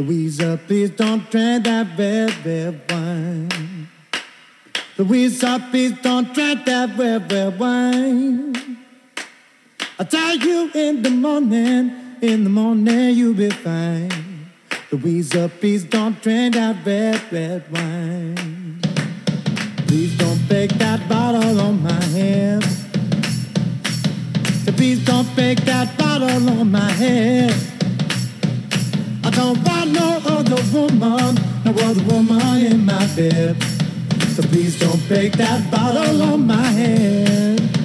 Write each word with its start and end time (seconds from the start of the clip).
Louisa, 0.00 0.58
please 0.66 0.88
don't 0.88 1.30
drink 1.30 1.64
that 1.64 1.86
red, 1.98 2.32
red 2.46 2.80
wine. 2.88 3.86
Louisa, 4.96 5.62
please 5.70 5.92
don't 6.00 6.32
drink 6.32 6.64
that 6.64 6.98
red, 6.98 7.30
red 7.30 7.58
wine. 7.58 8.78
I 9.98 10.04
tell 10.04 10.36
you 10.36 10.70
in 10.74 11.02
the 11.02 11.10
morning, 11.10 12.16
in 12.22 12.44
the 12.44 12.50
morning 12.50 13.14
you'll 13.14 13.34
be 13.34 13.50
fine. 13.50 14.50
Louisa, 14.90 15.50
please 15.60 15.84
don't 15.84 16.18
drink 16.22 16.54
that 16.54 16.76
red, 16.86 17.20
red 17.30 17.70
wine. 17.70 18.80
Please 19.86 20.16
don't 20.16 20.48
break 20.48 20.70
that 20.78 21.06
bottle 21.10 21.60
on 21.60 21.82
my 21.82 22.04
head. 22.04 22.64
Please 24.78 25.04
don't 25.04 25.28
break 25.34 25.58
that 25.66 25.98
bottle 25.98 26.48
on 26.58 26.70
my 26.70 26.90
head. 26.90 27.69
Don't 29.40 29.56
want 29.66 29.92
no 29.92 30.20
other 30.26 30.62
woman, 30.70 31.34
no 31.64 31.72
other 31.72 32.04
woman 32.12 32.58
in 32.58 32.84
my 32.84 33.06
bed. 33.16 33.56
So 34.34 34.42
please 34.42 34.78
don't 34.78 35.00
break 35.08 35.32
that 35.38 35.70
bottle 35.70 36.20
on 36.20 36.46
my 36.46 36.62
head. 36.62 37.79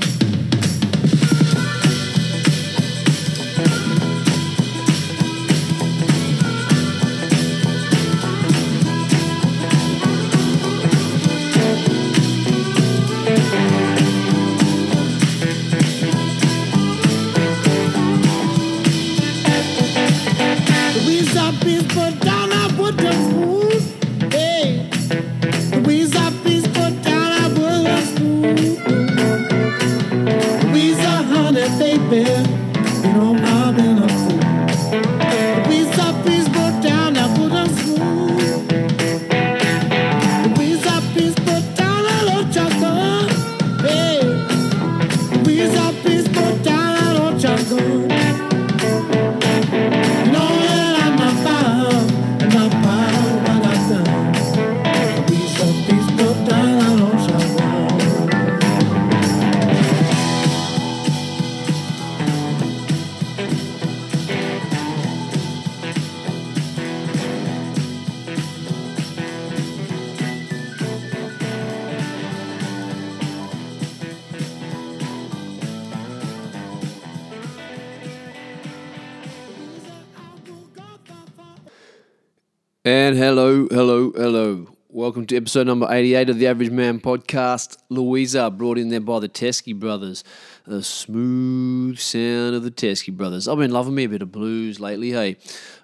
To 85.35 85.41
episode 85.41 85.68
number 85.68 85.88
88 85.90 86.29
of 86.29 86.40
the 86.40 86.47
Average 86.47 86.69
Man 86.69 87.01
podcast. 87.01 87.78
Louisa, 87.90 88.50
brought 88.50 88.78
in 88.78 88.88
there 88.88 89.01
by 89.01 89.19
the 89.19 89.28
Teskey 89.28 89.78
brothers. 89.78 90.23
The 90.66 90.81
smooth 90.81 92.00
sound 92.00 92.56
of 92.56 92.63
the 92.63 92.72
Teskey 92.72 93.12
brothers. 93.12 93.45
I've 93.45 93.57
been 93.57 93.72
loving 93.72 93.95
me 93.95 94.06
a 94.06 94.09
bit 94.09 94.22
of 94.22 94.31
blues 94.31 94.79
lately, 94.79 95.12
hey. 95.12 95.35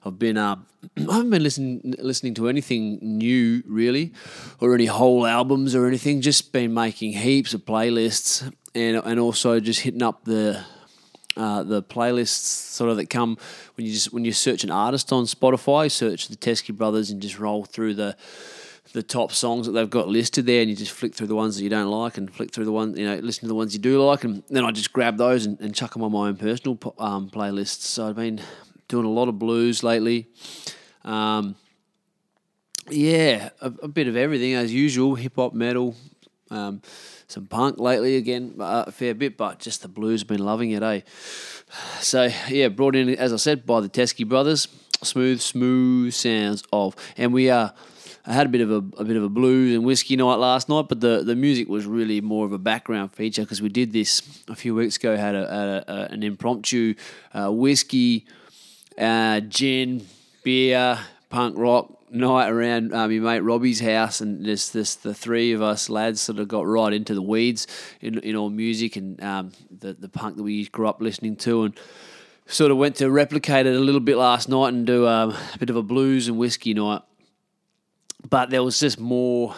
I've 0.05 0.17
been, 0.17 0.37
uh, 0.37 0.55
I 0.97 1.01
haven't 1.01 1.31
been 1.31 1.43
listening, 1.43 1.95
listening 1.99 2.33
to 2.35 2.47
anything 2.47 2.99
new, 3.01 3.61
really, 3.67 4.13
or 4.61 4.73
any 4.73 4.85
whole 4.85 5.27
albums 5.27 5.75
or 5.75 5.85
anything. 5.85 6.21
Just 6.21 6.53
been 6.53 6.73
making 6.73 7.13
heaps 7.13 7.53
of 7.53 7.65
playlists 7.65 8.49
and, 8.73 9.01
and 9.03 9.19
also 9.19 9.59
just 9.59 9.81
hitting 9.81 10.03
up 10.03 10.23
the 10.23 10.63
uh, 11.35 11.63
the 11.63 11.81
playlists 11.83 12.45
sort 12.73 12.89
of 12.89 12.97
that 12.97 13.09
come 13.09 13.37
when 13.75 13.85
you 13.85 13.93
just 13.93 14.13
when 14.13 14.23
you 14.23 14.31
search 14.31 14.63
an 14.63 14.71
artist 14.71 15.11
on 15.11 15.25
Spotify, 15.25 15.91
search 15.91 16.29
the 16.29 16.37
Teskey 16.37 16.75
Brothers 16.75 17.09
and 17.09 17.21
just 17.21 17.37
roll 17.37 17.65
through 17.65 17.95
the 17.95 18.15
the 18.93 19.03
top 19.03 19.31
songs 19.31 19.65
that 19.65 19.71
they've 19.71 19.89
got 19.89 20.07
listed 20.07 20.45
there, 20.45 20.61
and 20.61 20.69
you 20.69 20.75
just 20.75 20.91
flick 20.91 21.13
through 21.15 21.27
the 21.27 21.35
ones 21.35 21.57
that 21.57 21.63
you 21.63 21.69
don't 21.69 21.89
like 21.89 22.17
and 22.17 22.33
flick 22.33 22.51
through 22.51 22.65
the 22.65 22.71
ones 22.71 22.97
you 22.97 23.05
know 23.05 23.15
listen 23.15 23.41
to 23.41 23.47
the 23.47 23.55
ones 23.55 23.73
you 23.73 23.79
do 23.79 24.01
like, 24.03 24.23
and 24.23 24.43
then 24.49 24.65
I 24.65 24.71
just 24.71 24.91
grab 24.93 25.17
those 25.17 25.45
and, 25.45 25.59
and 25.61 25.73
chuck 25.73 25.93
them 25.93 26.03
on 26.03 26.11
my 26.11 26.27
own 26.27 26.37
personal 26.37 26.77
um, 26.97 27.29
playlists. 27.29 27.81
So 27.81 28.09
I've 28.09 28.15
been 28.15 28.41
doing 28.87 29.05
a 29.05 29.09
lot 29.09 29.27
of 29.29 29.39
blues 29.39 29.83
lately. 29.83 30.27
Um, 31.03 31.55
yeah, 32.89 33.49
a, 33.61 33.67
a 33.83 33.87
bit 33.87 34.07
of 34.07 34.15
everything 34.15 34.53
as 34.53 34.73
usual, 34.73 35.15
hip 35.15 35.33
hop, 35.37 35.53
metal, 35.53 35.95
um, 36.49 36.81
some 37.27 37.47
punk 37.47 37.79
lately 37.79 38.17
again, 38.17 38.55
uh, 38.59 38.83
a 38.87 38.91
fair 38.91 39.13
bit, 39.13 39.37
but 39.37 39.59
just 39.59 39.81
the 39.81 39.87
blues. 39.87 40.23
Been 40.23 40.43
loving 40.43 40.71
it, 40.71 40.83
eh? 40.83 41.01
So 42.01 42.29
yeah, 42.49 42.67
brought 42.67 42.95
in 42.95 43.09
as 43.15 43.31
I 43.31 43.37
said 43.37 43.65
by 43.65 43.79
the 43.79 43.89
Teskey 43.89 44.27
brothers. 44.27 44.67
Smooth, 45.03 45.41
smooth 45.41 46.13
sounds 46.13 46.63
of, 46.71 46.95
and 47.17 47.33
we 47.33 47.49
uh, 47.49 47.69
I 48.25 48.33
had 48.33 48.45
a 48.47 48.49
bit 48.49 48.61
of 48.61 48.71
a, 48.71 48.75
a 48.75 49.03
bit 49.03 49.17
of 49.17 49.23
a 49.23 49.29
blues 49.29 49.75
and 49.75 49.83
whiskey 49.83 50.15
night 50.15 50.35
last 50.35 50.69
night, 50.69 50.85
but 50.87 50.99
the, 50.99 51.23
the 51.23 51.35
music 51.35 51.67
was 51.67 51.85
really 51.85 52.21
more 52.21 52.45
of 52.45 52.51
a 52.51 52.59
background 52.59 53.13
feature 53.13 53.41
because 53.41 53.61
we 53.61 53.69
did 53.69 53.93
this 53.93 54.21
a 54.47 54.55
few 54.55 54.75
weeks 54.75 54.97
ago. 54.97 55.17
Had 55.17 55.33
a, 55.33 55.83
a, 55.87 55.93
a 55.93 56.01
an 56.11 56.21
impromptu 56.21 56.93
uh, 57.33 57.51
whiskey, 57.51 58.25
uh, 58.97 59.39
gin, 59.39 60.05
beer, 60.43 60.99
punk 61.29 61.57
rock 61.57 61.97
night 62.11 62.49
around 62.49 62.93
um, 62.93 63.11
your 63.11 63.23
mate 63.23 63.39
Robbie's 63.39 63.79
house, 63.79 64.21
and 64.21 64.45
just 64.45 64.73
this 64.73 64.95
the 64.95 65.13
three 65.15 65.53
of 65.53 65.61
us 65.63 65.89
lads 65.89 66.21
sort 66.21 66.37
of 66.37 66.47
got 66.47 66.67
right 66.67 66.93
into 66.93 67.15
the 67.15 67.21
weeds 67.21 67.65
in 68.01 68.19
in 68.19 68.35
all 68.35 68.51
music 68.51 68.95
and 68.97 69.21
um, 69.23 69.51
the 69.71 69.93
the 69.93 70.09
punk 70.09 70.37
that 70.37 70.43
we 70.43 70.65
grew 70.67 70.87
up 70.87 71.01
listening 71.01 71.35
to, 71.37 71.63
and 71.63 71.79
sort 72.45 72.69
of 72.69 72.77
went 72.77 72.97
to 72.97 73.09
replicate 73.09 73.65
it 73.65 73.75
a 73.75 73.79
little 73.79 74.01
bit 74.01 74.17
last 74.17 74.47
night 74.47 74.73
and 74.73 74.85
do 74.85 75.07
um, 75.07 75.31
a 75.53 75.57
bit 75.57 75.69
of 75.71 75.75
a 75.75 75.81
blues 75.81 76.27
and 76.27 76.37
whiskey 76.37 76.73
night. 76.75 77.01
But 78.29 78.49
there 78.49 78.63
was 78.63 78.79
just 78.79 78.99
more. 78.99 79.55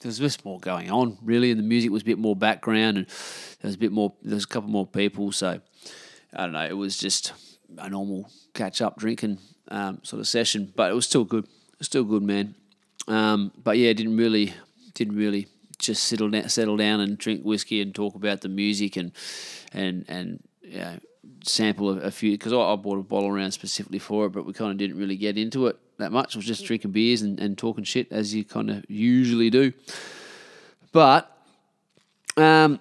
There 0.00 0.08
was 0.08 0.18
just 0.18 0.44
more 0.44 0.60
going 0.60 0.90
on, 0.90 1.16
really, 1.22 1.50
and 1.50 1.58
the 1.58 1.64
music 1.64 1.90
was 1.90 2.02
a 2.02 2.04
bit 2.04 2.18
more 2.18 2.36
background, 2.36 2.98
and 2.98 3.06
there 3.06 3.68
was 3.68 3.74
a 3.74 3.78
bit 3.78 3.92
more. 3.92 4.12
There 4.22 4.34
was 4.34 4.44
a 4.44 4.48
couple 4.48 4.70
more 4.70 4.86
people, 4.86 5.32
so 5.32 5.60
I 6.32 6.42
don't 6.42 6.52
know. 6.52 6.66
It 6.66 6.76
was 6.76 6.98
just 6.98 7.32
a 7.78 7.88
normal 7.88 8.30
catch 8.54 8.80
up 8.80 8.98
drinking 8.98 9.38
um, 9.68 10.00
sort 10.02 10.20
of 10.20 10.28
session, 10.28 10.72
but 10.76 10.90
it 10.90 10.94
was 10.94 11.06
still 11.06 11.24
good. 11.24 11.46
Still 11.80 12.04
good, 12.04 12.22
man. 12.22 12.54
Um, 13.08 13.52
but 13.62 13.78
yeah, 13.78 13.92
didn't 13.92 14.16
really, 14.16 14.54
didn't 14.94 15.16
really 15.16 15.48
just 15.78 16.04
settle 16.04 16.30
down, 16.30 16.48
settle 16.48 16.76
down 16.76 17.00
and 17.00 17.18
drink 17.18 17.42
whiskey 17.42 17.80
and 17.80 17.94
talk 17.94 18.14
about 18.14 18.40
the 18.40 18.48
music 18.48 18.96
and 18.96 19.12
and 19.72 20.04
and 20.08 20.42
know, 20.62 20.98
sample 21.44 21.90
a, 21.90 22.02
a 22.02 22.10
few 22.10 22.32
because 22.32 22.52
I, 22.52 22.58
I 22.58 22.76
bought 22.76 22.98
a 22.98 23.02
bottle 23.02 23.28
around 23.28 23.52
specifically 23.52 23.98
for 23.98 24.26
it, 24.26 24.30
but 24.30 24.46
we 24.46 24.52
kind 24.52 24.70
of 24.70 24.76
didn't 24.76 24.98
really 24.98 25.16
get 25.16 25.38
into 25.38 25.66
it 25.66 25.78
that 25.98 26.12
much. 26.12 26.34
It 26.34 26.38
was 26.38 26.46
just 26.46 26.64
drinking 26.64 26.92
beers 26.92 27.22
and, 27.22 27.38
and 27.40 27.56
talking 27.56 27.84
shit 27.84 28.10
as 28.10 28.34
you 28.34 28.44
kind 28.44 28.70
of 28.70 28.84
usually 28.88 29.50
do. 29.50 29.72
But 30.92 31.30
um, 32.36 32.80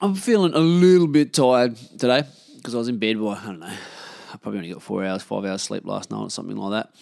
I'm 0.00 0.14
feeling 0.14 0.54
a 0.54 0.58
little 0.58 1.06
bit 1.06 1.32
tired 1.32 1.76
today 1.76 2.24
because 2.56 2.74
I 2.74 2.78
was 2.78 2.88
in 2.88 2.98
bed 2.98 3.20
by 3.20 3.34
I 3.34 3.46
don't 3.46 3.60
know. 3.60 3.66
I 3.66 4.36
probably 4.36 4.58
only 4.58 4.72
got 4.72 4.82
four 4.82 5.04
hours, 5.04 5.22
five 5.22 5.44
hours 5.44 5.62
sleep 5.62 5.84
last 5.84 6.10
night 6.10 6.20
or 6.20 6.30
something 6.30 6.56
like 6.56 6.84
that. 6.84 6.94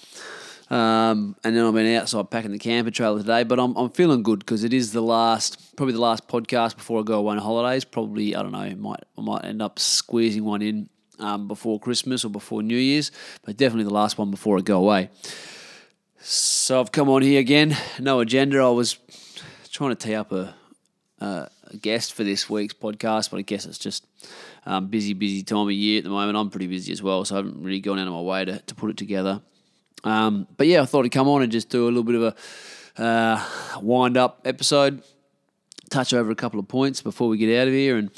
Um, 0.71 1.35
and 1.45 1.57
then 1.57 1.65
I've 1.65 1.73
been 1.73 1.97
outside 1.97 2.31
packing 2.31 2.53
the 2.53 2.59
camper 2.59 2.91
trailer 2.91 3.19
today, 3.21 3.43
but 3.43 3.59
I'm, 3.59 3.75
I'm 3.77 3.91
feeling 3.91 4.23
good 4.23 4.41
because 4.41 4.65
it 4.65 4.75
is 4.75 4.93
the 4.93 5.01
last, 5.01 5.77
probably 5.77 5.95
the 5.95 6.01
last 6.01 6.29
podcast 6.29 6.77
before 6.77 7.01
I 7.01 7.03
go 7.05 7.19
away 7.19 7.33
on 7.33 7.39
holidays. 7.39 7.85
Probably 7.85 8.37
I 8.37 8.43
don't 8.43 8.53
know, 8.53 8.75
might 8.77 9.01
I 9.17 9.21
might 9.23 9.45
end 9.45 9.63
up 9.63 9.79
squeezing 9.79 10.45
one 10.45 10.61
in 10.61 10.91
um, 11.19 11.49
before 11.49 11.81
Christmas 11.81 12.25
or 12.25 12.29
before 12.29 12.63
New 12.63 12.77
Year's, 12.77 13.11
but 13.45 13.57
definitely 13.57 13.85
the 13.85 13.95
last 13.95 14.19
one 14.19 14.31
before 14.31 14.59
I 14.59 14.61
go 14.61 14.79
away. 14.79 15.11
So 16.21 16.81
I've 16.81 16.93
come 16.93 17.09
on 17.09 17.23
here 17.23 17.41
again, 17.41 17.77
no 17.99 18.21
agenda. 18.21 18.59
I 18.59 18.69
was 18.69 18.99
trying 19.71 19.91
to 19.91 19.97
tee 19.97 20.15
up 20.15 20.33
a, 20.33 20.55
a, 21.21 21.49
guest 21.81 22.13
for 22.13 22.25
this 22.25 22.51
week's 22.51 22.75
podcast, 22.75 23.31
but 23.31 23.39
I 23.39 23.43
guess 23.43 23.65
it's 23.65 23.79
just 23.79 24.07
um, 24.67 24.89
busy, 24.89 25.15
busy 25.15 25.43
time 25.43 25.67
of 25.69 25.73
year 25.73 25.99
at 25.99 26.05
the 26.05 26.11
moment. 26.11 26.37
I'm 26.37 26.51
pretty 26.51 26.67
busy 26.67 26.93
as 26.93 27.03
well, 27.03 27.25
so 27.25 27.37
I 27.37 27.39
haven't 27.39 27.63
really 27.63 27.81
gone 27.81 27.99
out 27.99 28.07
of 28.07 28.13
my 28.13 28.21
way 28.21 28.45
to, 28.45 28.59
to 28.59 28.75
put 28.75 28.91
it 28.91 28.97
together. 28.97 29.41
Um, 30.05 30.47
but 30.57 30.67
yeah, 30.67 30.83
I 30.83 30.87
thought 30.87 31.05
I'd 31.05 31.13
come 31.13 31.29
on 31.29 31.43
and 31.43 31.53
just 31.53 31.69
do 31.69 31.85
a 31.85 31.89
little 31.89 32.05
bit 32.05 32.15
of 32.15 32.23
a 32.99 33.03
uh, 33.03 33.81
wind 33.81 34.17
up 34.17 34.41
episode, 34.45 35.03
touch 35.91 36.13
over 36.13 36.31
a 36.31 36.35
couple 36.35 36.61
of 36.61 36.69
points 36.69 37.03
before 37.03 37.29
we 37.29 37.39
get 37.39 37.61
out 37.61 37.69
of 37.69 37.75
here. 37.75 37.97
And 37.97 38.11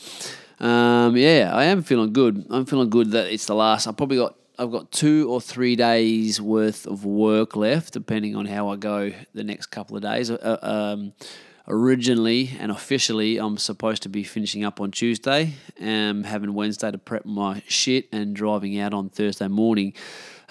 um, 0.60 1.16
yeah, 1.16 1.50
I 1.52 1.64
am 1.64 1.82
feeling 1.82 2.12
good. 2.12 2.46
I'm 2.50 2.66
feeling 2.66 2.90
good 2.90 3.12
that 3.12 3.32
it's 3.32 3.46
the 3.46 3.54
last. 3.54 3.86
I 3.86 3.92
probably 3.92 4.18
got 4.18 4.36
I've 4.58 4.70
got 4.70 4.92
two 4.92 5.26
or 5.30 5.40
three 5.40 5.74
days 5.74 6.38
worth 6.38 6.86
of 6.86 7.06
work 7.06 7.56
left, 7.56 7.94
depending 7.94 8.36
on 8.36 8.44
how 8.44 8.68
I 8.68 8.76
go 8.76 9.10
the 9.32 9.42
next 9.42 9.66
couple 9.66 9.96
of 9.96 10.02
days. 10.02 10.30
Uh, 10.30 10.58
um, 10.60 11.14
originally 11.66 12.50
and 12.60 12.70
officially, 12.70 13.38
I'm 13.38 13.56
supposed 13.56 14.02
to 14.02 14.10
be 14.10 14.22
finishing 14.22 14.62
up 14.62 14.78
on 14.78 14.90
Tuesday, 14.90 15.54
um, 15.80 16.24
having 16.24 16.52
Wednesday 16.52 16.90
to 16.90 16.98
prep 16.98 17.24
my 17.24 17.62
shit, 17.68 18.08
and 18.12 18.36
driving 18.36 18.78
out 18.78 18.92
on 18.92 19.08
Thursday 19.08 19.48
morning. 19.48 19.94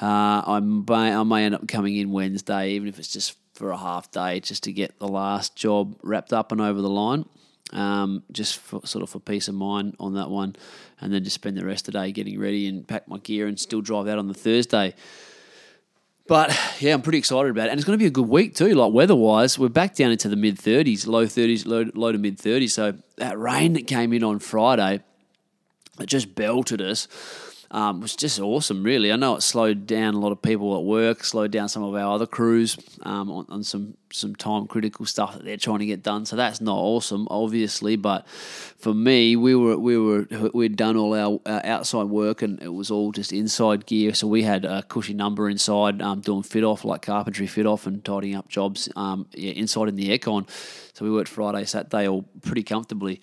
Uh, 0.02 0.42
I 0.46 0.60
may 0.62 1.14
I 1.14 1.24
may 1.24 1.46
end 1.46 1.56
up 1.56 1.68
coming 1.68 1.98
in 1.98 2.12
Wednesday, 2.12 2.72
even 2.72 2.88
if 2.88 3.00
it's 3.00 3.12
just 3.12 3.36
for 3.54 3.72
a 3.72 3.78
half 3.78 4.10
day, 4.12 4.40
just 4.40 4.64
to 4.64 4.72
get 4.72 4.98
the 5.00 5.08
last 5.08 5.56
job 5.56 5.98
wrapped 6.02 6.32
up 6.32 6.52
and 6.52 6.62
over 6.62 6.82
the 6.82 6.90
line. 6.90 7.26
Um, 7.72 8.24
just 8.32 8.58
for, 8.58 8.82
sort 8.88 9.04
of 9.04 9.12
for 9.12 9.20
peace 9.20 9.48
of 9.48 9.54
mind 9.54 9.96
on 10.00 10.16
that 10.16 10.30
one, 10.30 10.56
and 11.02 11.14
then 11.14 11.24
just 11.24 11.36
spend 11.36 11.56
the 11.56 11.66
rest 11.66 11.88
of 11.88 11.94
the 11.94 12.00
day 12.00 12.12
getting 12.12 12.40
ready 12.40 12.68
and 12.68 12.88
pack 12.88 13.08
my 13.08 13.20
gear 13.20 13.46
and 13.46 13.60
still 13.60 13.82
drive 13.82 14.08
out 14.08 14.18
on 14.18 14.28
the 14.28 14.34
Thursday. 14.34 14.96
But 16.26 16.58
yeah, 16.80 16.94
I'm 16.94 17.02
pretty 17.02 17.20
excited 17.20 17.52
about 17.52 17.68
it, 17.68 17.72
and 17.72 17.80
it's 17.80 17.86
going 17.86 17.98
to 17.98 18.02
be 18.02 18.08
a 18.08 18.12
good 18.12 18.28
week 18.28 18.56
too. 18.56 18.74
Like 18.74 18.94
weather-wise, 18.94 19.60
we're 19.60 19.70
back 19.70 19.96
down 19.96 20.12
into 20.12 20.30
the 20.30 20.36
mid 20.36 20.58
30s, 20.58 21.06
low 21.06 21.26
30s, 21.26 21.68
low, 21.68 21.86
low 21.94 22.12
to 22.12 22.18
mid 22.18 22.38
30s. 22.38 22.72
So 22.72 22.94
that 23.18 23.38
rain 23.38 23.74
that 23.74 23.86
came 23.86 24.14
in 24.14 24.24
on 24.24 24.40
Friday, 24.40 25.04
it 26.00 26.06
just 26.06 26.34
belted 26.34 26.82
us 26.82 27.08
um, 27.72 28.02
was 28.02 28.16
just 28.16 28.40
awesome, 28.40 28.84
really. 28.84 29.12
I 29.12 29.16
know 29.16 29.36
it 29.36 29.42
slowed 29.42 29.86
down 29.86 30.16
a 30.16 30.20
lot 30.20 30.32
of 30.32 30.42
people 30.42 30.76
at 30.76 30.84
work, 30.84 31.24
slowed 31.24 31.52
down 31.52 31.70
some 31.70 31.84
of 31.84 31.94
our 31.94 32.16
other 32.16 32.26
crews 32.26 32.78
um, 33.04 33.30
on, 33.30 33.46
on, 33.50 33.64
some 33.64 33.96
some 34.12 34.36
time 34.36 34.66
critical 34.66 35.06
stuff 35.06 35.36
that 35.36 35.46
they're 35.46 35.56
trying 35.56 35.78
to 35.78 35.86
get 35.86 36.02
done. 36.02 36.26
So 36.26 36.36
that's 36.36 36.62
not 36.62 36.78
awesome, 36.78 37.28
obviously. 37.30 37.96
But 37.96 38.28
for 38.28 38.94
me, 38.94 39.36
we 39.36 39.54
were 39.54 39.78
we 39.78 40.00
were 40.00 40.28
we'd 40.52 40.78
done 40.78 40.98
all 40.98 41.14
our, 41.14 41.40
our 41.46 41.64
outside 41.64 42.06
work, 42.06 42.42
and 42.42 42.60
it 42.62 42.74
was 42.74 42.90
all 42.90 43.12
just 43.12 43.32
inside 43.32 43.86
gear. 43.86 44.16
So 44.16 44.28
we 44.28 44.42
had 44.42 44.66
a 44.66 44.82
cushy 44.82 45.14
number 45.14 45.48
inside, 45.48 46.02
um, 46.02 46.22
doing 46.22 46.42
fit 46.42 46.64
off 46.64 46.84
like 46.84 47.04
carpentry 47.04 47.46
fit 47.46 47.68
off 47.68 47.86
and 47.86 48.04
tidying 48.04 48.36
up 48.36 48.50
jobs 48.50 48.90
um, 48.96 49.28
yeah, 49.34 49.52
inside 49.52 49.90
in 49.90 49.96
the 49.96 50.18
aircon. 50.18 50.50
So 50.94 51.06
we 51.06 51.12
worked 51.12 51.30
Friday, 51.30 51.66
Saturday, 51.66 52.08
all 52.08 52.24
pretty 52.42 52.64
comfortably. 52.64 53.22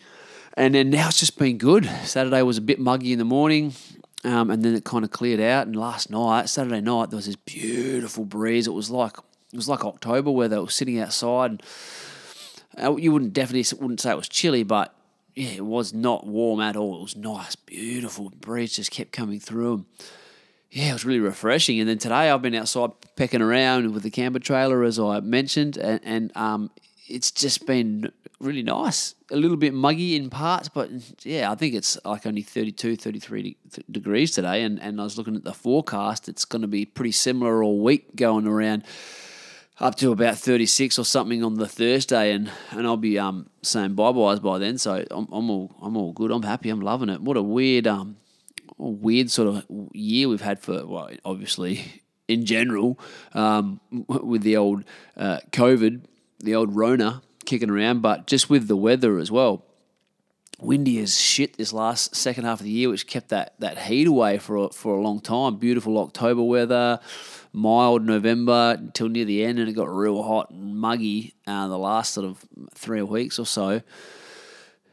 And 0.57 0.75
then 0.75 0.89
now 0.89 1.09
it's 1.09 1.21
just 1.21 1.37
been 1.37 1.59
good. 1.59 1.85
Saturday 2.05 2.41
was 2.43 2.57
a 2.57 2.63
bit 2.63 2.79
muggy 2.79 3.13
in 3.13 3.19
the 3.19 3.27
morning. 3.27 3.75
Um, 4.25 4.51
and 4.51 4.63
then 4.63 4.75
it 4.75 4.85
kind 4.85 5.05
of 5.05 5.11
cleared 5.11 5.41
out. 5.41 5.67
And 5.67 5.77
last 5.77 6.11
night, 6.11 6.49
Saturday 6.49 6.81
night, 6.81 7.11
there 7.11 7.17
was 7.17 7.27
this 7.27 7.37
beautiful 7.37 8.25
breeze. 8.25 8.67
It 8.67 8.73
was 8.73 8.91
like 8.91 9.17
it 9.53 9.57
was 9.57 9.69
like 9.69 9.85
October 9.85 10.31
weather. 10.31 10.57
It 10.57 10.63
was 10.63 10.75
sitting 10.75 10.99
outside. 10.99 11.51
And 11.51 11.63
uh, 12.79 12.97
you 12.97 13.13
wouldn't 13.13 13.33
definitely 13.33 13.65
wouldn't 13.79 14.01
say 14.01 14.11
it 14.11 14.17
was 14.17 14.29
chilly, 14.29 14.63
but 14.63 14.95
yeah, 15.35 15.51
it 15.51 15.65
was 15.65 15.95
not 15.95 16.27
warm 16.27 16.61
at 16.61 16.77
all. 16.77 16.99
It 16.99 17.03
was 17.03 17.17
nice, 17.17 17.57
beautiful 17.57 18.31
breeze 18.41 18.77
just 18.77 18.91
kept 18.91 19.13
coming 19.13 19.39
through. 19.39 19.75
And 19.75 19.85
yeah, 20.71 20.91
it 20.91 20.93
was 20.95 21.05
really 21.05 21.21
refreshing. 21.21 21.79
And 21.79 21.89
then 21.89 21.99
today 21.99 22.31
I've 22.31 22.43
been 22.43 22.55
outside 22.55 22.91
pecking 23.17 23.43
around 23.43 23.93
with 23.93 24.03
the 24.03 24.11
camper 24.11 24.39
trailer, 24.39 24.83
as 24.83 24.99
I 24.99 25.21
mentioned, 25.21 25.77
and, 25.77 26.01
and 26.05 26.37
um, 26.37 26.71
it's 27.09 27.31
just 27.31 27.67
been 27.67 28.13
really 28.41 28.63
nice. 28.63 29.15
A 29.31 29.37
little 29.37 29.57
bit 29.57 29.75
muggy 29.75 30.17
in 30.17 30.31
parts, 30.31 30.69
but 30.69 30.91
yeah, 31.25 31.51
I 31.51 31.55
think 31.55 31.75
it's 31.75 31.99
like 32.05 32.27
only 32.27 32.43
32, 32.43 32.97
33 32.97 33.57
degrees 33.91 34.33
today. 34.33 34.63
And, 34.63 34.81
and 34.81 35.01
I 35.01 35.05
was 35.05 35.17
looking 35.17 35.37
at 35.37 35.45
the 35.45 35.55
forecast, 35.55 36.29
it's 36.29 36.45
going 36.45 36.63
to 36.63 36.69
be 36.69 36.85
pretty 36.85 37.13
similar 37.13 37.63
all 37.63 37.81
week 37.81 38.15
going 38.17 38.47
around 38.47 38.85
up 39.79 39.95
to 39.97 40.11
about 40.11 40.39
36 40.39 40.99
or 40.99 41.05
something 41.05 41.45
on 41.45 41.55
the 41.55 41.69
Thursday. 41.69 42.33
And, 42.33 42.51
and 42.71 42.87
I'll 42.87 42.97
be 42.97 43.19
um, 43.19 43.49
saying 43.63 43.95
bye 43.95 44.13
byes 44.13 44.41
by 44.41 44.59
then. 44.59 44.79
So 44.79 45.05
I'm, 45.11 45.29
I'm, 45.33 45.51
all, 45.51 45.75
I'm 45.81 45.97
all 45.97 46.13
good. 46.13 46.31
I'm 46.31 46.43
happy. 46.43 46.71
I'm 46.71 46.81
loving 46.81 47.09
it. 47.09 47.21
What 47.21 47.37
a 47.37 47.43
weird, 47.43 47.87
um, 47.87 48.17
weird 48.79 49.31
sort 49.31 49.49
of 49.49 49.65
year 49.93 50.29
we've 50.29 50.41
had 50.41 50.59
for, 50.61 50.87
well, 50.87 51.11
obviously 51.25 52.03
in 52.29 52.45
general, 52.45 52.99
um, 53.35 53.81
with 54.09 54.43
the 54.43 54.57
old 54.57 54.85
uh, 55.17 55.39
COVID 55.53 56.03
the 56.39 56.55
old 56.55 56.75
Rona 56.75 57.23
kicking 57.45 57.71
around, 57.71 58.03
but 58.03 58.27
just 58.27 58.51
with 58.51 58.69
the 58.69 58.77
weather 58.77 59.19
as 59.19 59.31
well. 59.31 59.65
Windy 60.59 60.99
as 61.01 61.21
shit 61.21 61.59
this 61.59 61.73
last 61.73 62.17
second 62.17 62.45
half 62.45 62.61
of 62.61 62.65
the 62.65 62.71
year, 62.71 62.89
which 62.89 63.07
kept 63.07 63.29
that, 63.29 63.55
that 63.59 63.79
heat 63.79 64.07
away 64.07 64.39
for 64.39 64.57
a, 64.57 64.69
for 64.71 64.97
a 64.97 65.03
long 65.03 65.21
time. 65.21 65.57
Beautiful 65.57 65.99
October 65.99 66.43
weather, 66.43 66.99
mild 67.53 68.03
November 68.03 68.75
until 68.79 69.09
near 69.09 69.27
the 69.27 69.45
end, 69.45 69.59
and 69.59 69.69
it 69.69 69.75
got 69.75 69.95
real 69.95 70.23
hot 70.23 70.51
and 70.51 70.77
muggy 70.79 71.35
uh, 71.47 71.69
the 71.69 71.79
last 71.79 72.15
sort 72.15 72.27
of 72.27 72.43
three 72.75 73.03
weeks 73.03 73.39
or 73.39 73.45
so. 73.45 73.83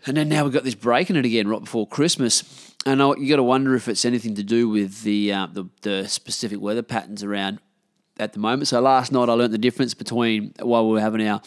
And 0.06 0.18
then 0.18 0.28
now 0.28 0.44
we've 0.44 0.54
got 0.54 0.66
this 0.66 0.76
break 0.76 1.10
in 1.10 1.16
it 1.16 1.26
again 1.26 1.48
right 1.48 1.62
before 1.62 1.88
Christmas. 1.88 2.74
And 2.86 3.00
you 3.00 3.30
got 3.30 3.38
to 3.38 3.44
wonder 3.44 3.74
if 3.76 3.88
it's 3.88 4.04
anything 4.04 4.36
to 4.36 4.44
do 4.44 4.68
with 4.68 5.04
the, 5.04 5.32
uh, 5.32 5.48
the 5.48 5.70
the 5.84 6.08
specific 6.10 6.60
weather 6.60 6.84
patterns 6.84 7.24
around 7.24 7.60
at 8.24 8.34
the 8.34 8.40
moment. 8.40 8.68
So 8.68 8.82
last 8.82 9.12
night 9.12 9.30
I 9.30 9.34
learnt 9.34 9.52
the 9.52 9.58
difference 9.58 9.94
between 9.94 10.54
while 10.60 10.88
we 10.88 10.94
were 10.94 11.02
having 11.02 11.28
our 11.28 11.42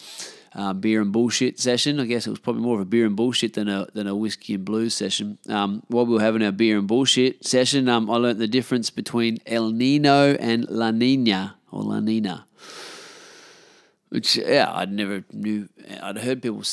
uh, 0.53 0.73
beer 0.73 1.01
and 1.01 1.11
bullshit 1.11 1.59
session. 1.59 1.99
I 1.99 2.05
guess 2.05 2.25
it 2.25 2.29
was 2.29 2.39
probably 2.39 2.61
more 2.61 2.75
of 2.75 2.81
a 2.81 2.85
beer 2.85 3.05
and 3.05 3.15
bullshit 3.15 3.53
than 3.53 3.67
a 3.67 3.87
than 3.93 4.07
a 4.07 4.15
whiskey 4.15 4.55
and 4.55 4.65
blues 4.65 4.93
session. 4.93 5.37
Um, 5.49 5.83
while 5.87 6.05
we 6.05 6.13
were 6.13 6.21
having 6.21 6.43
our 6.43 6.51
beer 6.51 6.77
and 6.79 6.87
bullshit 6.87 7.45
session, 7.45 7.87
um, 7.89 8.09
I 8.09 8.15
learnt 8.17 8.39
the 8.39 8.47
difference 8.47 8.89
between 8.89 9.39
El 9.45 9.71
Nino 9.71 10.33
and 10.35 10.67
La 10.69 10.91
Nina 10.91 11.57
or 11.71 11.83
La 11.83 11.99
Nina. 11.99 12.47
Which 14.09 14.37
yeah, 14.37 14.71
I 14.71 14.85
never 14.85 15.23
knew. 15.31 15.69
I'd 16.01 16.17
heard 16.17 16.41
people 16.41 16.63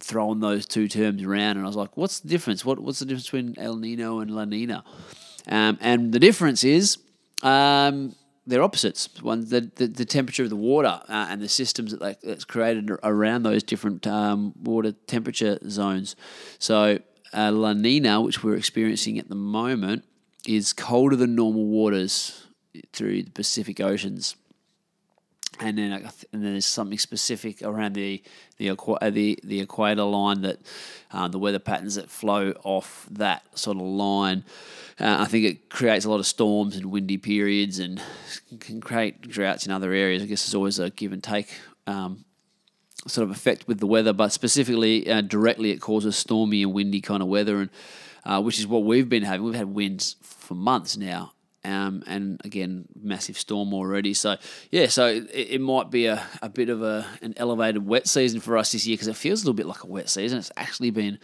throwing 0.00 0.40
those 0.40 0.66
two 0.66 0.88
terms 0.88 1.22
around, 1.22 1.56
and 1.56 1.64
I 1.64 1.68
was 1.68 1.76
like, 1.76 1.96
"What's 1.96 2.20
the 2.20 2.28
difference? 2.28 2.64
What 2.64 2.80
what's 2.80 2.98
the 2.98 3.06
difference 3.06 3.26
between 3.26 3.54
El 3.56 3.76
Nino 3.76 4.18
and 4.18 4.30
La 4.30 4.44
Nina?" 4.44 4.84
Um, 5.46 5.78
and 5.80 6.12
the 6.12 6.18
difference 6.18 6.64
is 6.64 6.98
um, 7.42 8.14
they're 8.46 8.62
opposites. 8.62 9.08
One, 9.22 9.48
the, 9.48 9.70
the, 9.76 9.86
the 9.86 10.04
temperature 10.04 10.42
of 10.42 10.50
the 10.50 10.56
water 10.56 11.00
uh, 11.08 11.26
and 11.30 11.40
the 11.40 11.48
systems 11.48 11.92
that 11.92 12.00
they, 12.00 12.16
that's 12.22 12.44
created 12.44 12.90
around 13.02 13.44
those 13.44 13.62
different 13.62 14.06
um, 14.06 14.52
water 14.60 14.92
temperature 15.06 15.58
zones. 15.68 16.16
So 16.58 16.98
uh, 17.32 17.52
La 17.52 17.72
Nina, 17.72 18.20
which 18.20 18.42
we're 18.42 18.56
experiencing 18.56 19.18
at 19.18 19.28
the 19.28 19.34
moment, 19.34 20.04
is 20.46 20.72
colder 20.72 21.16
than 21.16 21.34
normal 21.34 21.66
waters 21.66 22.46
through 22.92 23.22
the 23.22 23.30
Pacific 23.30 23.80
Oceans. 23.80 24.36
And 25.60 25.78
then, 25.78 25.92
and 25.92 26.12
then 26.32 26.52
there's 26.52 26.66
something 26.66 26.98
specific 26.98 27.62
around 27.62 27.94
the 27.94 28.22
the 28.56 28.70
uh, 28.70 29.10
the, 29.10 29.38
the 29.44 29.60
equator 29.60 30.02
line 30.02 30.42
that 30.42 30.58
uh, 31.12 31.28
the 31.28 31.38
weather 31.38 31.58
patterns 31.58 31.96
that 31.96 32.10
flow 32.10 32.52
off 32.64 33.06
that 33.10 33.42
sort 33.56 33.76
of 33.76 33.82
line 33.82 34.44
uh, 35.00 35.16
I 35.20 35.24
think 35.24 35.44
it 35.44 35.70
creates 35.70 36.04
a 36.04 36.10
lot 36.10 36.20
of 36.20 36.26
storms 36.26 36.76
and 36.76 36.86
windy 36.86 37.16
periods 37.16 37.78
and 37.78 38.00
can 38.60 38.80
create 38.80 39.22
droughts 39.22 39.66
in 39.66 39.72
other 39.72 39.92
areas. 39.92 40.22
I 40.22 40.26
guess 40.26 40.44
there's 40.44 40.54
always 40.54 40.78
a 40.78 40.90
give 40.90 41.12
and 41.12 41.22
take 41.22 41.52
um, 41.86 42.24
sort 43.08 43.24
of 43.24 43.34
effect 43.34 43.66
with 43.66 43.80
the 43.80 43.86
weather, 43.86 44.12
but 44.12 44.32
specifically, 44.32 45.10
uh, 45.10 45.22
directly, 45.22 45.70
it 45.70 45.80
causes 45.80 46.16
stormy 46.16 46.62
and 46.62 46.72
windy 46.72 47.00
kind 47.00 47.22
of 47.22 47.28
weather, 47.28 47.60
and 47.62 47.70
uh, 48.24 48.40
which 48.40 48.58
is 48.58 48.66
what 48.66 48.84
we've 48.84 49.08
been 49.08 49.24
having. 49.24 49.44
We've 49.44 49.54
had 49.54 49.74
winds 49.74 50.16
for 50.20 50.54
months 50.54 50.96
now. 50.96 51.32
Um, 51.64 52.02
and 52.06 52.40
again, 52.44 52.86
massive 53.00 53.38
storm 53.38 53.72
already. 53.72 54.14
So 54.14 54.36
yeah, 54.70 54.88
so 54.88 55.06
it, 55.06 55.30
it 55.32 55.60
might 55.60 55.90
be 55.90 56.06
a, 56.06 56.22
a 56.42 56.48
bit 56.48 56.68
of 56.68 56.82
a 56.82 57.06
an 57.22 57.34
elevated 57.36 57.86
wet 57.86 58.08
season 58.08 58.40
for 58.40 58.56
us 58.58 58.72
this 58.72 58.86
year 58.86 58.94
because 58.94 59.08
it 59.08 59.16
feels 59.16 59.42
a 59.42 59.44
little 59.44 59.54
bit 59.54 59.66
like 59.66 59.84
a 59.84 59.86
wet 59.86 60.10
season. 60.10 60.38
It's 60.38 60.50
actually 60.56 60.90
been 60.90 61.18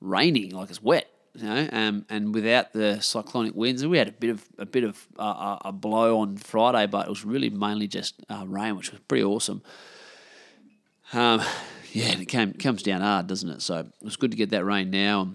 raining, 0.00 0.50
like 0.50 0.70
it's 0.70 0.82
wet 0.82 1.08
you 1.34 1.44
know, 1.44 1.68
um, 1.72 2.04
and 2.08 2.34
without 2.34 2.72
the 2.72 3.00
cyclonic 3.00 3.54
winds, 3.54 3.86
we 3.86 3.98
had 3.98 4.08
a 4.08 4.12
bit 4.12 4.30
of 4.30 4.44
a 4.58 4.66
bit 4.66 4.84
of 4.84 5.06
uh, 5.18 5.58
a 5.64 5.72
blow 5.72 6.18
on 6.18 6.36
Friday, 6.36 6.86
but 6.86 7.06
it 7.06 7.08
was 7.08 7.24
really 7.24 7.50
mainly 7.50 7.86
just 7.86 8.16
uh, 8.28 8.44
rain, 8.46 8.76
which 8.76 8.90
was 8.90 9.00
pretty 9.06 9.24
awesome. 9.24 9.62
Um, 11.12 11.40
yeah, 11.92 12.06
and 12.06 12.22
it 12.22 12.26
came 12.26 12.52
comes 12.54 12.82
down 12.82 13.00
hard, 13.00 13.26
doesn't 13.28 13.48
it? 13.48 13.62
So 13.62 13.86
it's 14.02 14.16
good 14.16 14.32
to 14.32 14.36
get 14.36 14.50
that 14.50 14.64
rain 14.64 14.90
now. 14.90 15.32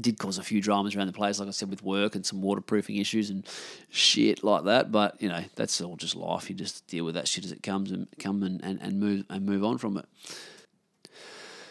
Did 0.00 0.18
cause 0.18 0.38
a 0.38 0.42
few 0.42 0.60
dramas 0.60 0.94
around 0.94 1.06
the 1.06 1.12
place, 1.12 1.38
like 1.38 1.48
I 1.48 1.52
said, 1.52 1.70
with 1.70 1.82
work 1.82 2.14
and 2.14 2.24
some 2.24 2.42
waterproofing 2.42 2.96
issues 2.96 3.30
and 3.30 3.46
shit 3.90 4.44
like 4.44 4.64
that. 4.64 4.92
But 4.92 5.20
you 5.22 5.28
know, 5.28 5.42
that's 5.54 5.80
all 5.80 5.96
just 5.96 6.16
life. 6.16 6.50
You 6.50 6.56
just 6.56 6.86
deal 6.86 7.04
with 7.04 7.14
that 7.14 7.28
shit 7.28 7.44
as 7.44 7.52
it 7.52 7.62
comes 7.62 7.92
and 7.92 8.06
come 8.18 8.42
and, 8.42 8.62
and, 8.62 8.80
and 8.82 9.00
move 9.00 9.24
and 9.30 9.46
move 9.46 9.64
on 9.64 9.78
from 9.78 9.96
it. 9.96 10.04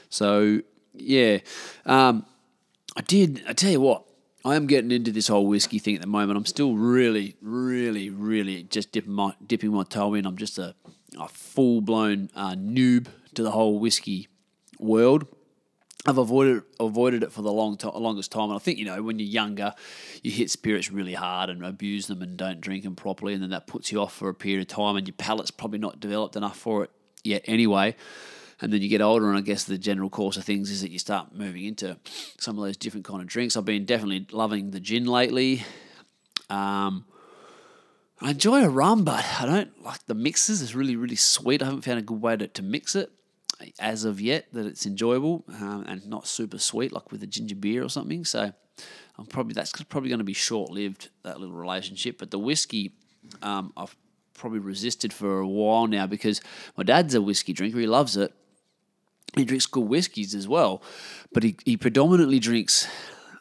So 0.10 0.62
yeah. 0.94 1.40
Um, 1.86 2.26
I 2.96 3.02
did. 3.02 3.44
I 3.48 3.54
tell 3.54 3.72
you 3.72 3.82
what, 3.82 4.06
I 4.46 4.56
am 4.56 4.68
getting 4.68 4.92
into 4.92 5.12
this 5.12 5.28
whole 5.28 5.48
whiskey 5.48 5.80
thing 5.80 5.96
at 5.96 6.02
the 6.02 6.08
moment. 6.08 6.38
I'm 6.38 6.46
still 6.46 6.76
really, 6.76 7.36
really, 7.42 8.10
really 8.10 8.64
just 8.64 8.92
dipping 8.92 9.14
my 9.14 9.34
dipping 9.46 9.72
my 9.72 9.84
toe 9.84 10.14
in. 10.14 10.26
I'm 10.26 10.38
just 10.38 10.58
a, 10.58 10.76
a 11.20 11.28
full 11.28 11.82
blown 11.82 12.30
uh, 12.36 12.56
noob 12.56 13.08
to 13.34 13.44
the 13.44 13.52
whole 13.52 13.80
whiskey 13.80 14.28
world. 14.80 15.28
I've 16.08 16.18
avoided 16.18 16.64
avoided 16.80 17.24
it 17.24 17.32
for 17.32 17.42
the 17.42 17.52
long 17.52 17.78
to- 17.78 17.90
longest 17.90 18.32
time, 18.32 18.50
and 18.50 18.56
I 18.56 18.60
think 18.60 18.78
you 18.78 18.86
know 18.86 19.02
when 19.02 19.20
you're 19.20 19.28
younger, 19.28 19.74
you 20.22 20.32
hit 20.32 20.52
spirits 20.52 20.92
really 20.92 21.14
hard 21.14 21.50
and 21.50 21.66
abuse 21.66 22.08
them 22.08 22.22
and 22.22 22.38
don't 22.38 22.62
drink 22.62 22.84
them 22.84 22.96
properly, 22.96 23.34
and 23.34 23.42
then 23.42 23.50
that 23.50 23.68
puts 23.68 23.92
you 23.92 24.02
off 24.02 24.14
for 24.14 24.30
a 24.30 24.34
period 24.34 24.62
of 24.62 24.68
time, 24.68 24.96
and 24.96 25.08
your 25.08 25.16
palate's 25.16 25.52
probably 25.52 25.80
not 25.80 26.00
developed 26.00 26.36
enough 26.36 26.58
for 26.58 26.84
it 26.84 26.92
yet 27.24 27.42
anyway 27.46 27.96
and 28.62 28.72
then 28.72 28.84
you 28.84 28.88
get 28.88 29.02
older 29.02 29.28
and 29.28 29.36
i 29.36 29.42
guess 29.42 29.64
the 29.64 29.80
general 29.80 30.12
course 30.12 30.38
of 30.38 30.44
things 30.44 30.70
is 30.70 30.82
that 30.82 30.92
you 30.92 31.00
start 31.00 31.34
moving 31.34 31.66
into 31.66 31.98
some 32.40 32.56
of 32.56 32.64
those 32.64 32.78
different 32.78 33.04
kind 33.04 33.20
of 33.20 33.28
drinks 33.28 33.58
i've 33.58 33.66
been 33.66 33.84
definitely 33.84 34.28
loving 34.32 34.70
the 34.70 34.80
gin 34.80 35.06
lately 35.06 35.64
Um, 36.50 37.06
I 38.22 38.32
enjoy 38.32 38.64
a 38.64 38.70
rum, 38.70 39.04
but 39.04 39.26
I 39.40 39.46
don't 39.46 39.84
like 39.84 40.06
the 40.06 40.14
mixes. 40.14 40.62
It's 40.62 40.74
really, 40.74 40.96
really 40.96 41.18
sweet. 41.18 41.62
I 41.62 41.66
haven't 41.66 41.82
found 41.82 42.00
a 42.00 42.02
good 42.02 42.22
way 42.22 42.38
to, 42.38 42.48
to 42.48 42.64
mix 42.64 42.96
it 42.96 43.12
as 43.80 44.06
of 44.06 44.22
yet 44.22 44.46
that 44.54 44.66
it's 44.66 44.86
enjoyable 44.86 45.44
um, 45.62 45.86
and 45.88 46.08
not 46.08 46.28
super 46.28 46.58
sweet 46.58 46.92
like 46.92 47.12
with 47.12 47.24
a 47.24 47.28
ginger 47.28 47.56
beer 47.56 47.84
or 47.84 47.90
something. 47.90 48.26
So 48.26 48.52
I'm 49.18 49.26
probably 49.26 49.54
that's 49.54 49.72
probably 49.84 50.10
going 50.10 50.20
to 50.20 50.26
be 50.26 50.34
short 50.34 50.72
lived 50.72 51.10
that 51.24 51.40
little 51.40 51.56
relationship. 51.56 52.18
But 52.18 52.32
the 52.32 52.40
whiskey, 52.40 52.94
um, 53.42 53.74
I've 53.78 53.96
probably 54.34 54.60
resisted 54.60 55.14
for 55.14 55.40
a 55.40 55.48
while 55.48 55.88
now 55.88 56.08
because 56.08 56.42
my 56.78 56.84
dad's 56.84 57.16
a 57.16 57.22
whiskey 57.22 57.54
drinker. 57.54 57.80
He 57.80 57.88
loves 57.88 58.18
it. 58.18 58.34
He 59.36 59.44
drinks 59.44 59.66
good 59.66 59.88
whiskies 59.88 60.34
as 60.34 60.48
well, 60.48 60.82
but 61.34 61.44
he, 61.44 61.58
he 61.66 61.76
predominantly 61.76 62.40
drinks 62.40 62.88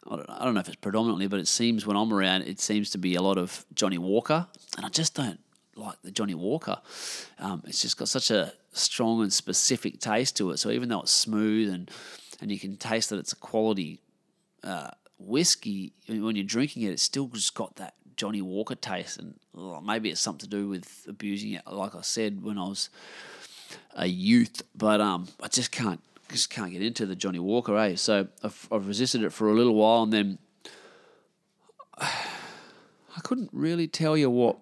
I 0.06 0.44
don't 0.44 0.54
know 0.54 0.60
if 0.60 0.68
it's 0.68 0.76
predominantly, 0.76 1.28
but 1.28 1.40
it 1.40 1.48
seems 1.48 1.86
when 1.86 1.96
I'm 1.96 2.12
around, 2.12 2.42
it 2.42 2.60
seems 2.60 2.90
to 2.90 2.98
be 2.98 3.14
a 3.14 3.22
lot 3.22 3.38
of 3.38 3.64
Johnnie 3.74 3.98
Walker, 3.98 4.46
and 4.76 4.84
I 4.84 4.90
just 4.90 5.14
don't 5.14 5.40
like 5.76 6.00
the 6.02 6.10
Johnnie 6.10 6.34
Walker. 6.34 6.80
Um, 7.38 7.62
it's 7.66 7.82
just 7.82 7.96
got 7.96 8.08
such 8.08 8.30
a 8.30 8.52
strong 8.72 9.22
and 9.22 9.32
specific 9.32 10.00
taste 10.00 10.36
to 10.38 10.50
it. 10.50 10.58
So 10.58 10.70
even 10.70 10.88
though 10.88 11.02
it's 11.02 11.12
smooth 11.12 11.72
and 11.72 11.90
and 12.40 12.50
you 12.50 12.58
can 12.58 12.76
taste 12.76 13.10
that 13.10 13.18
it's 13.18 13.32
a 13.32 13.36
quality 13.36 14.00
uh, 14.62 14.90
whiskey, 15.18 15.92
when 16.08 16.36
you're 16.36 16.44
drinking 16.44 16.82
it, 16.82 16.90
it's 16.90 17.02
still 17.02 17.28
just 17.28 17.54
got 17.54 17.76
that 17.76 17.94
Johnnie 18.16 18.42
Walker 18.42 18.74
taste, 18.74 19.18
and 19.18 19.34
oh, 19.56 19.80
maybe 19.80 20.10
it's 20.10 20.20
something 20.20 20.48
to 20.48 20.56
do 20.56 20.68
with 20.68 21.06
abusing 21.08 21.52
it. 21.52 21.62
Like 21.66 21.94
I 21.94 22.02
said 22.02 22.42
when 22.42 22.58
I 22.58 22.68
was 22.68 22.90
a 23.94 24.06
youth, 24.06 24.62
but 24.74 25.00
um, 25.00 25.28
I 25.42 25.48
just 25.48 25.72
can't 25.72 26.00
just 26.30 26.50
can't 26.50 26.72
get 26.72 26.82
into 26.82 27.06
the 27.06 27.16
Johnnie 27.16 27.38
Walker, 27.38 27.76
eh? 27.76 27.96
So 27.96 28.28
I've, 28.42 28.68
I've 28.72 28.86
resisted 28.86 29.22
it 29.22 29.30
for 29.30 29.48
a 29.50 29.54
little 29.54 29.74
while, 29.74 30.02
and 30.02 30.12
then 30.12 30.38
I 31.98 33.20
couldn't 33.22 33.50
really 33.52 33.86
tell 33.86 34.16
you 34.16 34.30
what 34.30 34.58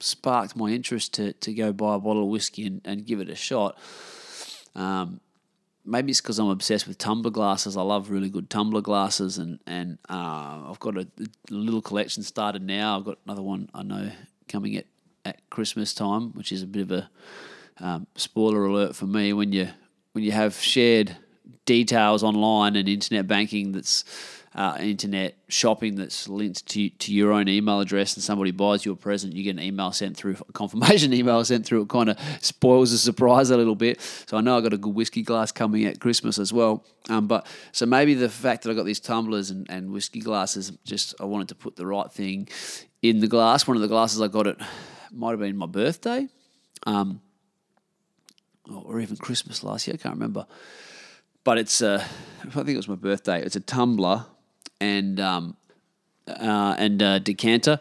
sparked 0.00 0.56
my 0.56 0.68
interest 0.68 1.14
to, 1.14 1.32
to 1.34 1.54
go 1.54 1.72
buy 1.72 1.94
a 1.94 1.98
bottle 1.98 2.24
of 2.24 2.28
whiskey 2.28 2.66
and, 2.66 2.80
and 2.84 3.06
give 3.06 3.20
it 3.20 3.28
a 3.28 3.34
shot. 3.34 3.78
Um, 4.74 5.20
maybe 5.84 6.10
it's 6.10 6.20
because 6.20 6.38
I'm 6.38 6.48
obsessed 6.48 6.86
with 6.86 6.98
tumbler 6.98 7.30
glasses. 7.30 7.76
I 7.76 7.82
love 7.82 8.10
really 8.10 8.28
good 8.28 8.50
tumbler 8.50 8.82
glasses, 8.82 9.38
and 9.38 9.58
and 9.66 9.98
uh, 10.08 10.68
I've 10.68 10.80
got 10.80 10.96
a, 10.96 11.06
a, 11.20 11.54
little 11.54 11.82
collection 11.82 12.22
started 12.22 12.62
now. 12.62 12.98
I've 12.98 13.04
got 13.04 13.18
another 13.24 13.42
one 13.42 13.70
I 13.74 13.82
know 13.82 14.10
coming 14.48 14.76
at, 14.76 14.86
at 15.24 15.48
Christmas 15.50 15.94
time, 15.94 16.32
which 16.32 16.52
is 16.52 16.62
a 16.62 16.66
bit 16.66 16.82
of 16.82 16.92
a 16.92 17.10
um, 17.78 18.06
spoiler 18.16 18.64
alert 18.66 18.96
for 18.96 19.06
me 19.06 19.32
when 19.32 19.52
you 19.52 19.68
when 20.12 20.24
you 20.24 20.32
have 20.32 20.54
shared 20.54 21.16
details 21.64 22.22
online 22.22 22.76
and 22.76 22.88
internet 22.88 23.26
banking 23.26 23.72
that's 23.72 24.04
uh, 24.56 24.78
internet 24.80 25.36
shopping 25.48 25.96
that's 25.96 26.28
linked 26.28 26.66
to 26.66 26.88
to 26.88 27.12
your 27.12 27.30
own 27.30 27.46
email 27.46 27.78
address 27.78 28.14
and 28.14 28.24
somebody 28.24 28.50
buys 28.50 28.86
you 28.86 28.92
a 28.92 28.96
present, 28.96 29.34
you 29.34 29.44
get 29.44 29.50
an 29.50 29.62
email 29.62 29.92
sent 29.92 30.16
through, 30.16 30.36
a 30.48 30.52
confirmation 30.52 31.12
email 31.12 31.44
sent 31.44 31.66
through. 31.66 31.82
It 31.82 31.90
kind 31.90 32.08
of 32.08 32.18
spoils 32.40 32.90
the 32.90 32.96
surprise 32.96 33.50
a 33.50 33.56
little 33.58 33.74
bit. 33.74 34.00
So 34.26 34.38
I 34.38 34.40
know 34.40 34.56
I 34.56 34.62
got 34.62 34.72
a 34.72 34.78
good 34.78 34.94
whiskey 34.94 35.22
glass 35.22 35.52
coming 35.52 35.84
at 35.84 36.00
Christmas 36.00 36.38
as 36.38 36.54
well. 36.54 36.84
Um, 37.10 37.26
but 37.26 37.46
so 37.72 37.84
maybe 37.84 38.14
the 38.14 38.30
fact 38.30 38.62
that 38.62 38.70
I 38.70 38.74
got 38.74 38.86
these 38.86 38.98
tumblers 38.98 39.50
and, 39.50 39.68
and 39.68 39.92
whiskey 39.92 40.20
glasses, 40.20 40.72
just 40.84 41.14
I 41.20 41.24
wanted 41.26 41.48
to 41.48 41.54
put 41.54 41.76
the 41.76 41.86
right 41.86 42.10
thing 42.10 42.48
in 43.02 43.20
the 43.20 43.28
glass. 43.28 43.66
One 43.66 43.76
of 43.76 43.82
the 43.82 43.88
glasses 43.88 44.22
I 44.22 44.28
got 44.28 44.46
it 44.46 44.58
might 45.12 45.32
have 45.32 45.40
been 45.40 45.56
my 45.56 45.66
birthday. 45.66 46.28
Um, 46.86 47.20
or 48.70 49.00
even 49.00 49.18
Christmas 49.18 49.62
last 49.62 49.86
year. 49.86 49.94
I 49.94 50.02
can't 50.02 50.14
remember. 50.14 50.46
But 51.44 51.58
it's 51.58 51.82
uh, 51.82 52.02
I 52.42 52.48
think 52.48 52.70
it 52.70 52.76
was 52.76 52.88
my 52.88 52.94
birthday. 52.94 53.42
It's 53.42 53.54
a 53.54 53.60
tumbler 53.60 54.24
and 54.80 55.20
um, 55.20 55.56
uh, 56.28 56.74
and 56.78 57.02
uh, 57.02 57.18
decanter 57.18 57.80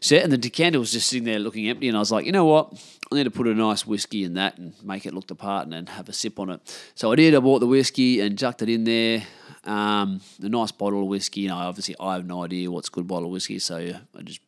set, 0.00 0.24
and 0.24 0.32
the 0.32 0.38
decanter 0.38 0.78
was 0.78 0.92
just 0.92 1.08
sitting 1.08 1.24
there 1.24 1.38
looking 1.38 1.68
empty. 1.68 1.88
And 1.88 1.96
I 1.96 2.00
was 2.00 2.12
like, 2.12 2.26
you 2.26 2.32
know 2.32 2.44
what? 2.44 2.72
I 3.10 3.16
need 3.16 3.24
to 3.24 3.30
put 3.30 3.46
a 3.46 3.54
nice 3.54 3.86
whiskey 3.86 4.24
in 4.24 4.34
that 4.34 4.58
and 4.58 4.72
make 4.82 5.06
it 5.06 5.14
look 5.14 5.26
the 5.26 5.34
part, 5.34 5.64
and 5.64 5.72
then 5.72 5.86
have 5.86 6.08
a 6.08 6.12
sip 6.12 6.38
on 6.38 6.50
it. 6.50 6.90
So 6.94 7.12
I 7.12 7.16
did. 7.16 7.34
I 7.34 7.40
bought 7.40 7.60
the 7.60 7.66
whiskey 7.66 8.20
and 8.20 8.38
chucked 8.38 8.62
it 8.62 8.68
in 8.68 8.84
there. 8.84 9.22
Um, 9.64 10.20
a 10.42 10.48
nice 10.48 10.72
bottle 10.72 11.02
of 11.02 11.08
whiskey. 11.08 11.42
You 11.42 11.48
know, 11.48 11.56
obviously 11.56 11.94
I 12.00 12.14
have 12.14 12.26
no 12.26 12.44
idea 12.44 12.70
what's 12.70 12.88
good 12.88 13.06
bottle 13.06 13.26
of 13.26 13.32
whiskey, 13.32 13.58
so 13.58 13.76
I 13.76 14.22
just 14.22 14.40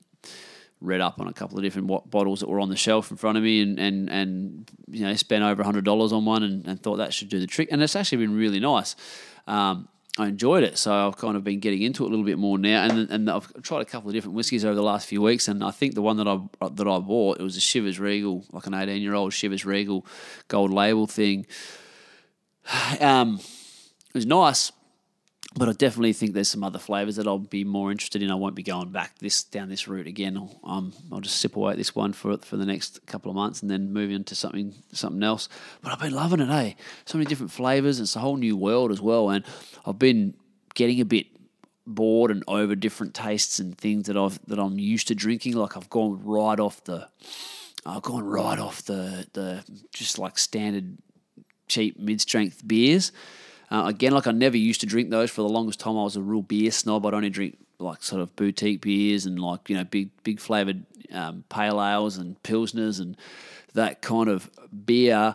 read 0.81 1.01
up 1.01 1.21
on 1.21 1.29
a 1.29 1.33
couple 1.33 1.57
of 1.57 1.65
different 1.65 1.89
bottles 2.11 2.41
that 2.41 2.49
were 2.49 2.61
on 2.61 2.69
the 2.69 2.77
shelf 2.77 3.11
in 3.11 3.17
front 3.17 3.39
of 3.39 3.45
me 3.45 3.63
and, 3.63 3.79
and, 3.79 4.11
and 4.11 4.71
you 4.91 5.01
know 5.01 5.15
spent 5.15 5.43
over 5.43 5.63
hundred 5.63 5.85
dollars 5.85 6.13
on 6.13 6.25
one 6.27 6.43
and, 6.43 6.67
and 6.67 6.83
thought 6.83 6.97
that 6.97 7.15
should 7.15 7.31
do 7.31 7.41
the 7.41 7.47
trick 7.47 7.69
and 7.71 7.83
it's 7.83 7.97
actually 7.97 8.19
been 8.19 8.37
really 8.37 8.61
nice. 8.61 8.95
Um, 9.47 9.89
I 10.17 10.29
enjoyed 10.29 10.63
it, 10.63 10.79
so 10.79 11.09
I've 11.09 11.17
kind 11.17 11.37
of 11.37 11.43
been 11.43 11.59
getting 11.59 11.83
into 11.83 12.05
it 12.05 12.07
a 12.07 12.11
little 12.11 12.25
bit 12.25 12.39
more 12.39 12.57
now, 12.57 12.85
and 12.85 13.11
and 13.11 13.29
I've 13.29 13.53
tried 13.63 13.83
a 13.83 13.85
couple 13.85 14.09
of 14.11 14.15
different 14.15 14.37
whiskies 14.37 14.65
over 14.65 14.75
the 14.75 14.83
last 14.83 15.09
few 15.09 15.21
weeks, 15.21 15.49
and 15.49 15.65
I 15.65 15.73
think 15.73 15.95
the 15.95 16.03
one 16.03 16.19
that 16.19 16.29
I 16.29 16.39
that 16.69 16.87
I 16.87 16.99
bought 17.01 17.41
it 17.41 17.43
was 17.43 17.57
a 17.57 17.61
Chivas 17.61 17.99
Regal, 17.99 18.45
like 18.53 18.67
an 18.67 18.75
eighteen 18.75 19.03
year 19.03 19.15
old 19.15 19.33
Chivas 19.33 19.65
Regal 19.65 20.07
gold 20.49 20.73
label 20.73 21.07
thing. 21.07 21.47
Um, 23.01 23.41
it 23.41 24.15
was 24.15 24.27
nice, 24.27 24.71
but 25.57 25.69
I 25.69 25.73
definitely 25.73 26.13
think 26.13 26.33
there's 26.33 26.49
some 26.49 26.65
other 26.65 26.81
flavors 26.81 27.17
that 27.17 27.29
I'll 27.29 27.39
be 27.39 27.63
more 27.63 27.93
interested 27.93 28.23
in. 28.23 28.31
I 28.31 28.35
won't 28.35 28.57
be 28.57 28.63
going 28.63 28.91
back 28.91 29.19
this 29.21 29.45
down 29.45 29.69
this 29.69 29.87
route 29.87 30.09
again. 30.09 30.37
I'll, 30.37 30.59
um, 30.65 30.93
I'll 31.13 31.21
just 31.21 31.39
sip 31.39 31.57
away 31.57 31.73
at 31.73 31.79
this 31.79 31.95
one 31.95 32.13
for 32.13 32.37
for 32.39 32.57
the 32.57 32.67
next 32.67 33.07
couple 33.07 33.31
of 33.31 33.37
months 33.37 33.63
and 33.63 33.71
then 33.71 33.93
move 33.93 34.11
into 34.11 34.35
something 34.35 34.75
something 34.93 35.23
else. 35.23 35.49
But 35.81 35.93
I've 35.93 36.01
been 36.01 36.15
loving 36.15 36.41
it, 36.41 36.51
eh? 36.51 36.73
So 37.05 37.19
many 37.19 37.29
different 37.29 37.53
flavors. 37.53 38.01
It's 38.01 38.17
a 38.17 38.21
whole 38.21 38.37
new 38.37 38.57
world 38.57 38.91
as 38.91 39.01
well, 39.01 39.31
and 39.31 39.45
I've 39.87 39.99
been 39.99 40.35
getting 40.75 41.01
a 41.01 41.05
bit 41.05 41.27
bored 41.87 42.31
and 42.31 42.43
over 42.49 42.75
different 42.75 43.15
tastes 43.15 43.61
and 43.61 43.79
things 43.79 44.07
that 44.09 44.17
I've 44.17 44.45
that 44.47 44.59
I'm 44.59 44.79
used 44.79 45.09
to 45.09 45.15
drinking. 45.15 45.55
Like 45.55 45.77
I've 45.77 45.91
gone 45.91 46.21
right 46.25 46.59
off 46.59 46.83
the, 46.83 47.09
I've 47.87 48.03
gone 48.03 48.25
right 48.25 48.59
off 48.59 48.83
the 48.83 49.29
the 49.35 49.65
just 49.93 50.19
like 50.19 50.37
standard 50.37 50.99
cheap 51.69 51.97
mid 51.99 52.21
strength 52.21 52.67
beers 52.67 53.13
uh, 53.71 53.85
again, 53.87 54.13
like 54.13 54.27
I 54.27 54.33
never 54.33 54.57
used 54.57 54.81
to 54.81 54.87
drink 54.87 55.11
those 55.11 55.31
for 55.31 55.43
the 55.43 55.49
longest 55.49 55.81
time. 55.81 55.97
I 55.97 56.05
was 56.05 56.17
a 56.17 56.23
real 56.23 56.43
beer 56.43 56.71
snob. 56.71 57.07
I'd 57.07 57.15
only 57.15 57.31
drink 57.31 57.59
like 57.79 58.03
sort 58.03 58.23
of 58.23 58.35
boutique 58.37 58.81
beers 58.81 59.27
and 59.27 59.39
like 59.39 59.69
you 59.69 59.77
know 59.77 59.85
big 59.85 60.11
big 60.23 60.41
flavored 60.41 60.85
um, 61.13 61.45
pale 61.49 61.83
ales 61.83 62.17
and 62.17 62.41
pilsners 62.43 63.01
and 63.01 63.17
that 63.75 64.03
kind 64.03 64.29
of 64.29 64.51
beer. 64.85 65.35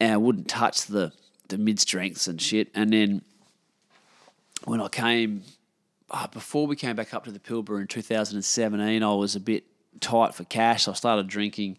And 0.00 0.12
I 0.12 0.16
wouldn't 0.16 0.48
touch 0.48 0.86
the 0.86 1.12
the 1.48 1.58
mid 1.58 1.80
strengths 1.80 2.26
and 2.26 2.40
shit. 2.40 2.68
And 2.74 2.92
then 2.92 3.22
when 4.64 4.80
I 4.80 4.88
came 4.88 5.42
uh, 6.10 6.26
before 6.28 6.66
we 6.66 6.76
came 6.76 6.96
back 6.96 7.12
up 7.12 7.24
to 7.24 7.32
the 7.32 7.40
Pilbara 7.40 7.80
in 7.80 7.86
2017, 7.86 9.02
I 9.02 9.14
was 9.14 9.34
a 9.34 9.40
bit 9.40 9.64
tight 10.00 10.34
for 10.34 10.44
cash. 10.44 10.84
So 10.84 10.92
I 10.92 10.94
started 10.94 11.26
drinking. 11.28 11.78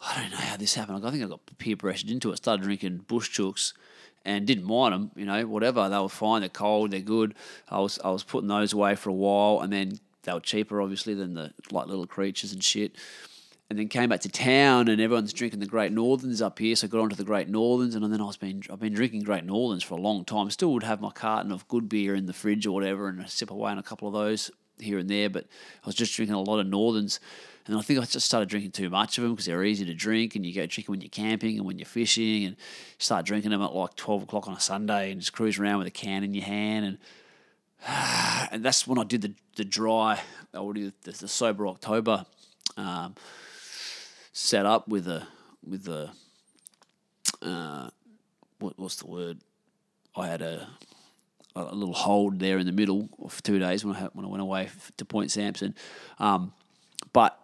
I 0.00 0.20
don't 0.20 0.30
know 0.30 0.36
how 0.36 0.56
this 0.56 0.74
happened. 0.74 1.06
I 1.06 1.10
think 1.10 1.24
I 1.24 1.26
got 1.26 1.40
peer 1.58 1.76
pressured 1.76 2.10
into 2.10 2.30
it. 2.30 2.36
Started 2.36 2.64
drinking 2.64 2.98
Bush 3.08 3.30
Chooks 3.30 3.72
and 4.26 4.44
didn't 4.44 4.64
mind 4.64 4.92
them, 4.92 5.10
you 5.14 5.24
know, 5.24 5.46
whatever. 5.46 5.88
They 5.88 5.98
were 5.98 6.08
fine. 6.08 6.40
They're 6.40 6.50
cold. 6.50 6.90
They're 6.90 7.00
good. 7.00 7.34
I 7.70 7.78
was 7.78 7.98
I 8.04 8.10
was 8.10 8.24
putting 8.24 8.48
those 8.48 8.72
away 8.72 8.96
for 8.96 9.08
a 9.08 9.14
while, 9.14 9.60
and 9.60 9.72
then 9.72 10.00
they 10.24 10.32
were 10.32 10.40
cheaper, 10.40 10.82
obviously, 10.82 11.14
than 11.14 11.34
the 11.34 11.54
like 11.70 11.86
little 11.86 12.06
creatures 12.06 12.52
and 12.52 12.62
shit. 12.62 12.96
And 13.70 13.78
then 13.78 13.88
came 13.88 14.10
back 14.10 14.20
to 14.20 14.28
town, 14.28 14.88
and 14.88 15.00
everyone's 15.00 15.32
drinking 15.32 15.60
the 15.60 15.66
Great 15.66 15.92
Northerns 15.92 16.42
up 16.42 16.58
here. 16.58 16.76
So 16.76 16.86
I 16.86 16.90
got 16.90 17.00
onto 17.00 17.16
the 17.16 17.24
Great 17.24 17.48
Northerns, 17.48 17.94
and 17.94 18.12
then 18.12 18.20
I 18.20 18.24
was 18.24 18.36
been 18.36 18.62
I've 18.70 18.80
been 18.80 18.94
drinking 18.94 19.22
Great 19.22 19.44
Northerns 19.44 19.84
for 19.84 19.94
a 19.94 20.00
long 20.00 20.24
time. 20.24 20.50
Still 20.50 20.72
would 20.72 20.82
have 20.82 21.00
my 21.00 21.10
carton 21.10 21.52
of 21.52 21.66
good 21.68 21.88
beer 21.88 22.14
in 22.16 22.26
the 22.26 22.32
fridge 22.32 22.66
or 22.66 22.72
whatever, 22.72 23.08
and 23.08 23.22
I 23.22 23.26
sip 23.26 23.50
away 23.50 23.70
on 23.70 23.78
a 23.78 23.82
couple 23.82 24.08
of 24.08 24.14
those 24.14 24.50
here 24.78 24.98
and 24.98 25.08
there. 25.08 25.30
But 25.30 25.44
I 25.84 25.86
was 25.86 25.94
just 25.94 26.14
drinking 26.14 26.34
a 26.34 26.42
lot 26.42 26.58
of 26.58 26.66
Northerns. 26.66 27.20
And 27.66 27.76
I 27.76 27.80
think 27.82 27.98
I 27.98 28.04
just 28.04 28.26
started 28.26 28.48
drinking 28.48 28.72
too 28.72 28.88
much 28.90 29.18
of 29.18 29.22
them 29.22 29.32
because 29.32 29.46
they're 29.46 29.64
easy 29.64 29.84
to 29.84 29.94
drink, 29.94 30.36
and 30.36 30.46
you 30.46 30.54
go 30.54 30.66
drinking 30.66 30.92
when 30.92 31.00
you're 31.00 31.10
camping 31.10 31.56
and 31.56 31.66
when 31.66 31.78
you're 31.78 31.86
fishing, 31.86 32.44
and 32.44 32.56
start 32.98 33.26
drinking 33.26 33.50
them 33.50 33.62
at 33.62 33.74
like 33.74 33.96
twelve 33.96 34.22
o'clock 34.22 34.46
on 34.46 34.54
a 34.54 34.60
Sunday, 34.60 35.10
and 35.10 35.20
just 35.20 35.32
cruise 35.32 35.58
around 35.58 35.78
with 35.78 35.88
a 35.88 35.90
can 35.90 36.22
in 36.22 36.32
your 36.32 36.44
hand, 36.44 36.86
and 36.86 36.98
and 38.52 38.64
that's 38.64 38.86
when 38.86 38.98
I 38.98 39.04
did 39.04 39.22
the 39.22 39.34
the 39.56 39.64
dry, 39.64 40.20
already 40.54 40.92
the, 41.02 41.12
the 41.12 41.28
sober 41.28 41.66
October 41.66 42.24
um, 42.76 43.14
set 44.32 44.66
up 44.66 44.86
with 44.86 45.08
a 45.08 45.26
with 45.66 45.88
a 45.88 46.12
uh, 47.42 47.90
what, 48.58 48.78
what's 48.78 48.96
the 48.96 49.06
word? 49.06 49.38
I 50.14 50.28
had 50.28 50.42
a 50.42 50.68
a 51.56 51.74
little 51.74 51.94
hold 51.94 52.38
there 52.38 52.58
in 52.58 52.66
the 52.66 52.72
middle 52.72 53.08
of 53.18 53.42
two 53.42 53.58
days 53.58 53.84
when 53.84 53.96
I 53.96 54.08
when 54.12 54.24
I 54.24 54.28
went 54.28 54.42
away 54.42 54.68
to 54.98 55.04
Point 55.04 55.30
Samson, 55.30 55.74
um, 56.18 56.52
but 57.12 57.38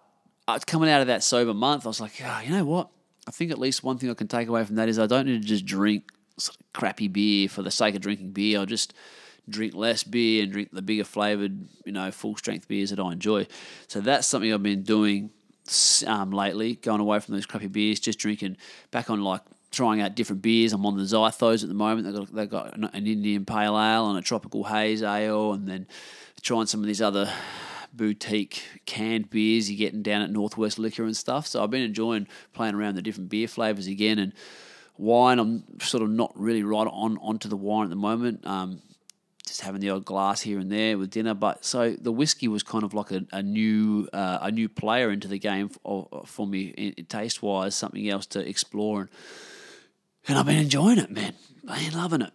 uh, 0.49 0.58
coming 0.66 0.90
out 0.90 1.00
of 1.00 1.06
that 1.06 1.22
sober 1.22 1.54
month, 1.54 1.87
I 1.87 1.88
was 1.88 2.00
like, 2.00 2.20
oh, 2.25 2.40
you 2.44 2.50
know 2.50 2.64
what? 2.64 2.88
I 3.26 3.30
think 3.30 3.50
at 3.50 3.58
least 3.58 3.84
one 3.84 3.99
thing 3.99 4.11
I 4.11 4.14
can 4.14 4.28
take 4.28 4.49
away 4.49 4.64
from 4.64 4.76
that 4.76 4.88
is 4.88 4.99
I 4.99 5.06
don't 5.06 5.26
need 5.26 5.42
to 5.42 5.49
just 5.49 5.64
drink 5.64 6.11
sort 6.38 6.56
of 6.56 6.72
crappy 6.72 7.08
beer 7.08 7.49
for 7.49 7.62
the 7.62 7.70
sake 7.70 7.94
of 7.94 8.00
drinking 8.00 8.32
beer. 8.32 8.58
I'll 8.58 8.66
just 8.66 8.94
drink 9.49 9.75
less 9.75 10.02
beer 10.02 10.42
and 10.42 10.52
drink 10.52 10.70
the 10.72 10.82
bigger 10.82 11.04
flavored, 11.04 11.66
you 11.84 11.92
know, 11.92 12.11
full 12.11 12.37
strength 12.37 12.66
beers 12.68 12.90
that 12.90 12.99
I 12.99 13.12
enjoy. 13.12 13.46
So 13.87 14.00
that's 14.00 14.26
something 14.26 14.52
I've 14.52 14.62
been 14.62 14.82
doing 14.82 15.30
um, 16.06 16.32
lately, 16.32 16.76
going 16.76 17.00
away 17.00 17.20
from 17.20 17.34
those 17.34 17.46
crappy 17.46 17.68
beers, 17.68 18.00
just 18.00 18.18
drinking 18.18 18.56
back 18.90 19.11
on 19.11 19.22
like 19.22 19.42
trying 19.70 20.00
out 20.00 20.14
different 20.14 20.42
beers. 20.42 20.72
I'm 20.72 20.84
on 20.84 20.96
the 20.96 21.04
Zythos 21.04 21.62
at 21.62 21.68
the 21.68 21.75
moment. 21.75 22.06
They've 22.06 22.14
got, 22.14 22.34
they've 22.34 22.50
got 22.50 22.76
an 22.76 23.06
Indian 23.06 23.44
Pale 23.44 23.78
Ale 23.78 24.11
and 24.11 24.18
a 24.18 24.22
Tropical 24.22 24.64
Haze 24.64 25.02
Ale, 25.02 25.52
and 25.52 25.68
then 25.68 25.87
trying 26.42 26.66
some 26.66 26.80
of 26.80 26.87
these 26.87 27.00
other 27.00 27.32
boutique 27.92 28.62
canned 28.87 29.30
beers 29.30 29.70
you're 29.70 29.78
getting 29.78 30.02
down 30.02 30.22
at 30.22 30.30
Northwest 30.30 30.78
Liquor 30.78 31.04
and 31.04 31.16
stuff. 31.16 31.46
So 31.46 31.62
I've 31.62 31.70
been 31.70 31.82
enjoying 31.82 32.26
playing 32.52 32.75
around 32.75 32.94
the 32.94 33.02
different 33.02 33.30
beer 33.30 33.49
flavors 33.49 33.87
again 33.87 34.18
and 34.18 34.32
wine. 34.99 35.38
I'm 35.38 35.64
sort 35.80 36.02
of 36.02 36.11
not 36.11 36.32
really 36.34 36.62
right 36.62 36.88
on 36.90 37.18
onto 37.18 37.49
the 37.49 37.56
wine 37.56 37.84
at 37.84 37.90
the 37.90 37.96
moment. 37.96 38.46
Um, 38.46 38.80
just 39.46 39.62
having 39.62 39.80
the 39.80 39.90
odd 39.90 40.04
glass 40.04 40.40
here 40.40 40.58
and 40.58 40.70
there 40.70 40.96
with 40.96 41.11
dinner. 41.11 41.34
But 41.34 41.64
so 41.64 41.90
the 41.92 42.12
whiskey 42.12 42.49
was 42.49 42.62
kind 42.62 42.84
of 42.84 42.94
like 42.94 43.11
a, 43.11 43.26
a 43.32 43.42
new 43.42 44.08
uh, 44.12 44.38
a 44.42 44.50
new 44.50 44.68
player 44.68 45.11
into 45.11 45.28
the 45.28 45.38
game 45.38 45.68
for, 45.68 46.08
for 46.26 46.46
me 46.46 46.66
in, 46.76 47.04
taste 47.06 47.42
wise, 47.42 47.75
something 47.75 48.08
else 48.08 48.26
to 48.26 48.49
explore, 48.49 49.00
and, 49.02 49.11
and 50.28 50.38
I've 50.38 50.46
been 50.46 50.58
enjoying 50.58 50.99
it, 50.99 51.11
man. 51.11 51.34
I've 51.68 51.90
been 51.90 51.99
loving 51.99 52.22
it. 52.22 52.32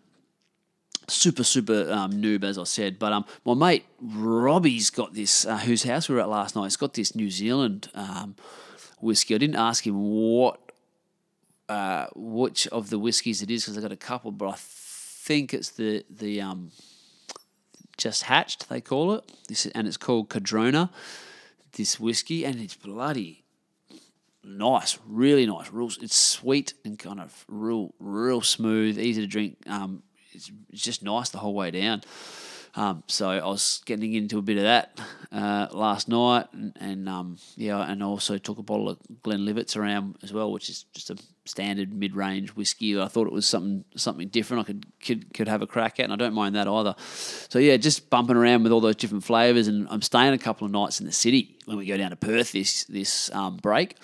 Super, 1.10 1.44
super 1.44 1.90
um, 1.92 2.14
noob, 2.14 2.44
as 2.44 2.58
I 2.58 2.64
said. 2.64 3.00
But 3.00 3.14
um, 3.14 3.26
my 3.46 3.54
mate 3.54 3.86
Robbie's 4.02 4.90
got 4.90 5.14
this, 5.14 5.46
uh, 5.46 5.58
whose 5.58 5.84
house 5.84 6.10
we 6.10 6.16
were 6.16 6.22
at 6.22 6.30
last 6.30 6.56
night. 6.56 6.66
He's 6.66 6.76
got 6.76 6.94
this 6.94 7.16
New 7.16 7.30
Zealand 7.30 7.90
um, 7.96 8.36
whiskey. 9.00 9.36
I 9.36 9.38
didn't 9.38 9.56
ask 9.56 9.88
him 9.88 10.02
what, 10.02 10.60
uh, 11.70 12.08
which 12.16 12.68
of 12.68 12.90
the 12.90 13.00
whiskies 13.00 13.42
it 13.42 13.50
is 13.50 13.66
because 13.66 13.78
I 13.78 13.82
got 13.82 13.92
a 13.92 13.98
couple, 13.98 14.32
but 14.32 14.50
I 14.50 14.56
think 14.58 15.54
it's 15.54 15.70
the 15.70 16.04
the 16.10 16.42
um, 16.42 16.72
just 17.98 18.24
hatched, 18.24 18.70
they 18.70 18.82
call 18.82 19.14
it. 19.14 19.32
This 19.48 19.66
and 19.68 19.88
it's 19.88 19.98
called 19.98 20.30
Cardrona. 20.30 20.90
This 21.74 22.00
whiskey, 22.00 22.44
and 22.44 22.60
it's 22.60 22.76
bloody 22.76 23.46
nice, 24.48 24.98
really 25.06 25.46
nice. 25.46 25.72
Real, 25.72 25.90
it's 26.02 26.16
sweet 26.16 26.74
and 26.86 26.98
kind 26.98 27.20
of 27.20 27.46
real, 27.48 27.94
real 28.00 28.42
smooth, 28.42 28.98
easy 28.98 29.22
to 29.22 29.28
drink. 29.28 29.58
Um, 29.68 30.04
it's, 30.38 30.52
just 30.84 31.04
nice 31.04 31.30
the 31.30 31.40
whole 31.40 31.54
way 31.54 31.72
down. 31.72 32.02
Um, 32.76 33.04
so 33.08 33.30
I 33.32 33.44
was 33.44 33.82
getting 33.86 34.14
into 34.14 34.38
a 34.38 34.42
bit 34.44 34.58
of 34.58 34.64
that 34.64 35.00
uh, 35.32 35.68
last 35.72 36.08
night, 36.08 36.46
and, 36.54 36.78
and 36.80 37.10
um, 37.10 37.38
yeah, 37.56 37.82
and 37.82 38.04
also 38.04 38.38
took 38.38 38.60
a 38.60 38.64
bottle 38.64 38.88
of 38.88 39.00
Glenlivet's 39.24 39.76
around 39.76 40.18
as 40.22 40.32
well, 40.32 40.52
which 40.52 40.70
is 40.70 40.86
just 40.94 41.10
a 41.10 41.18
standard 41.46 41.92
mid-range 41.92 42.50
whiskey. 42.52 43.00
I 43.02 43.08
thought 43.08 43.26
it 43.26 43.34
was 43.34 43.48
something 43.48 43.84
something 43.96 44.28
different. 44.28 44.62
I 44.62 44.66
could 44.66 44.86
could 45.00 45.34
could 45.34 45.48
have 45.48 45.64
a 45.64 45.68
crack 45.68 46.00
at, 46.00 46.04
and 46.04 46.14
I 46.14 46.18
don't 46.18 46.36
mind 46.36 46.54
that 46.54 46.68
either. 46.68 46.94
So 47.50 47.58
yeah, 47.58 47.78
just 47.78 48.12
bumping 48.12 48.36
around 48.36 48.62
with 48.62 48.72
all 48.72 48.82
those 48.82 48.96
different 48.96 49.24
flavors, 49.24 49.68
and 49.68 49.88
I'm 49.90 50.04
staying 50.04 50.34
a 50.34 50.38
couple 50.38 50.66
of 50.66 50.72
nights 50.72 51.00
in 51.00 51.08
the 51.08 51.12
city 51.12 51.58
when 51.66 51.78
we 51.78 51.88
go 51.88 51.98
down 51.98 52.12
to 52.12 52.16
Perth 52.16 52.52
this 52.52 52.84
this 52.84 53.34
um, 53.34 53.58
break 53.58 53.96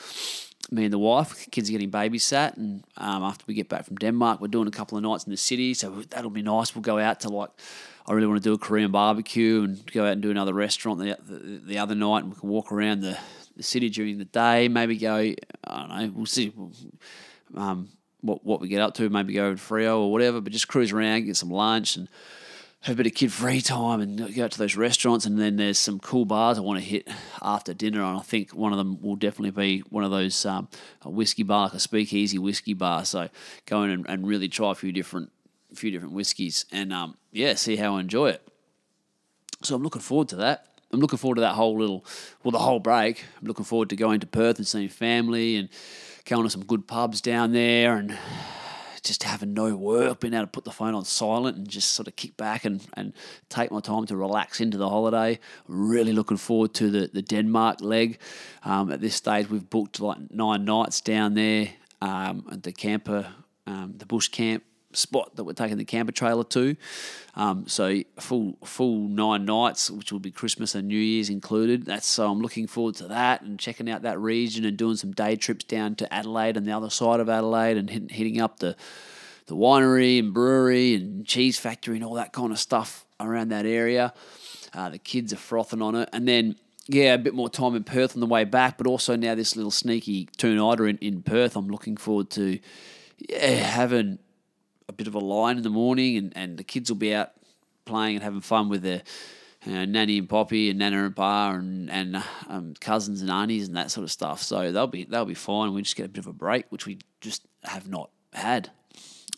me 0.72 0.86
and 0.86 0.94
the 0.94 1.00
wife, 1.00 1.50
kids 1.52 1.70
are 1.70 1.72
getting 1.72 1.92
babysat, 1.92 2.58
and 2.58 2.84
um, 2.98 3.24
after 3.24 3.44
we 3.48 3.54
get 3.54 3.70
back 3.70 3.86
from 3.86 3.98
Denmark, 3.98 4.42
we're 4.42 4.48
doing 4.48 4.68
a 4.68 4.72
couple 4.72 4.98
of 4.98 5.04
nights 5.04 5.26
in 5.26 5.32
the 5.32 5.38
city, 5.38 5.74
so 5.74 5.90
that'll 6.10 6.30
be 6.30 6.42
nice. 6.42 6.74
We'll 6.74 6.82
go 6.82 7.00
out 7.00 7.20
to 7.22 7.30
like 7.30 7.50
I 8.08 8.14
really 8.14 8.28
want 8.28 8.44
to 8.44 8.50
do 8.50 8.54
a 8.54 8.58
Korean 8.58 8.92
barbecue 8.92 9.64
and 9.64 9.92
go 9.92 10.06
out 10.06 10.14
and 10.14 10.22
do 10.22 10.32
another 10.32 10.54
restaurant 10.54 11.00
the, 11.00 11.18
the, 11.22 11.62
the 11.66 11.78
other 11.78 11.96
night, 11.96 12.24
and 12.24 12.34
we 12.34 12.40
can 12.40 12.50
walk 12.50 12.72
around 12.72 13.02
the, 13.02 13.18
the 13.56 13.64
city 13.64 13.90
during 13.90 14.18
the 14.18 14.26
day. 14.26 14.68
Maybe 14.68 14.98
go, 14.98 15.16
I 15.16 15.36
don't 15.68 15.90
know, 15.90 16.12
we'll 16.16 16.26
see 16.26 16.54
um, 17.56 17.90
what 18.22 18.46
what 18.46 18.60
we 18.60 18.68
get 18.68 18.82
up 18.82 18.94
to. 18.96 19.10
Maybe 19.10 19.34
go 19.34 19.56
to 19.56 19.62
Freo 19.62 20.00
or 20.00 20.12
whatever, 20.12 20.42
but 20.42 20.52
just 20.52 20.68
cruise 20.68 20.92
around, 20.92 21.26
get 21.26 21.38
some 21.38 21.50
lunch, 21.52 21.96
and 21.96 22.10
have 22.84 22.96
a 22.96 22.98
bit 22.98 23.08
of 23.08 23.14
kid 23.14 23.32
free 23.32 23.62
time, 23.62 24.02
and 24.02 24.36
go 24.36 24.44
out 24.44 24.52
to 24.52 24.60
those 24.60 24.76
restaurants. 24.76 25.26
And 25.26 25.40
then 25.40 25.56
there's 25.56 25.78
some 25.78 26.00
cool 26.00 26.26
bars 26.26 26.58
I 26.58 26.62
want 26.62 26.80
to 26.80 26.86
hit 26.86 27.08
after 27.42 27.74
dinner, 27.74 28.04
and 28.04 28.18
I 28.18 28.22
think 28.22 28.52
one 28.52 28.72
of 28.72 28.78
them 28.78 29.02
will 29.02 29.16
definitely 29.16 29.52
be 29.52 29.80
one 29.90 30.04
of 30.04 30.12
those 30.12 30.46
um, 30.46 30.68
a 31.02 31.10
whiskey 31.10 31.44
bar, 31.44 31.68
like 31.68 31.74
a 31.74 31.80
speakeasy 31.80 32.38
whiskey 32.38 32.74
bar. 32.74 33.06
So 33.06 33.30
go 33.66 33.84
in 33.84 33.90
and, 33.90 34.06
and 34.08 34.28
really 34.28 34.50
try 34.50 34.72
a 34.72 34.76
few 34.76 34.92
different 34.92 35.32
a 35.72 35.76
few 35.76 35.92
different 35.92 36.14
whiskies, 36.14 36.66
and 36.72 36.94
um, 36.94 37.18
yeah, 37.32 37.56
see 37.56 37.78
how 37.78 37.96
I 37.96 38.02
enjoy 38.02 38.30
it. 38.30 38.48
So 39.64 39.76
I'm 39.76 39.84
looking 39.84 40.02
forward 40.02 40.30
to 40.30 40.36
that. 40.38 40.68
I'm 40.92 41.00
looking 41.00 41.18
forward 41.18 41.36
to 41.36 41.42
that 41.42 41.56
whole 41.56 41.76
little, 41.78 42.06
well, 42.44 42.52
the 42.52 42.60
whole 42.60 42.80
break. 42.80 43.26
I'm 43.42 43.48
looking 43.48 43.66
forward 43.66 43.90
to 43.90 43.96
going 43.96 44.20
to 44.20 44.28
Perth 44.28 44.60
and 44.60 44.68
seeing 44.68 44.90
family 44.90 45.56
and 45.56 45.70
going 46.26 46.44
to 46.44 46.50
some 46.50 46.64
good 46.66 46.88
pubs 46.88 47.20
down 47.20 47.52
there 47.52 47.96
and 47.98 48.16
just 49.04 49.24
having 49.24 49.54
no 49.54 49.76
work, 49.76 50.20
being 50.20 50.34
able 50.34 50.44
to 50.44 50.48
put 50.48 50.64
the 50.64 50.72
phone 50.72 50.96
on 50.96 51.06
silent 51.06 51.58
and 51.58 51.68
just 51.68 51.92
sort 51.92 52.08
of 52.08 52.16
kick 52.16 52.38
back 52.38 52.66
and, 52.66 52.86
and 52.94 53.14
take 53.50 53.72
my 53.72 53.80
time 53.80 54.06
to 54.06 54.16
relax 54.16 54.62
into 54.62 54.78
the 54.78 54.90
holiday. 54.90 55.40
Really 55.68 56.14
looking 56.14 56.38
forward 56.38 56.74
to 56.76 56.90
the, 56.90 57.10
the 57.14 57.22
Denmark 57.22 57.82
leg. 57.82 58.20
Um, 58.64 58.92
at 58.92 59.02
this 59.02 59.16
stage, 59.16 59.50
we've 59.50 59.70
booked 59.70 60.00
like 60.00 60.18
nine 60.32 60.66
nights 60.66 61.02
down 61.02 61.34
there 61.34 61.70
um, 62.02 62.48
at 62.52 62.64
the 62.64 62.72
camper, 62.72 63.28
um, 63.68 63.94
the 63.98 64.06
bush 64.06 64.30
camp 64.30 64.64
spot 64.96 65.36
that 65.36 65.44
we're 65.44 65.54
taking 65.54 65.78
the 65.78 65.86
camper 65.86 66.12
trailer 66.12 66.44
to. 66.46 66.76
Um, 67.36 67.68
so 67.68 68.02
full 68.20 68.58
full 68.64 69.08
nine 69.08 69.46
nights, 69.46 69.90
which 69.90 70.12
will 70.12 70.20
be 70.20 70.32
Christmas 70.32 70.76
and 70.76 70.88
New 70.88 70.98
Year's 70.98 71.30
included. 71.30 71.86
That's 71.86 72.08
so 72.08 72.32
I'm 72.32 72.42
looking 72.42 72.68
forward 72.68 72.96
to 72.96 73.08
that 73.08 73.42
and 73.42 73.60
checking 73.60 73.90
out 73.90 74.04
that 74.04 74.20
region 74.20 74.66
and 74.66 74.78
doing 74.78 74.96
some 74.96 75.12
day 75.12 75.36
trips 75.36 75.66
down 75.66 75.96
to 75.96 76.14
Adelaide 76.14 76.58
and 76.58 76.66
the 76.66 76.72
other 76.72 76.90
side 76.90 77.20
of 77.20 77.30
Adelaide 77.30 77.78
and 77.78 77.90
hit, 77.90 78.12
hitting 78.12 78.40
up 78.40 78.60
the 78.60 78.76
the 79.48 79.56
winery 79.56 80.20
and 80.20 80.34
brewery 80.34 80.96
and 80.96 81.26
cheese 81.26 81.60
factory 81.60 81.96
and 81.96 82.06
all 82.06 82.14
that 82.14 82.34
kind 82.34 82.52
of 82.52 82.60
stuff 82.60 83.06
around 83.20 83.50
that 83.50 83.66
area. 83.66 84.14
Uh, 84.74 84.90
the 84.90 84.98
kids 84.98 85.34
are 85.34 85.38
frothing 85.38 85.82
on 85.82 85.96
it, 85.96 86.10
and 86.14 86.28
then 86.28 86.56
yeah, 86.88 87.14
a 87.14 87.18
bit 87.18 87.34
more 87.34 87.50
time 87.50 87.76
in 87.76 87.84
Perth 87.84 88.16
on 88.16 88.20
the 88.20 88.28
way 88.28 88.44
back, 88.44 88.78
but 88.78 88.88
also 88.88 89.16
now 89.16 89.36
this 89.36 89.56
little 89.56 89.72
sneaky 89.72 90.28
two-nighter 90.38 90.88
in, 90.88 90.98
in 90.98 91.22
Perth. 91.22 91.56
I'm 91.56 91.68
looking 91.68 91.96
forward 91.96 92.30
to 92.32 92.60
yeah, 93.30 93.48
having 93.48 94.20
a 94.88 94.94
bit 94.94 95.08
of 95.08 95.16
a 95.16 95.20
line 95.20 95.58
in 95.58 95.64
the 95.64 95.70
morning, 95.70 96.18
and, 96.18 96.34
and 96.36 96.58
the 96.58 96.64
kids 96.64 96.90
will 96.90 96.98
be 96.98 97.14
out 97.14 97.32
playing 97.86 98.16
and 98.16 98.24
having 98.24 98.42
fun 98.42 98.70
with 98.70 98.82
their 98.82 99.02
uh, 99.66 99.86
nanny 99.86 100.18
and 100.18 100.28
poppy 100.28 100.70
and 100.70 100.80
nana 100.80 101.06
and 101.06 101.16
pa 101.16 101.52
and 101.52 101.90
and 101.90 102.22
um, 102.50 102.74
cousins 102.80 103.22
and 103.22 103.32
aunties 103.32 103.68
and 103.68 103.78
that 103.78 103.92
sort 103.92 104.04
of 104.04 104.12
stuff. 104.12 104.42
So 104.42 104.72
they'll 104.72 104.88
be 104.88 105.06
they'll 105.06 105.26
be 105.26 105.34
fine. 105.34 105.74
We 105.74 105.82
just 105.82 105.96
get 105.96 106.06
a 106.06 106.10
bit 106.10 106.20
of 106.20 106.28
a 106.28 106.34
break, 106.34 106.66
which 106.70 106.86
we 106.86 107.00
just 107.22 107.46
have 107.64 107.88
not 107.88 108.10
had. 108.34 108.72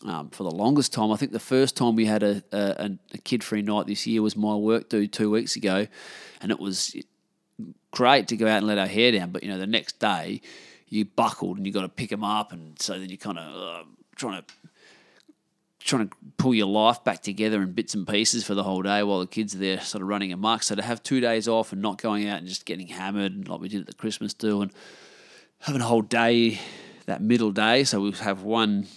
Um, 0.04 0.30
for 0.30 0.44
the 0.44 0.52
longest 0.52 0.94
time, 0.94 1.12
I 1.12 1.16
think 1.16 1.32
the 1.32 1.40
first 1.40 1.78
time 1.78 1.96
we 1.96 2.06
had 2.06 2.22
a, 2.22 2.44
a, 2.52 2.92
a 3.14 3.18
kid 3.20 3.44
free 3.44 3.62
night 3.62 3.88
this 3.88 4.06
year 4.06 4.22
was 4.22 4.36
my 4.36 4.54
work 4.54 4.90
do 4.90 5.08
two 5.08 5.32
weeks 5.32 5.56
ago, 5.56 5.88
and 6.42 6.52
it 6.52 6.60
was 6.60 6.96
great 7.92 8.28
to 8.28 8.38
go 8.38 8.46
out 8.46 8.58
and 8.58 8.68
let 8.68 8.78
our 8.78 8.88
hair 8.88 9.12
down. 9.12 9.32
But 9.32 9.44
you 9.44 9.50
know, 9.50 9.58
the 9.58 9.66
next 9.66 10.00
day 10.00 10.42
you 10.90 11.06
buckled 11.06 11.58
and 11.58 11.66
you 11.66 11.72
got 11.72 11.82
to 11.82 11.90
pick 11.90 12.10
them 12.10 12.24
up, 12.24 12.52
and 12.52 12.80
so 12.80 13.00
then 13.00 13.10
you 13.10 13.18
kind 13.18 13.40
of 13.40 13.56
uh, 13.56 13.84
trying 14.16 14.42
to 14.42 14.54
trying 15.86 16.10
to 16.10 16.16
pull 16.38 16.54
your 16.54 16.68
life 16.68 17.04
back 17.04 17.22
together 17.22 17.62
in 17.62 17.72
bits 17.72 17.94
and 17.94 18.08
pieces 18.08 18.44
for 18.44 18.56
the 18.56 18.64
whole 18.64 18.82
day 18.82 19.04
while 19.04 19.20
the 19.20 19.28
kids 19.28 19.54
are 19.54 19.60
there 19.60 19.80
sort 19.80 20.02
of 20.02 20.08
running 20.08 20.34
amok. 20.34 20.64
So 20.64 20.74
to 20.74 20.82
have 20.82 21.04
two 21.04 21.22
days 21.22 21.48
off 21.48 21.72
and 21.72 21.82
not 21.82 22.02
going 22.02 22.28
out 22.28 22.40
and 22.40 22.48
just 22.48 22.66
getting 22.66 22.88
hammered 22.88 23.48
like 23.48 23.62
we 23.62 23.70
did 23.70 23.82
at 23.82 23.88
the 23.88 23.94
Christmas 23.94 24.34
do 24.34 24.64
and 24.64 24.72
having 25.60 25.82
a 25.82 25.86
whole 25.86 26.02
day, 26.02 26.60
that 27.06 27.22
middle 27.22 27.52
day. 27.52 27.84
So 27.84 28.02
we'll 28.02 28.14
have 28.14 28.42
one 28.42 28.88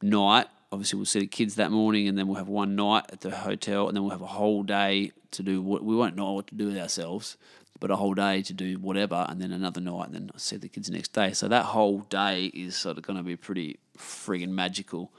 night. 0.00 0.46
Obviously, 0.72 0.96
we'll 0.96 1.06
see 1.06 1.20
the 1.20 1.26
kids 1.26 1.56
that 1.56 1.70
morning, 1.70 2.06
and 2.06 2.16
then 2.16 2.28
we'll 2.28 2.36
have 2.36 2.48
one 2.48 2.76
night 2.76 3.04
at 3.12 3.22
the 3.22 3.30
hotel, 3.30 3.88
and 3.88 3.96
then 3.96 4.04
we'll 4.04 4.12
have 4.12 4.22
a 4.22 4.26
whole 4.26 4.62
day 4.62 5.10
to 5.32 5.42
do 5.42 5.60
what 5.60 5.82
we 5.82 5.96
won't 5.96 6.14
know 6.14 6.32
what 6.32 6.46
to 6.46 6.54
do 6.54 6.66
with 6.66 6.78
ourselves, 6.78 7.36
but 7.80 7.90
a 7.90 7.96
whole 7.96 8.14
day 8.14 8.40
to 8.42 8.52
do 8.52 8.78
whatever, 8.78 9.26
and 9.28 9.40
then 9.40 9.50
another 9.50 9.80
night, 9.80 10.06
and 10.06 10.14
then 10.14 10.30
see 10.36 10.56
the 10.56 10.68
kids 10.68 10.86
the 10.86 10.94
next 10.94 11.12
day. 11.12 11.32
So 11.32 11.48
that 11.48 11.64
whole 11.64 12.02
day 12.08 12.46
is 12.46 12.76
sort 12.76 12.98
of 12.98 13.02
going 13.02 13.16
to 13.16 13.24
be 13.24 13.34
pretty 13.34 13.80
friggin' 13.98 14.50
magical 14.50 15.10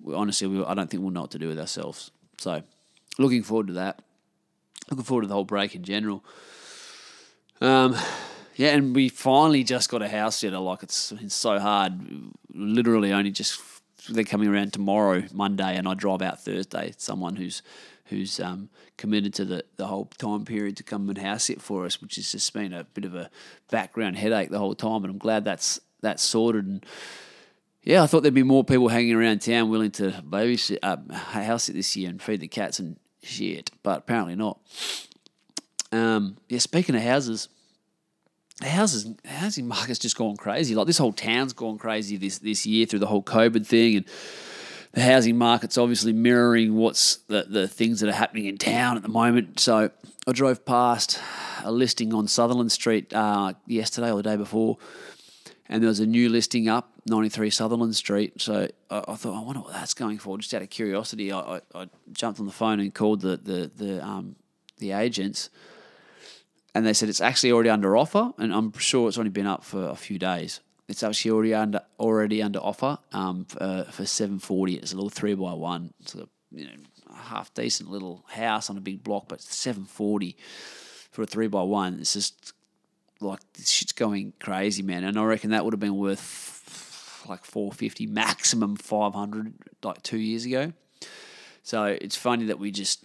we, 0.00 0.14
honestly, 0.14 0.46
we, 0.46 0.64
I 0.64 0.74
don't 0.74 0.90
think 0.90 1.02
we'll 1.02 1.12
know 1.12 1.22
what 1.22 1.30
to 1.32 1.38
do 1.38 1.48
with 1.48 1.58
ourselves. 1.58 2.10
So, 2.38 2.62
looking 3.18 3.42
forward 3.42 3.68
to 3.68 3.72
that. 3.74 4.02
Looking 4.90 5.04
forward 5.04 5.22
to 5.22 5.28
the 5.28 5.34
whole 5.34 5.44
break 5.44 5.74
in 5.74 5.82
general. 5.82 6.24
Um, 7.60 7.96
yeah, 8.56 8.68
and 8.68 8.94
we 8.94 9.08
finally 9.08 9.64
just 9.64 9.90
got 9.90 10.02
a 10.02 10.08
house 10.08 10.36
sitter. 10.36 10.58
Like 10.58 10.82
it's 10.82 11.12
it's 11.12 11.34
so 11.34 11.58
hard. 11.58 11.92
Literally, 12.54 13.12
only 13.12 13.30
just 13.30 13.60
they're 14.08 14.24
coming 14.24 14.48
around 14.48 14.72
tomorrow, 14.72 15.24
Monday, 15.32 15.76
and 15.76 15.88
I 15.88 15.94
drive 15.94 16.22
out 16.22 16.42
Thursday. 16.42 16.94
Someone 16.96 17.36
who's 17.36 17.62
who's 18.06 18.38
um, 18.38 18.70
committed 18.96 19.34
to 19.34 19.44
the, 19.44 19.64
the 19.76 19.86
whole 19.86 20.06
time 20.18 20.44
period 20.44 20.76
to 20.76 20.82
come 20.82 21.08
and 21.08 21.18
house 21.18 21.44
sit 21.44 21.60
for 21.60 21.84
us, 21.84 22.00
which 22.00 22.16
has 22.16 22.30
just 22.32 22.52
been 22.52 22.72
a 22.72 22.84
bit 22.84 23.04
of 23.04 23.14
a 23.14 23.30
background 23.70 24.16
headache 24.16 24.50
the 24.50 24.58
whole 24.58 24.74
time. 24.74 25.04
And 25.04 25.12
I'm 25.12 25.18
glad 25.18 25.44
that's 25.44 25.80
that's 26.00 26.22
sorted. 26.22 26.66
And 26.66 26.86
yeah, 27.86 28.02
I 28.02 28.08
thought 28.08 28.22
there'd 28.22 28.34
be 28.34 28.42
more 28.42 28.64
people 28.64 28.88
hanging 28.88 29.14
around 29.14 29.42
town 29.42 29.70
willing 29.70 29.92
to 29.92 30.10
babysit, 30.28 30.78
uh, 30.82 30.96
house 31.14 31.64
sit 31.64 31.76
this 31.76 31.96
year 31.96 32.10
and 32.10 32.20
feed 32.20 32.40
the 32.40 32.48
cats 32.48 32.80
and 32.80 32.96
shit, 33.22 33.70
but 33.84 33.98
apparently 33.98 34.34
not. 34.34 34.58
Um, 35.92 36.36
yeah, 36.48 36.58
speaking 36.58 36.96
of 36.96 37.02
houses, 37.02 37.48
the 38.60 38.68
houses 38.68 39.14
housing 39.24 39.68
market's 39.68 40.00
just 40.00 40.16
gone 40.16 40.36
crazy. 40.36 40.74
Like 40.74 40.88
this 40.88 40.98
whole 40.98 41.12
town's 41.12 41.52
gone 41.52 41.78
crazy 41.78 42.16
this 42.16 42.38
this 42.38 42.66
year 42.66 42.86
through 42.86 42.98
the 42.98 43.06
whole 43.06 43.22
COVID 43.22 43.64
thing, 43.64 43.94
and 43.98 44.04
the 44.92 45.02
housing 45.02 45.38
market's 45.38 45.78
obviously 45.78 46.12
mirroring 46.12 46.74
what's 46.74 47.18
the 47.28 47.46
the 47.48 47.68
things 47.68 48.00
that 48.00 48.08
are 48.08 48.14
happening 48.14 48.46
in 48.46 48.58
town 48.58 48.96
at 48.96 49.04
the 49.04 49.08
moment. 49.08 49.60
So 49.60 49.90
I 50.26 50.32
drove 50.32 50.64
past 50.64 51.20
a 51.62 51.70
listing 51.70 52.12
on 52.12 52.26
Sutherland 52.26 52.72
Street 52.72 53.14
uh, 53.14 53.52
yesterday 53.64 54.10
or 54.10 54.16
the 54.16 54.24
day 54.24 54.36
before 54.36 54.78
and 55.68 55.82
there 55.82 55.88
was 55.88 56.00
a 56.00 56.06
new 56.06 56.28
listing 56.28 56.68
up, 56.68 56.92
93 57.06 57.50
Sutherland 57.50 57.96
Street. 57.96 58.40
So 58.40 58.68
I, 58.90 59.04
I, 59.08 59.14
thought, 59.14 59.36
I 59.36 59.44
wonder 59.44 59.60
what 59.60 59.72
that's 59.72 59.94
going 59.94 60.18
for. 60.18 60.38
Just 60.38 60.54
out 60.54 60.62
of 60.62 60.70
curiosity, 60.70 61.32
I, 61.32 61.38
I, 61.40 61.60
I 61.74 61.88
jumped 62.12 62.40
on 62.40 62.46
the 62.46 62.52
phone 62.52 62.80
and 62.80 62.94
called 62.94 63.20
the 63.20 63.36
the 63.36 63.70
the 63.74 64.04
um, 64.04 64.36
the 64.78 64.92
agents, 64.92 65.50
and 66.74 66.86
they 66.86 66.92
said 66.92 67.08
it's 67.08 67.20
actually 67.20 67.52
already 67.52 67.70
under 67.70 67.96
offer, 67.96 68.32
and 68.38 68.52
I'm 68.52 68.72
sure 68.78 69.08
it's 69.08 69.18
only 69.18 69.30
been 69.30 69.46
up 69.46 69.64
for 69.64 69.88
a 69.88 69.96
few 69.96 70.18
days. 70.18 70.60
It's 70.88 71.02
actually 71.02 71.32
already 71.32 71.54
under 71.54 71.80
already 71.98 72.42
under 72.42 72.60
offer 72.60 72.98
um, 73.12 73.44
for, 73.46 73.86
for 73.90 74.06
seven 74.06 74.38
forty. 74.38 74.74
It's 74.74 74.92
a 74.92 74.96
little 74.96 75.10
three 75.10 75.34
by 75.34 75.52
one. 75.52 75.92
A 76.14 76.26
you 76.52 76.64
know 76.64 76.72
a 77.10 77.14
half 77.14 77.52
decent 77.54 77.90
little 77.90 78.24
house 78.28 78.70
on 78.70 78.76
a 78.76 78.80
big 78.80 79.02
block, 79.02 79.24
but 79.28 79.40
seven 79.40 79.84
forty 79.84 80.36
for 81.10 81.22
a 81.22 81.26
three 81.26 81.48
by 81.48 81.62
one. 81.62 81.98
It's 82.00 82.12
just 82.12 82.52
like 83.20 83.40
this 83.54 83.68
shit's 83.68 83.92
going 83.92 84.32
crazy, 84.40 84.82
man. 84.82 85.04
And 85.04 85.18
I 85.18 85.24
reckon 85.24 85.50
that 85.50 85.64
would 85.64 85.72
have 85.72 85.80
been 85.80 85.96
worth 85.96 87.24
like 87.28 87.44
four 87.44 87.72
fifty, 87.72 88.06
maximum 88.06 88.76
five 88.76 89.14
hundred, 89.14 89.54
like 89.82 90.02
two 90.02 90.18
years 90.18 90.44
ago. 90.44 90.72
So 91.62 91.84
it's 91.84 92.16
funny 92.16 92.46
that 92.46 92.58
we 92.58 92.70
just 92.70 93.04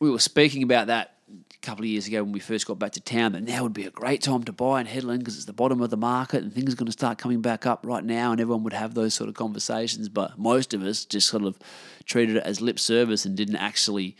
we 0.00 0.10
were 0.10 0.18
speaking 0.18 0.62
about 0.62 0.86
that 0.86 1.14
a 1.28 1.66
couple 1.66 1.84
of 1.84 1.88
years 1.88 2.06
ago 2.06 2.22
when 2.22 2.32
we 2.32 2.40
first 2.40 2.66
got 2.66 2.78
back 2.78 2.92
to 2.92 3.00
town 3.00 3.32
that 3.32 3.42
now 3.42 3.62
would 3.62 3.74
be 3.74 3.84
a 3.84 3.90
great 3.90 4.22
time 4.22 4.44
to 4.44 4.52
buy 4.52 4.80
in 4.80 4.86
Hedland 4.86 5.18
because 5.18 5.36
it's 5.36 5.44
the 5.44 5.52
bottom 5.52 5.80
of 5.82 5.90
the 5.90 5.96
market 5.96 6.42
and 6.42 6.52
things 6.52 6.72
are 6.72 6.76
going 6.76 6.86
to 6.86 6.92
start 6.92 7.18
coming 7.18 7.42
back 7.42 7.66
up 7.66 7.84
right 7.84 8.04
now 8.04 8.32
and 8.32 8.40
everyone 8.40 8.62
would 8.62 8.72
have 8.72 8.94
those 8.94 9.12
sort 9.12 9.28
of 9.28 9.34
conversations 9.34 10.08
but 10.08 10.38
most 10.38 10.72
of 10.72 10.82
us 10.82 11.04
just 11.04 11.28
sort 11.28 11.42
of 11.42 11.58
treated 12.06 12.36
it 12.36 12.44
as 12.44 12.60
lip 12.60 12.78
service 12.78 13.26
and 13.26 13.36
didn't 13.36 13.56
actually 13.56 14.16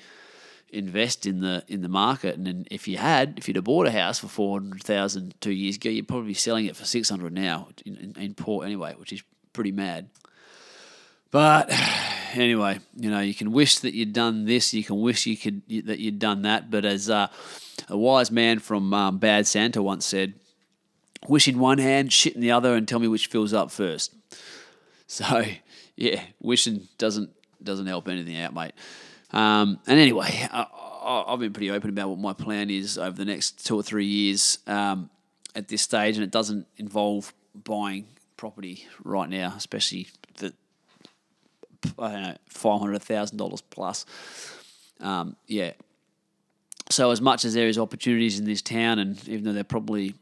invest 0.70 1.26
in 1.26 1.40
the 1.40 1.64
in 1.68 1.80
the 1.80 1.88
market 1.88 2.36
and 2.36 2.46
then 2.46 2.66
if 2.70 2.86
you 2.86 2.98
had 2.98 3.38
if 3.38 3.48
you'd 3.48 3.56
have 3.56 3.64
bought 3.64 3.86
a 3.86 3.90
house 3.90 4.18
for 4.18 4.28
400,000 4.28 5.34
two 5.40 5.52
years 5.52 5.76
ago 5.76 5.88
you'd 5.88 6.06
probably 6.06 6.28
be 6.28 6.34
selling 6.34 6.66
it 6.66 6.76
for 6.76 6.84
600 6.84 7.32
now 7.32 7.68
in, 7.86 7.96
in, 7.96 8.22
in 8.22 8.34
port 8.34 8.66
anyway 8.66 8.94
which 8.98 9.12
is 9.12 9.22
pretty 9.54 9.72
mad 9.72 10.10
but 11.30 11.70
anyway, 12.34 12.80
you 12.96 13.10
know, 13.10 13.20
you 13.20 13.34
can 13.34 13.52
wish 13.52 13.78
that 13.80 13.94
you'd 13.94 14.12
done 14.12 14.44
this. 14.44 14.72
You 14.72 14.84
can 14.84 15.00
wish 15.00 15.26
you 15.26 15.36
could 15.36 15.62
that 15.86 15.98
you'd 15.98 16.18
done 16.18 16.42
that. 16.42 16.70
But 16.70 16.84
as 16.84 17.10
uh, 17.10 17.28
a 17.88 17.96
wise 17.96 18.30
man 18.30 18.58
from 18.58 18.92
um, 18.94 19.18
Bad 19.18 19.46
Santa 19.46 19.82
once 19.82 20.06
said, 20.06 20.34
"Wish 21.26 21.48
in 21.48 21.58
one 21.58 21.78
hand, 21.78 22.12
shit 22.12 22.34
in 22.34 22.40
the 22.40 22.50
other, 22.50 22.74
and 22.74 22.86
tell 22.86 22.98
me 22.98 23.08
which 23.08 23.26
fills 23.26 23.52
up 23.52 23.70
first. 23.70 24.14
So 25.10 25.42
yeah, 25.96 26.22
wishing 26.38 26.86
doesn't 26.98 27.30
doesn't 27.62 27.86
help 27.86 28.08
anything 28.08 28.36
out, 28.36 28.52
mate. 28.52 28.74
Um, 29.30 29.78
and 29.86 29.98
anyway, 29.98 30.48
I, 30.50 31.24
have 31.28 31.40
been 31.40 31.52
pretty 31.52 31.70
open 31.70 31.90
about 31.90 32.08
what 32.08 32.18
my 32.18 32.32
plan 32.32 32.70
is 32.70 32.98
over 32.98 33.16
the 33.16 33.24
next 33.24 33.66
two 33.66 33.76
or 33.76 33.82
three 33.82 34.06
years 34.06 34.58
um, 34.66 35.10
at 35.54 35.68
this 35.68 35.82
stage, 35.82 36.16
and 36.16 36.24
it 36.24 36.30
doesn't 36.30 36.66
involve 36.76 37.32
buying 37.54 38.06
property 38.36 38.86
right 39.04 39.28
now, 39.28 39.54
especially 39.56 40.08
the 40.36 40.54
five 41.82 42.80
hundred 42.80 43.02
thousand 43.02 43.36
dollars 43.36 43.60
plus. 43.60 44.06
Um, 45.00 45.36
yeah. 45.46 45.72
So 46.90 47.10
as 47.10 47.20
much 47.20 47.44
as 47.44 47.52
there 47.52 47.68
is 47.68 47.78
opportunities 47.78 48.38
in 48.38 48.46
this 48.46 48.62
town, 48.62 48.98
and 48.98 49.28
even 49.28 49.44
though 49.44 49.52
there 49.52 49.64
probably 49.64 50.14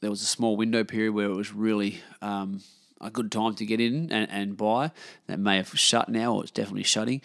there 0.00 0.10
was 0.10 0.22
a 0.22 0.26
small 0.26 0.56
window 0.56 0.84
period 0.84 1.12
where 1.12 1.26
it 1.26 1.34
was 1.34 1.52
really 1.52 2.00
um, 2.22 2.62
a 3.00 3.10
good 3.10 3.32
time 3.32 3.54
to 3.54 3.66
get 3.66 3.80
in 3.80 4.12
and, 4.12 4.30
and 4.30 4.56
buy, 4.56 4.92
that 5.26 5.38
may 5.38 5.56
have 5.56 5.76
shut 5.78 6.08
now, 6.08 6.34
or 6.34 6.42
it's 6.42 6.52
definitely 6.52 6.84
shutting. 6.84 7.22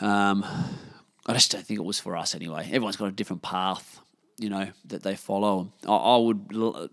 Um, 0.00 0.44
I 1.26 1.34
just 1.34 1.50
don't 1.50 1.64
think 1.64 1.78
it 1.78 1.84
was 1.84 2.00
for 2.00 2.16
us 2.16 2.34
anyway. 2.34 2.64
Everyone's 2.64 2.96
got 2.96 3.08
a 3.08 3.12
different 3.12 3.42
path, 3.42 4.00
you 4.38 4.48
know, 4.48 4.68
that 4.86 5.02
they 5.02 5.14
follow. 5.14 5.68
I, 5.86 5.94
I 5.94 6.16
would, 6.16 6.90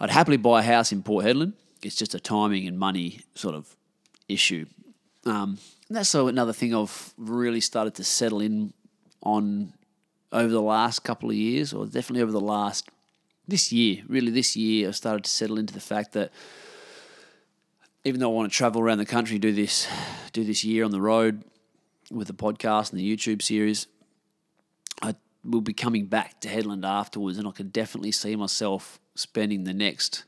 I'd 0.00 0.10
happily 0.10 0.36
buy 0.36 0.60
a 0.60 0.62
house 0.62 0.92
in 0.92 1.02
Port 1.02 1.24
Hedland. 1.24 1.52
It's 1.82 1.96
just 1.96 2.14
a 2.14 2.20
timing 2.20 2.66
and 2.66 2.78
money 2.78 3.20
sort 3.34 3.54
of 3.54 3.76
issue. 4.28 4.66
Um, 5.24 5.58
that's 5.88 6.08
so 6.08 6.28
another 6.28 6.52
thing 6.52 6.74
I've 6.74 7.14
really 7.16 7.60
started 7.60 7.94
to 7.96 8.04
settle 8.04 8.40
in 8.40 8.72
on 9.22 9.72
over 10.32 10.48
the 10.48 10.62
last 10.62 11.04
couple 11.04 11.30
of 11.30 11.36
years, 11.36 11.72
or 11.72 11.86
definitely 11.86 12.22
over 12.22 12.32
the 12.32 12.40
last 12.40 12.88
this 13.46 13.72
year. 13.72 14.02
Really, 14.08 14.32
this 14.32 14.56
year 14.56 14.88
I've 14.88 14.96
started 14.96 15.24
to 15.24 15.30
settle 15.30 15.58
into 15.58 15.72
the 15.72 15.80
fact 15.80 16.12
that 16.14 16.32
even 18.04 18.20
though 18.20 18.30
I 18.30 18.34
want 18.34 18.50
to 18.50 18.56
travel 18.56 18.80
around 18.80 18.98
the 18.98 19.06
country, 19.06 19.38
do 19.38 19.52
this, 19.52 19.88
do 20.32 20.44
this 20.44 20.64
year 20.64 20.84
on 20.84 20.90
the 20.90 21.00
road 21.00 21.44
with 22.10 22.28
the 22.28 22.34
podcast 22.34 22.90
and 22.90 23.00
the 23.00 23.16
YouTube 23.16 23.42
series, 23.42 23.86
I 25.02 25.14
will 25.44 25.60
be 25.60 25.72
coming 25.72 26.06
back 26.06 26.40
to 26.40 26.48
Hedland 26.48 26.84
afterwards, 26.84 27.38
and 27.38 27.46
I 27.46 27.50
can 27.50 27.68
definitely 27.68 28.12
see 28.12 28.36
myself 28.36 29.00
spending 29.14 29.64
the 29.64 29.74
next 29.74 30.24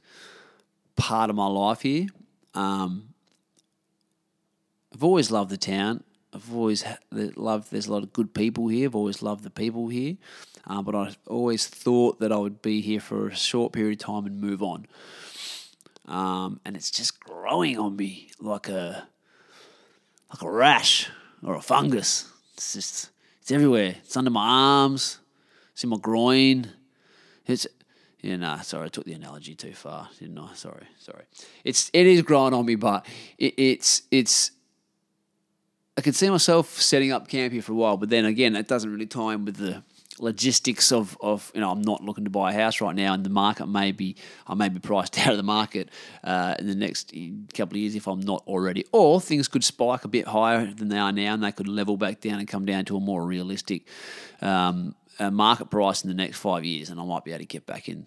part 0.96 1.30
of 1.30 1.36
my 1.36 1.46
life 1.46 1.82
here. 1.82 2.06
Um, 2.54 3.14
I've 4.92 5.04
always 5.04 5.30
loved 5.30 5.50
the 5.50 5.56
town. 5.56 6.02
I've 6.32 6.54
always 6.54 6.84
loved. 7.10 7.70
There's 7.70 7.86
a 7.86 7.92
lot 7.92 8.02
of 8.02 8.12
good 8.12 8.34
people 8.34 8.68
here. 8.68 8.88
I've 8.88 8.96
always 8.96 9.22
loved 9.22 9.44
the 9.44 9.50
people 9.50 9.88
here, 9.88 10.16
um, 10.66 10.84
but 10.84 10.94
I 10.94 11.14
always 11.26 11.66
thought 11.66 12.20
that 12.20 12.32
I 12.32 12.36
would 12.36 12.60
be 12.60 12.80
here 12.80 13.00
for 13.00 13.28
a 13.28 13.34
short 13.34 13.72
period 13.72 14.00
of 14.00 14.06
time 14.06 14.26
and 14.26 14.40
move 14.40 14.62
on. 14.62 14.86
Um, 16.06 16.60
and 16.64 16.74
it's 16.74 16.90
just 16.90 17.20
growing 17.20 17.78
on 17.78 17.96
me 17.96 18.30
like 18.40 18.68
a 18.68 19.08
like 20.30 20.42
a 20.42 20.50
rash 20.50 21.10
or 21.42 21.54
a 21.56 21.62
fungus. 21.62 22.30
It's 22.54 22.74
just 22.74 23.10
it's 23.40 23.52
everywhere. 23.52 23.96
It's 24.04 24.16
under 24.16 24.30
my 24.30 24.46
arms. 24.46 25.18
It's 25.72 25.84
in 25.84 25.90
my 25.90 25.98
groin. 25.98 26.72
It's 27.46 27.66
yeah, 28.20 28.36
nah, 28.36 28.60
sorry, 28.60 28.86
I 28.86 28.88
took 28.88 29.04
the 29.04 29.12
analogy 29.12 29.54
too 29.54 29.72
far, 29.72 30.08
didn't 30.18 30.38
I? 30.38 30.52
Sorry, 30.54 30.86
sorry. 30.98 31.24
It's 31.64 31.90
it 31.92 32.06
is 32.06 32.22
growing 32.22 32.52
on 32.52 32.66
me, 32.66 32.74
but 32.74 33.06
it, 33.38 33.54
it's 33.56 34.02
it's 34.10 34.50
I 35.96 36.00
could 36.00 36.14
see 36.14 36.28
myself 36.30 36.80
setting 36.80 37.12
up 37.12 37.28
camp 37.28 37.52
here 37.52 37.62
for 37.62 37.72
a 37.72 37.76
while, 37.76 37.96
but 37.96 38.08
then 38.08 38.24
again, 38.24 38.54
it 38.56 38.68
doesn't 38.68 38.90
really 38.90 39.06
tie 39.06 39.34
in 39.34 39.44
with 39.44 39.56
the 39.56 39.82
logistics 40.20 40.92
of, 40.92 41.16
of 41.20 41.50
you 41.54 41.60
know 41.60 41.70
I'm 41.70 41.82
not 41.82 42.02
looking 42.02 42.24
to 42.24 42.30
buy 42.30 42.52
a 42.52 42.54
house 42.54 42.80
right 42.80 42.94
now, 42.94 43.14
and 43.14 43.24
the 43.24 43.30
market 43.30 43.66
may 43.66 43.92
be 43.92 44.16
I 44.46 44.54
may 44.54 44.68
be 44.68 44.78
priced 44.78 45.18
out 45.26 45.32
of 45.32 45.36
the 45.36 45.42
market 45.42 45.90
uh, 46.24 46.54
in 46.58 46.66
the 46.66 46.74
next 46.74 47.12
couple 47.54 47.76
of 47.76 47.80
years 47.80 47.94
if 47.94 48.06
I'm 48.06 48.20
not 48.20 48.42
already, 48.46 48.84
or 48.92 49.20
things 49.20 49.48
could 49.48 49.64
spike 49.64 50.04
a 50.04 50.08
bit 50.08 50.26
higher 50.28 50.66
than 50.66 50.88
they 50.88 50.98
are 50.98 51.12
now, 51.12 51.34
and 51.34 51.42
they 51.42 51.52
could 51.52 51.68
level 51.68 51.96
back 51.96 52.20
down 52.20 52.38
and 52.38 52.48
come 52.48 52.64
down 52.64 52.84
to 52.86 52.96
a 52.96 53.00
more 53.00 53.24
realistic 53.24 53.86
um, 54.40 54.94
uh, 55.18 55.30
market 55.30 55.70
price 55.70 56.02
in 56.02 56.08
the 56.08 56.14
next 56.14 56.38
five 56.38 56.64
years, 56.64 56.90
and 56.90 57.00
I 57.00 57.04
might 57.04 57.24
be 57.24 57.32
able 57.32 57.40
to 57.40 57.46
get 57.46 57.66
back 57.66 57.88
in 57.88 58.06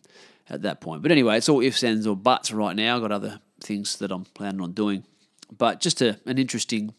at 0.49 0.63
that 0.63 0.81
point. 0.81 1.01
But 1.01 1.11
anyway, 1.11 1.37
it's 1.37 1.49
all 1.49 1.61
ifs, 1.61 1.83
ands, 1.83 2.07
or 2.07 2.15
buts 2.15 2.51
right 2.51 2.75
now. 2.75 2.95
I've 2.95 3.01
got 3.01 3.11
other 3.11 3.39
things 3.59 3.97
that 3.97 4.11
I'm 4.11 4.25
planning 4.25 4.61
on 4.61 4.73
doing, 4.73 5.03
but 5.57 5.79
just 5.79 6.01
a, 6.01 6.19
an 6.25 6.37
interesting 6.37 6.93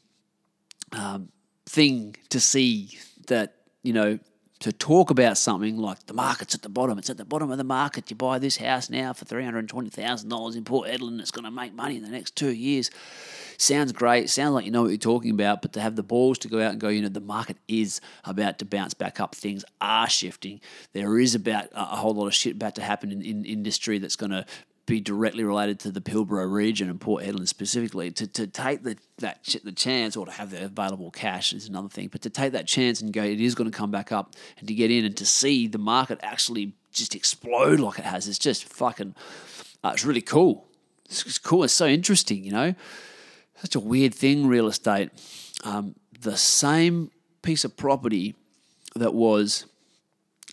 um, 0.92 1.30
thing 1.66 2.16
to 2.30 2.40
see 2.40 2.98
that, 3.28 3.54
you 3.82 3.92
know, 3.92 4.18
to 4.62 4.72
talk 4.72 5.10
about 5.10 5.36
something 5.36 5.76
like 5.76 6.06
the 6.06 6.14
market's 6.14 6.54
at 6.54 6.62
the 6.62 6.68
bottom, 6.68 6.98
it's 6.98 7.10
at 7.10 7.16
the 7.16 7.24
bottom 7.24 7.50
of 7.50 7.58
the 7.58 7.64
market. 7.64 8.10
You 8.10 8.16
buy 8.16 8.38
this 8.38 8.56
house 8.56 8.88
now 8.88 9.12
for 9.12 9.24
$320,000 9.24 10.56
in 10.56 10.64
Port 10.64 10.88
Hedland, 10.88 11.20
it's 11.20 11.30
going 11.30 11.44
to 11.44 11.50
make 11.50 11.74
money 11.74 11.96
in 11.96 12.02
the 12.02 12.10
next 12.10 12.36
two 12.36 12.52
years. 12.52 12.90
Sounds 13.58 13.92
great, 13.92 14.30
sounds 14.30 14.54
like 14.54 14.64
you 14.64 14.70
know 14.70 14.82
what 14.82 14.88
you're 14.88 14.98
talking 14.98 15.30
about, 15.30 15.62
but 15.62 15.72
to 15.74 15.80
have 15.80 15.96
the 15.96 16.02
balls 16.02 16.38
to 16.38 16.48
go 16.48 16.62
out 16.62 16.72
and 16.72 16.80
go, 16.80 16.88
you 16.88 17.02
know, 17.02 17.08
the 17.08 17.20
market 17.20 17.56
is 17.68 18.00
about 18.24 18.58
to 18.58 18.64
bounce 18.64 18.94
back 18.94 19.20
up, 19.20 19.34
things 19.34 19.64
are 19.80 20.08
shifting. 20.08 20.60
There 20.92 21.18
is 21.18 21.34
about 21.34 21.66
a 21.72 21.96
whole 21.96 22.14
lot 22.14 22.26
of 22.26 22.34
shit 22.34 22.54
about 22.54 22.74
to 22.76 22.82
happen 22.82 23.12
in, 23.12 23.22
in 23.22 23.44
industry 23.44 23.98
that's 23.98 24.16
going 24.16 24.32
to 24.32 24.46
be 24.86 25.00
directly 25.00 25.44
related 25.44 25.78
to 25.80 25.92
the 25.92 26.00
Pilbara 26.00 26.50
region 26.50 26.90
and 26.90 27.00
Port 27.00 27.24
Hedland 27.24 27.48
specifically. 27.48 28.10
To, 28.10 28.26
to 28.26 28.46
take 28.46 28.82
the 28.82 28.96
that 29.18 29.44
the 29.64 29.72
chance 29.72 30.16
or 30.16 30.26
to 30.26 30.32
have 30.32 30.50
the 30.50 30.64
available 30.64 31.10
cash 31.10 31.52
is 31.52 31.68
another 31.68 31.88
thing, 31.88 32.08
but 32.08 32.22
to 32.22 32.30
take 32.30 32.52
that 32.52 32.66
chance 32.66 33.00
and 33.00 33.12
go, 33.12 33.22
it 33.22 33.40
is 33.40 33.54
going 33.54 33.70
to 33.70 33.76
come 33.76 33.90
back 33.90 34.10
up, 34.10 34.34
and 34.58 34.66
to 34.68 34.74
get 34.74 34.90
in 34.90 35.04
and 35.04 35.16
to 35.16 35.26
see 35.26 35.68
the 35.68 35.78
market 35.78 36.18
actually 36.22 36.72
just 36.92 37.14
explode 37.14 37.80
like 37.80 37.98
it 37.98 38.04
has, 38.04 38.28
it's 38.28 38.38
just 38.38 38.64
fucking. 38.64 39.14
Uh, 39.84 39.90
it's 39.94 40.04
really 40.04 40.20
cool. 40.20 40.66
It's, 41.06 41.26
it's, 41.26 41.38
cool. 41.38 41.64
It's 41.64 41.74
so 41.74 41.86
interesting, 41.86 42.44
you 42.44 42.52
know. 42.52 42.74
Such 43.56 43.74
a 43.74 43.80
weird 43.80 44.14
thing, 44.14 44.46
real 44.46 44.66
estate. 44.66 45.10
Um, 45.64 45.94
the 46.20 46.36
same 46.36 47.10
piece 47.42 47.64
of 47.64 47.76
property 47.76 48.34
that 48.94 49.14
was 49.14 49.66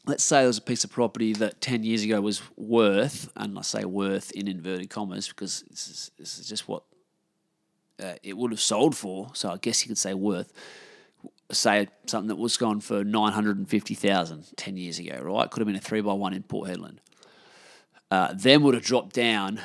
let's 0.09 0.23
say 0.23 0.39
there 0.39 0.47
was 0.47 0.57
a 0.57 0.61
piece 0.61 0.83
of 0.83 0.91
property 0.91 1.33
that 1.33 1.61
10 1.61 1.83
years 1.83 2.03
ago 2.03 2.19
was 2.19 2.41
worth, 2.57 3.31
and 3.35 3.57
I 3.57 3.61
say 3.61 3.85
worth 3.85 4.31
in 4.31 4.47
inverted 4.47 4.89
commas 4.89 5.27
because 5.27 5.63
this 5.69 5.87
is, 5.87 6.11
this 6.17 6.39
is 6.39 6.47
just 6.47 6.67
what 6.67 6.83
uh, 8.01 8.15
it 8.23 8.35
would 8.35 8.51
have 8.51 8.59
sold 8.59 8.95
for. 8.95 9.29
So 9.33 9.51
I 9.51 9.57
guess 9.57 9.83
you 9.83 9.87
could 9.87 9.97
say 9.97 10.13
worth. 10.13 10.51
Say 11.51 11.87
something 12.05 12.27
that 12.27 12.37
was 12.37 12.57
gone 12.57 12.79
for 12.79 13.03
950,000 13.03 14.45
10 14.55 14.77
years 14.77 14.99
ago, 14.99 15.19
right? 15.21 15.49
Could 15.49 15.61
have 15.61 15.67
been 15.67 15.75
a 15.75 15.79
3 15.79 16.01
by 16.01 16.13
one 16.13 16.33
in 16.33 16.43
Port 16.43 16.69
Hedland. 16.69 16.97
Uh, 18.11 18.33
then 18.35 18.63
would 18.63 18.73
have 18.73 18.83
dropped 18.83 19.13
down 19.15 19.59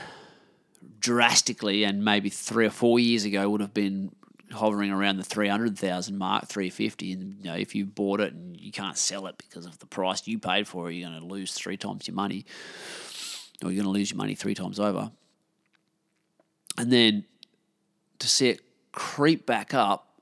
drastically, 0.98 1.84
and 1.84 2.04
maybe 2.04 2.28
three 2.28 2.66
or 2.66 2.70
four 2.70 2.98
years 2.98 3.24
ago 3.24 3.48
would 3.50 3.60
have 3.60 3.74
been 3.74 4.14
hovering 4.54 4.90
around 4.90 5.16
the 5.16 5.24
300,000 5.24 6.16
mark, 6.16 6.46
350 6.46 7.12
and 7.12 7.36
you 7.38 7.44
know 7.44 7.56
if 7.56 7.74
you 7.74 7.84
bought 7.84 8.20
it 8.20 8.32
and 8.32 8.58
you 8.58 8.72
can't 8.72 8.96
sell 8.96 9.26
it 9.26 9.36
because 9.38 9.66
of 9.66 9.78
the 9.78 9.86
price 9.86 10.26
you 10.26 10.38
paid 10.38 10.66
for 10.66 10.90
it, 10.90 10.94
you're 10.94 11.08
going 11.08 11.20
to 11.20 11.26
lose 11.26 11.52
three 11.52 11.76
times 11.76 12.06
your 12.06 12.14
money 12.14 12.44
or 13.62 13.70
you're 13.70 13.82
going 13.82 13.92
to 13.92 13.98
lose 13.98 14.10
your 14.10 14.18
money 14.18 14.34
three 14.34 14.54
times 14.54 14.80
over. 14.80 15.10
And 16.76 16.92
then 16.92 17.24
to 18.18 18.28
see 18.28 18.48
it 18.48 18.60
creep 18.92 19.46
back 19.46 19.74
up 19.74 20.20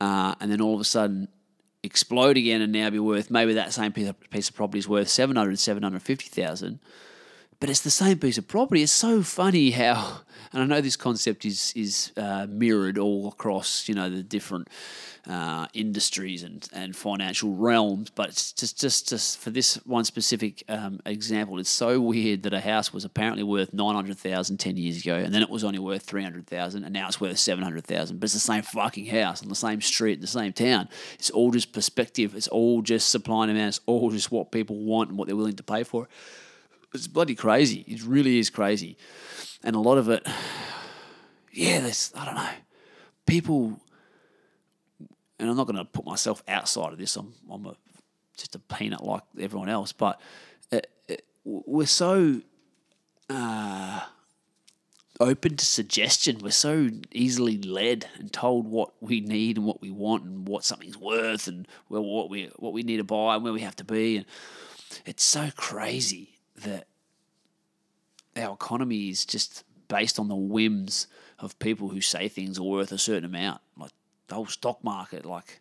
uh, 0.00 0.34
and 0.40 0.50
then 0.50 0.60
all 0.60 0.74
of 0.74 0.80
a 0.80 0.84
sudden 0.84 1.28
explode 1.82 2.36
again 2.36 2.60
and 2.60 2.72
now 2.72 2.90
be 2.90 2.98
worth 2.98 3.30
maybe 3.30 3.54
that 3.54 3.72
same 3.72 3.92
piece 3.92 4.08
of, 4.08 4.18
piece 4.30 4.48
of 4.48 4.54
property 4.54 4.78
is 4.78 4.88
worth 4.88 5.08
700 5.08 5.58
750,000 5.58 6.80
but 7.60 7.70
it's 7.70 7.80
the 7.80 7.90
same 7.90 8.18
piece 8.18 8.38
of 8.38 8.46
property 8.48 8.82
it's 8.82 8.92
so 8.92 9.22
funny 9.22 9.70
how 9.70 10.20
and 10.52 10.62
I 10.62 10.66
know 10.66 10.80
this 10.80 10.96
concept 10.96 11.44
is 11.44 11.72
is 11.76 12.12
uh, 12.16 12.46
mirrored 12.48 12.98
all 12.98 13.28
across 13.28 13.88
you 13.88 13.94
know 13.94 14.08
the 14.08 14.22
different 14.22 14.68
uh, 15.28 15.66
industries 15.74 16.42
and, 16.42 16.66
and 16.72 16.96
financial 16.96 17.54
realms. 17.54 18.10
But 18.10 18.30
it's 18.30 18.52
just, 18.52 18.80
just, 18.80 19.08
just 19.08 19.38
for 19.38 19.50
this 19.50 19.74
one 19.84 20.04
specific 20.04 20.64
um, 20.68 21.00
example, 21.04 21.58
it's 21.58 21.68
so 21.68 22.00
weird 22.00 22.44
that 22.44 22.54
a 22.54 22.60
house 22.60 22.92
was 22.92 23.04
apparently 23.04 23.42
worth 23.42 23.72
900,000 23.74 24.56
10 24.56 24.76
years 24.76 25.02
ago, 25.02 25.16
and 25.16 25.34
then 25.34 25.42
it 25.42 25.50
was 25.50 25.64
only 25.64 25.78
worth 25.78 26.02
300,000, 26.02 26.82
and 26.82 26.92
now 26.92 27.06
it's 27.06 27.20
worth 27.20 27.38
700,000. 27.38 28.18
But 28.18 28.24
it's 28.24 28.34
the 28.34 28.40
same 28.40 28.62
fucking 28.62 29.06
house 29.06 29.42
on 29.42 29.48
the 29.48 29.54
same 29.54 29.80
street 29.80 30.14
in 30.14 30.20
the 30.20 30.26
same 30.26 30.52
town. 30.52 30.88
It's 31.14 31.30
all 31.30 31.50
just 31.50 31.72
perspective. 31.72 32.34
It's 32.34 32.48
all 32.48 32.82
just 32.82 33.10
supply 33.10 33.44
and 33.44 33.50
demand. 33.50 33.68
It's 33.68 33.80
all 33.86 34.10
just 34.10 34.32
what 34.32 34.50
people 34.50 34.76
want 34.76 35.10
and 35.10 35.18
what 35.18 35.28
they're 35.28 35.36
willing 35.36 35.56
to 35.56 35.62
pay 35.62 35.84
for. 35.84 36.08
It's 36.94 37.06
bloody 37.06 37.34
crazy. 37.34 37.84
It 37.86 38.02
really 38.02 38.38
is 38.38 38.50
crazy. 38.50 38.96
And 39.62 39.76
a 39.76 39.80
lot 39.80 39.98
of 39.98 40.08
it, 40.08 40.26
yeah, 41.52 41.80
there's, 41.80 42.12
I 42.16 42.24
don't 42.24 42.34
know, 42.34 42.50
people 43.26 43.80
and 45.38 45.48
I'm 45.48 45.56
not 45.56 45.66
going 45.66 45.76
to 45.76 45.84
put 45.84 46.04
myself 46.04 46.42
outside 46.48 46.92
of 46.92 46.98
this. 46.98 47.16
I'm 47.16 47.32
I'm 47.50 47.66
a, 47.66 47.74
just 48.36 48.54
a 48.54 48.58
peanut 48.58 49.04
like 49.04 49.22
everyone 49.38 49.68
else, 49.68 49.92
but 49.92 50.20
it, 50.70 50.90
it, 51.06 51.24
we're 51.44 51.86
so 51.86 52.40
uh, 53.30 54.00
open 55.20 55.56
to 55.56 55.64
suggestion. 55.64 56.38
We're 56.42 56.50
so 56.50 56.90
easily 57.12 57.58
led 57.58 58.06
and 58.18 58.32
told 58.32 58.66
what 58.66 58.92
we 59.00 59.20
need 59.20 59.58
and 59.58 59.66
what 59.66 59.80
we 59.80 59.90
want 59.90 60.24
and 60.24 60.48
what 60.48 60.64
something's 60.64 60.98
worth 60.98 61.46
and 61.46 61.66
what 61.88 62.30
we 62.30 62.50
what 62.56 62.72
we 62.72 62.82
need 62.82 62.98
to 62.98 63.04
buy 63.04 63.36
and 63.36 63.44
where 63.44 63.52
we 63.52 63.60
have 63.60 63.76
to 63.76 63.84
be. 63.84 64.18
And 64.18 64.26
it's 65.06 65.24
so 65.24 65.50
crazy 65.56 66.37
that 66.62 66.86
our 68.36 68.54
economy 68.54 69.08
is 69.08 69.24
just 69.24 69.64
based 69.88 70.18
on 70.18 70.28
the 70.28 70.36
whims 70.36 71.06
of 71.38 71.58
people 71.58 71.88
who 71.88 72.00
say 72.00 72.28
things 72.28 72.58
are 72.58 72.62
worth 72.62 72.92
a 72.92 72.98
certain 72.98 73.24
amount. 73.24 73.60
Like 73.76 73.92
the 74.28 74.34
whole 74.34 74.46
stock 74.46 74.82
market, 74.84 75.24
like 75.24 75.60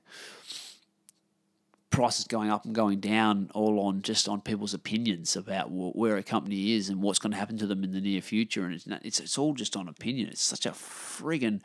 prices 1.90 2.26
going 2.26 2.50
up 2.50 2.66
and 2.66 2.76
going 2.76 3.00
down, 3.00 3.50
all 3.54 3.80
on 3.80 4.02
just 4.02 4.28
on 4.28 4.42
people's 4.42 4.74
opinions 4.74 5.36
about 5.36 5.72
where 5.72 6.18
a 6.18 6.24
company 6.24 6.74
is 6.74 6.90
and 6.90 7.02
what's 7.02 7.20
going 7.20 7.32
to 7.32 7.38
happen 7.38 7.58
to 7.58 7.68
them 7.68 7.84
in 7.84 7.92
the 7.92 8.02
near 8.02 8.22
future, 8.22 8.66
and 8.66 8.74
it's 8.74 8.88
it's, 8.88 9.20
it's 9.20 9.38
all 9.38 9.54
just 9.54 9.76
on 9.76 9.88
opinion. 9.88 10.30
It's 10.30 10.42
such 10.42 10.66
a 10.66 10.72
friggin' 10.72 11.62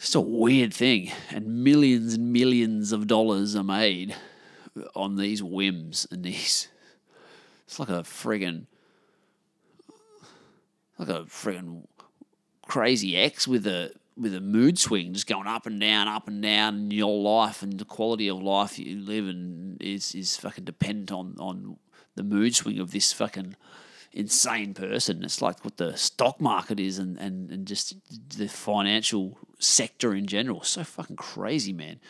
it's 0.00 0.14
a 0.14 0.20
weird 0.20 0.72
thing, 0.72 1.12
and 1.30 1.62
millions 1.62 2.14
and 2.14 2.32
millions 2.32 2.90
of 2.90 3.06
dollars 3.06 3.54
are 3.54 3.62
made 3.62 4.16
on 4.96 5.16
these 5.16 5.42
whims 5.42 6.06
and 6.10 6.24
these. 6.24 6.68
It's 7.70 7.78
like 7.78 7.88
a 7.88 8.02
friggin' 8.02 8.66
like 10.98 11.08
a 11.08 11.22
friggin' 11.26 11.86
crazy 12.66 13.16
X 13.16 13.46
with 13.46 13.64
a 13.64 13.92
with 14.16 14.34
a 14.34 14.40
mood 14.40 14.76
swing, 14.76 15.14
just 15.14 15.28
going 15.28 15.46
up 15.46 15.66
and 15.66 15.80
down, 15.80 16.08
up 16.08 16.26
and 16.26 16.42
down 16.42 16.74
in 16.74 16.90
your 16.90 17.16
life, 17.22 17.62
and 17.62 17.78
the 17.78 17.84
quality 17.84 18.26
of 18.26 18.42
life 18.42 18.76
you 18.76 18.98
live 18.98 19.28
and 19.28 19.80
is 19.80 20.16
is 20.16 20.36
fucking 20.36 20.64
dependent 20.64 21.12
on 21.12 21.36
on 21.38 21.76
the 22.16 22.24
mood 22.24 22.56
swing 22.56 22.80
of 22.80 22.90
this 22.90 23.12
fucking 23.12 23.54
insane 24.10 24.74
person. 24.74 25.22
It's 25.22 25.40
like 25.40 25.64
what 25.64 25.76
the 25.76 25.96
stock 25.96 26.40
market 26.40 26.80
is, 26.80 26.98
and 26.98 27.16
and 27.18 27.52
and 27.52 27.68
just 27.68 27.94
the 28.36 28.48
financial 28.48 29.38
sector 29.60 30.12
in 30.12 30.26
general. 30.26 30.64
So 30.64 30.82
fucking 30.82 31.14
crazy, 31.14 31.72
man. 31.72 32.00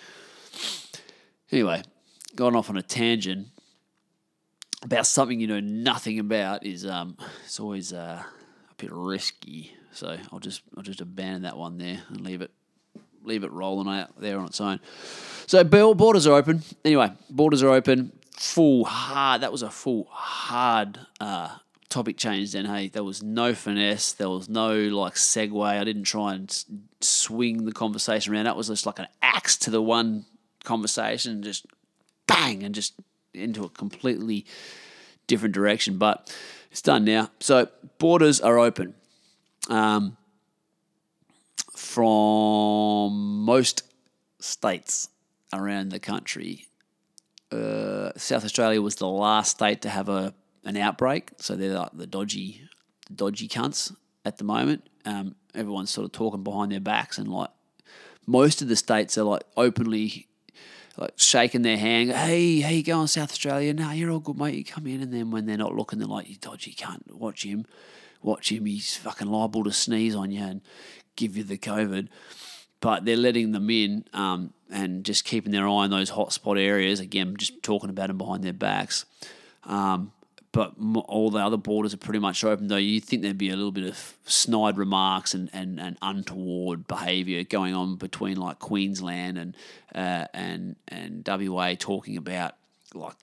Anyway, 1.52 1.82
going 2.34 2.56
off 2.56 2.70
on 2.70 2.78
a 2.78 2.82
tangent 2.82 3.48
about 4.82 5.06
something 5.06 5.40
you 5.40 5.46
know 5.46 5.60
nothing 5.60 6.18
about 6.18 6.64
is 6.64 6.86
um 6.86 7.16
it's 7.44 7.60
always 7.60 7.92
uh, 7.92 8.22
a 8.70 8.74
bit 8.76 8.90
risky 8.92 9.74
so 9.92 10.16
I'll 10.32 10.38
just 10.38 10.62
I'll 10.76 10.82
just 10.82 11.00
abandon 11.00 11.42
that 11.42 11.56
one 11.56 11.78
there 11.78 12.02
and 12.08 12.20
leave 12.22 12.42
it 12.42 12.50
leave 13.24 13.44
it 13.44 13.52
rolling 13.52 13.88
out 13.88 14.18
there 14.18 14.38
on 14.38 14.46
its 14.46 14.60
own. 14.60 14.80
So 15.46 15.62
Bill 15.64 15.94
borders 15.94 16.26
are 16.26 16.34
open. 16.34 16.62
Anyway, 16.84 17.12
borders 17.28 17.62
are 17.62 17.70
open. 17.70 18.12
Full 18.36 18.84
hard. 18.84 19.42
That 19.42 19.52
was 19.52 19.62
a 19.62 19.70
full 19.70 20.06
hard 20.10 20.98
uh, 21.20 21.56
topic 21.88 22.16
change. 22.16 22.52
Then 22.52 22.66
hey, 22.66 22.88
there 22.88 23.04
was 23.04 23.22
no 23.22 23.54
finesse. 23.54 24.12
There 24.12 24.30
was 24.30 24.48
no 24.48 24.74
like 24.74 25.14
segue. 25.14 25.62
I 25.62 25.84
didn't 25.84 26.04
try 26.04 26.34
and 26.34 26.64
swing 27.00 27.64
the 27.64 27.72
conversation 27.72 28.34
around. 28.34 28.44
That 28.44 28.56
was 28.56 28.68
just 28.68 28.86
like 28.86 28.98
an 28.98 29.08
axe 29.20 29.56
to 29.58 29.70
the 29.70 29.82
one 29.82 30.24
conversation, 30.64 31.42
just 31.42 31.66
bang, 32.26 32.62
and 32.62 32.74
just 32.74 32.94
into 33.34 33.64
a 33.64 33.68
completely 33.68 34.46
different 35.26 35.54
direction. 35.54 35.98
But 35.98 36.34
it's 36.70 36.82
done 36.82 37.04
now. 37.04 37.30
So 37.40 37.68
borders 37.98 38.40
are 38.40 38.58
open 38.58 38.94
um, 39.68 40.16
from 41.76 43.44
most 43.44 43.82
states 44.38 45.08
around 45.52 45.90
the 45.90 45.98
country. 45.98 46.66
Uh, 47.50 48.12
South 48.16 48.44
Australia 48.44 48.80
was 48.80 48.96
the 48.96 49.08
last 49.08 49.52
state 49.52 49.82
to 49.82 49.88
have 49.88 50.08
a 50.08 50.34
an 50.64 50.76
outbreak, 50.76 51.30
so 51.38 51.56
they're 51.56 51.72
like 51.72 51.90
the 51.94 52.06
dodgy, 52.06 52.62
dodgy 53.14 53.48
cunts 53.48 53.94
at 54.26 54.36
the 54.36 54.44
moment. 54.44 54.88
Um, 55.06 55.34
everyone's 55.54 55.90
sort 55.90 56.04
of 56.04 56.12
talking 56.12 56.44
behind 56.44 56.70
their 56.70 56.80
backs, 56.80 57.18
and 57.18 57.28
like 57.28 57.50
most 58.26 58.62
of 58.62 58.68
the 58.68 58.76
states 58.76 59.16
are 59.16 59.24
like 59.24 59.42
openly 59.56 60.28
like 61.00 61.14
shaking 61.16 61.62
their 61.62 61.78
hand. 61.78 62.12
Hey, 62.12 62.60
how 62.60 62.70
you 62.70 62.82
going, 62.82 63.06
South 63.06 63.30
Australia? 63.30 63.72
No, 63.74 63.90
you're 63.90 64.10
all 64.10 64.20
good, 64.20 64.38
mate. 64.38 64.54
You 64.54 64.64
come 64.64 64.86
in, 64.86 65.00
and 65.00 65.12
then 65.12 65.30
when 65.30 65.46
they're 65.46 65.56
not 65.56 65.74
looking, 65.74 65.98
they're 65.98 66.06
like, 66.08 66.28
you 66.28 66.36
dodgy 66.36 66.74
cunt. 66.74 67.10
Watch 67.10 67.44
him 67.44 67.66
watch 68.22 68.50
him. 68.50 68.66
He's 68.66 68.96
fucking 68.96 69.28
liable 69.28 69.64
to 69.64 69.72
sneeze 69.72 70.14
on 70.14 70.30
you 70.30 70.42
and 70.42 70.60
give 71.16 71.36
you 71.36 71.44
the 71.44 71.58
COVID. 71.58 72.08
But 72.80 73.04
they're 73.04 73.16
letting 73.16 73.52
them 73.52 73.68
in 73.70 74.04
um, 74.12 74.54
and 74.70 75.04
just 75.04 75.24
keeping 75.24 75.52
their 75.52 75.66
eye 75.66 75.84
on 75.84 75.90
those 75.90 76.10
hotspot 76.10 76.58
areas. 76.58 77.00
Again, 77.00 77.36
just 77.36 77.62
talking 77.62 77.90
about 77.90 78.08
them 78.08 78.18
behind 78.18 78.42
their 78.42 78.52
backs. 78.54 79.04
Um, 79.64 80.12
but 80.52 80.74
all 81.06 81.30
the 81.30 81.38
other 81.38 81.56
borders 81.56 81.94
are 81.94 81.98
pretty 81.98 82.18
much 82.18 82.42
open. 82.42 82.68
Though 82.68 82.76
you 82.76 83.00
think 83.00 83.22
there'd 83.22 83.38
be 83.38 83.50
a 83.50 83.56
little 83.56 83.72
bit 83.72 83.86
of 83.86 84.16
snide 84.24 84.76
remarks 84.76 85.32
and, 85.32 85.48
and, 85.52 85.78
and 85.80 85.96
untoward 86.02 86.88
behaviour 86.88 87.44
going 87.44 87.74
on 87.74 87.96
between 87.96 88.36
like 88.36 88.58
Queensland 88.58 89.38
and 89.38 89.56
uh, 89.94 90.26
and 90.34 90.76
and 90.88 91.26
WA 91.26 91.74
talking 91.78 92.16
about 92.16 92.56
like 92.94 93.14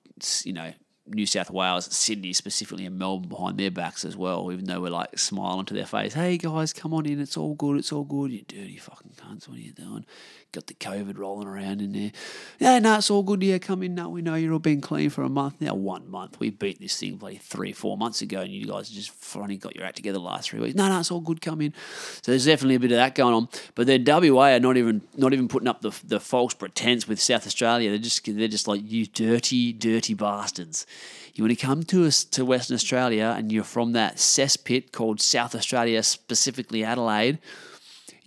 you 0.43 0.53
know 0.53 0.71
New 1.09 1.25
South 1.25 1.49
Wales, 1.49 1.85
Sydney 1.93 2.33
specifically, 2.33 2.85
and 2.85 2.97
Melbourne 2.97 3.29
behind 3.29 3.57
their 3.57 3.71
backs 3.71 4.05
as 4.05 4.17
well, 4.17 4.51
even 4.51 4.65
though 4.65 4.81
we're 4.81 4.89
like 4.89 5.17
smiling 5.17 5.65
to 5.65 5.73
their 5.73 5.85
face. 5.85 6.13
Hey 6.13 6.37
guys, 6.37 6.73
come 6.73 6.93
on 6.93 7.05
in. 7.05 7.19
It's 7.19 7.37
all 7.37 7.55
good. 7.55 7.77
It's 7.77 7.91
all 7.91 8.03
good. 8.03 8.31
You 8.31 8.41
dirty 8.47 8.77
fucking 8.77 9.11
cunts. 9.17 9.47
What 9.47 9.57
are 9.57 9.61
you 9.61 9.71
doing? 9.71 10.05
Got 10.53 10.67
the 10.67 10.75
COVID 10.75 11.17
rolling 11.17 11.47
around 11.47 11.81
in 11.81 11.91
there. 11.91 12.11
Yeah, 12.57 12.79
no, 12.79 12.97
it's 12.97 13.11
all 13.11 13.21
good. 13.21 13.43
Yeah, 13.43 13.57
come 13.57 13.83
in. 13.83 13.95
No, 13.95 14.09
we 14.09 14.21
know 14.21 14.35
you're 14.35 14.53
all 14.53 14.59
been 14.59 14.79
clean 14.79 15.09
for 15.09 15.23
a 15.23 15.29
month 15.29 15.59
now. 15.59 15.75
One 15.75 16.09
month. 16.09 16.39
We 16.39 16.51
beat 16.51 16.79
this 16.79 16.97
thing 16.97 17.19
like 17.19 17.41
three, 17.41 17.73
four 17.73 17.97
months 17.97 18.21
ago, 18.21 18.41
and 18.41 18.51
you 18.51 18.65
guys 18.65 18.89
just 18.89 19.11
finally 19.11 19.57
got 19.57 19.75
your 19.75 19.83
act 19.83 19.97
together 19.97 20.17
the 20.17 20.23
last 20.23 20.49
three 20.49 20.61
weeks. 20.61 20.75
No, 20.75 20.87
no, 20.87 20.99
it's 20.99 21.11
all 21.11 21.19
good. 21.19 21.41
Come 21.41 21.61
in. 21.61 21.73
So 22.21 22.31
there's 22.31 22.45
definitely 22.45 22.75
a 22.75 22.79
bit 22.79 22.91
of 22.91 22.97
that 22.97 23.13
going 23.13 23.33
on. 23.33 23.49
But 23.75 23.87
then 23.87 24.05
WA 24.05 24.53
are 24.53 24.59
not 24.59 24.77
even 24.77 25.01
not 25.15 25.33
even 25.33 25.47
putting 25.47 25.67
up 25.67 25.81
the 25.81 25.91
the 26.05 26.19
false 26.19 26.53
pretense 26.53 27.07
with 27.07 27.19
South 27.19 27.45
Australia. 27.45 27.89
They're 27.89 27.99
just 27.99 28.23
they're 28.25 28.47
just 28.47 28.67
like 28.67 28.81
you 28.83 29.05
dirty, 29.05 29.73
dirty 29.73 30.13
bastards. 30.13 30.85
You 31.33 31.43
want 31.43 31.57
to 31.57 31.65
come 31.65 31.83
to 31.83 32.05
us 32.05 32.23
to 32.23 32.45
Western 32.45 32.75
Australia, 32.75 33.36
and 33.38 33.51
you're 33.51 33.63
from 33.63 33.91
that 33.93 34.15
cesspit 34.15 34.91
called 34.91 35.21
South 35.21 35.53
Australia, 35.53 36.01
specifically 36.03 36.83
Adelaide 36.83 37.39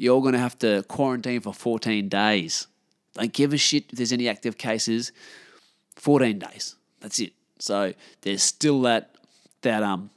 you're 0.01 0.23
going 0.23 0.33
to 0.33 0.39
have 0.39 0.59
to 0.59 0.83
quarantine 0.85 1.43
for 1.43 1.53
14 1.53 2.09
days. 2.09 2.67
Don't 3.13 3.31
give 3.35 3.53
a 3.53 3.59
shit 3.59 3.85
if 3.91 3.99
there's 3.99 4.15
any 4.15 4.31
active 4.31 4.57
cases. 4.57 5.13
14 5.97 6.39
days. 6.39 6.75
That's 7.01 7.21
it. 7.21 7.35
So 7.59 7.93
there's 8.23 8.43
still 8.43 8.81
that 8.83 9.15
that 9.61 9.83
um 9.83 10.09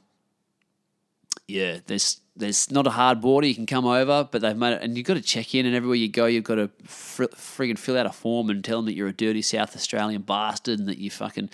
yeah, 1.46 1.80
there's 1.86 2.22
there's 2.34 2.70
not 2.70 2.86
a 2.86 2.90
hard 2.90 3.20
border. 3.20 3.46
You 3.46 3.54
can 3.54 3.66
come 3.66 3.84
over, 3.84 4.26
but 4.32 4.40
they've 4.40 4.56
made 4.56 4.72
it, 4.72 4.82
and 4.82 4.96
you've 4.96 5.06
got 5.06 5.14
to 5.14 5.20
check 5.20 5.54
in, 5.54 5.66
and 5.66 5.74
everywhere 5.76 5.96
you 5.96 6.08
go, 6.08 6.24
you've 6.24 6.44
got 6.44 6.54
to 6.54 6.70
fr- 6.84 7.24
friggin' 7.24 7.78
fill 7.78 7.98
out 7.98 8.06
a 8.06 8.12
form 8.12 8.48
and 8.48 8.64
tell 8.64 8.78
them 8.78 8.86
that 8.86 8.94
you're 8.94 9.08
a 9.08 9.12
dirty 9.12 9.42
South 9.42 9.76
Australian 9.76 10.22
bastard 10.22 10.78
and 10.78 10.88
that 10.88 10.96
you 10.96 11.10
fucking 11.10 11.50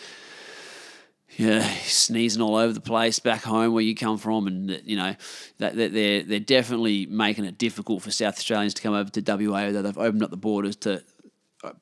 yeah, 1.41 1.67
sneezing 1.85 2.43
all 2.43 2.57
over 2.57 2.75
the 2.75 2.83
place 2.83 3.19
back 3.19 3.43
home 3.45 3.73
where 3.73 3.83
you 3.83 3.95
come 3.95 4.19
from, 4.19 4.47
and 4.47 4.83
you 4.85 4.95
know 4.95 5.17
that 5.57 5.75
they're 5.75 6.23
they're 6.23 6.39
definitely 6.39 7.07
making 7.07 7.47
it 7.47 7.57
difficult 7.57 8.03
for 8.03 8.11
South 8.11 8.37
Australians 8.37 8.75
to 8.75 8.83
come 8.83 8.93
over 8.93 9.09
to 9.09 9.23
WA. 9.23 9.71
Though 9.71 9.81
they've 9.81 9.97
opened 9.97 10.23
up 10.23 10.31
the 10.31 10.37
borders 10.37 10.77
to 10.77 11.03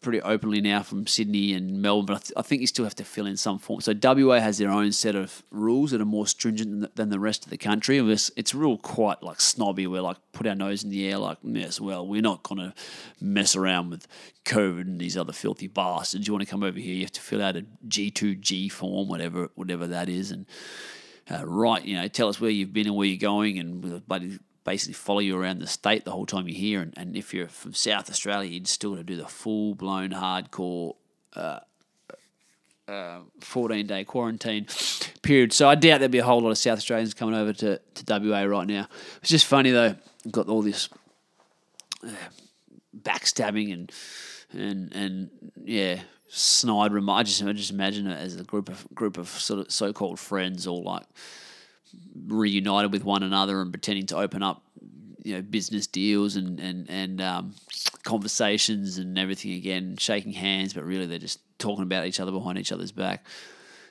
pretty 0.00 0.20
openly 0.22 0.60
now 0.60 0.82
from 0.82 1.06
Sydney 1.06 1.52
and 1.52 1.80
Melbourne, 1.80 2.06
but 2.06 2.16
I, 2.16 2.18
th- 2.18 2.32
I 2.36 2.42
think 2.42 2.60
you 2.60 2.66
still 2.66 2.84
have 2.84 2.96
to 2.96 3.04
fill 3.04 3.26
in 3.26 3.36
some 3.36 3.58
form. 3.58 3.80
So 3.80 3.94
WA 4.00 4.40
has 4.40 4.58
their 4.58 4.70
own 4.70 4.90
set 4.92 5.14
of 5.14 5.42
rules 5.50 5.92
that 5.92 6.00
are 6.00 6.06
more 6.06 6.26
stringent 6.26 6.70
than 6.70 6.80
the, 6.80 6.90
than 6.94 7.08
the 7.10 7.20
rest 7.20 7.44
of 7.44 7.50
the 7.50 7.58
country. 7.58 7.98
It's, 7.98 8.30
it's 8.36 8.54
real 8.54 8.76
quite 8.76 9.22
like 9.22 9.40
snobby. 9.40 9.86
We're 9.86 10.02
like 10.02 10.16
put 10.32 10.46
our 10.46 10.54
nose 10.54 10.82
in 10.82 10.90
the 10.90 11.08
air, 11.08 11.18
like 11.18 11.38
yes, 11.42 11.80
well, 11.80 12.06
we're 12.06 12.22
not 12.22 12.42
gonna 12.42 12.74
mess 13.20 13.54
around 13.54 13.90
with 13.90 14.08
COVID 14.44 14.82
and 14.82 15.00
these 15.00 15.16
other 15.16 15.32
filthy 15.32 15.68
bastards. 15.68 16.26
You 16.26 16.32
want 16.32 16.44
to 16.44 16.50
come 16.50 16.64
over 16.64 16.78
here, 16.78 16.94
you 16.94 17.02
have 17.02 17.12
to 17.12 17.20
fill 17.20 17.42
out 17.42 17.56
a 17.56 17.64
G 17.86 18.10
two 18.10 18.34
G 18.34 18.68
form, 18.68 19.08
whatever 19.08 19.50
whatever 19.54 19.86
that 19.86 20.08
is, 20.08 20.32
and 20.32 20.46
uh, 21.30 21.46
right, 21.46 21.84
you 21.84 21.94
know, 21.94 22.08
tell 22.08 22.28
us 22.28 22.40
where 22.40 22.50
you've 22.50 22.72
been 22.72 22.86
and 22.86 22.96
where 22.96 23.06
you're 23.06 23.18
going, 23.18 23.58
and 23.58 24.06
bloody 24.06 24.38
basically 24.68 24.92
follow 24.92 25.20
you 25.20 25.34
around 25.34 25.60
the 25.60 25.66
state 25.66 26.04
the 26.04 26.10
whole 26.10 26.26
time 26.26 26.46
you're 26.46 26.58
here. 26.58 26.82
And, 26.82 26.92
and 26.94 27.16
if 27.16 27.32
you're 27.32 27.48
from 27.48 27.72
South 27.72 28.10
Australia, 28.10 28.50
you'd 28.50 28.68
still 28.68 28.96
to 28.96 29.02
do 29.02 29.16
the 29.16 29.26
full 29.26 29.74
blown 29.74 30.10
hardcore. 30.10 30.94
Uh, 31.34 31.60
uh, 32.86 33.20
14 33.40 33.86
day 33.86 34.04
quarantine 34.04 34.66
period. 35.22 35.52
So 35.52 35.68
I 35.68 35.74
doubt 35.74 35.98
there'll 36.00 36.08
be 36.10 36.18
a 36.18 36.24
whole 36.24 36.40
lot 36.40 36.50
of 36.50 36.58
South 36.58 36.78
Australians 36.78 37.12
coming 37.12 37.34
over 37.34 37.52
to, 37.52 37.78
to 37.78 38.20
WA 38.20 38.42
right 38.44 38.66
now. 38.66 38.88
It's 39.20 39.30
just 39.30 39.44
funny 39.44 39.70
though, 39.70 39.94
got 40.30 40.48
all 40.48 40.62
this 40.62 40.88
uh, 42.06 42.10
backstabbing 42.98 43.72
and 43.72 43.92
and 44.54 44.92
and 44.94 45.30
yeah, 45.62 46.00
snide 46.28 46.94
rem- 46.94 47.10
I 47.10 47.22
just 47.24 47.42
I 47.42 47.52
just 47.52 47.70
imagine 47.70 48.06
it 48.06 48.18
as 48.18 48.36
a 48.36 48.44
group 48.44 48.70
of 48.70 48.86
group 48.94 49.18
of 49.18 49.28
sort 49.28 49.60
of 49.60 49.70
so 49.70 49.92
called 49.92 50.18
friends 50.18 50.66
all 50.66 50.82
like 50.82 51.04
reunited 52.26 52.92
with 52.92 53.04
one 53.04 53.22
another 53.22 53.60
and 53.60 53.72
pretending 53.72 54.06
to 54.06 54.16
open 54.16 54.42
up 54.42 54.62
you 55.24 55.34
know 55.34 55.42
business 55.42 55.86
deals 55.86 56.36
and 56.36 56.58
and 56.58 56.88
and 56.88 57.20
um, 57.20 57.54
conversations 58.04 58.96
and 58.98 59.18
everything 59.18 59.52
again, 59.52 59.96
shaking 59.98 60.32
hands, 60.32 60.72
but 60.72 60.84
really 60.84 61.06
they're 61.06 61.18
just 61.18 61.40
talking 61.58 61.82
about 61.82 62.06
each 62.06 62.20
other 62.20 62.32
behind 62.32 62.58
each 62.58 62.72
other's 62.72 62.92
back. 62.92 63.26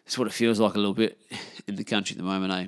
It's 0.06 0.18
what 0.18 0.28
it 0.28 0.34
feels 0.34 0.60
like 0.60 0.74
a 0.74 0.78
little 0.78 0.94
bit 0.94 1.20
in 1.68 1.76
the 1.76 1.84
country 1.84 2.16
at 2.16 2.18
the 2.18 2.24
moment, 2.24 2.54
eh? 2.54 2.68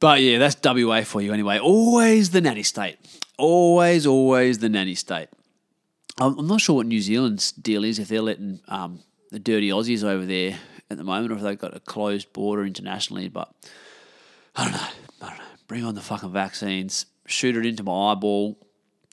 But 0.00 0.20
yeah, 0.20 0.38
that's 0.38 0.56
WA 0.62 1.02
for 1.02 1.22
you 1.22 1.32
anyway. 1.32 1.58
Always 1.58 2.30
the 2.30 2.40
nanny 2.40 2.62
state. 2.62 2.98
Always, 3.36 4.06
always 4.06 4.58
the 4.58 4.68
nanny 4.68 4.94
state. 4.94 5.28
I'm 6.20 6.46
not 6.46 6.60
sure 6.60 6.76
what 6.76 6.86
New 6.86 7.00
Zealand's 7.00 7.52
deal 7.52 7.84
is 7.84 7.98
if 7.98 8.08
they're 8.08 8.20
letting 8.20 8.60
um, 8.68 9.00
the 9.30 9.38
dirty 9.38 9.70
Aussies 9.70 10.04
over 10.04 10.26
there 10.26 10.58
at 10.90 10.96
the 10.96 11.04
moment, 11.04 11.32
or 11.32 11.36
if 11.36 11.42
they've 11.42 11.58
got 11.58 11.76
a 11.76 11.80
closed 11.80 12.32
border 12.32 12.64
internationally. 12.64 13.28
But 13.28 13.52
I 14.56 14.64
don't 14.64 14.72
know. 14.72 14.88
I 15.22 15.28
don't 15.28 15.38
know. 15.38 15.44
Bring 15.66 15.84
on 15.84 15.94
the 15.94 16.00
fucking 16.00 16.32
vaccines. 16.32 17.06
Shoot 17.26 17.56
it 17.56 17.66
into 17.66 17.82
my 17.82 18.12
eyeball 18.12 18.58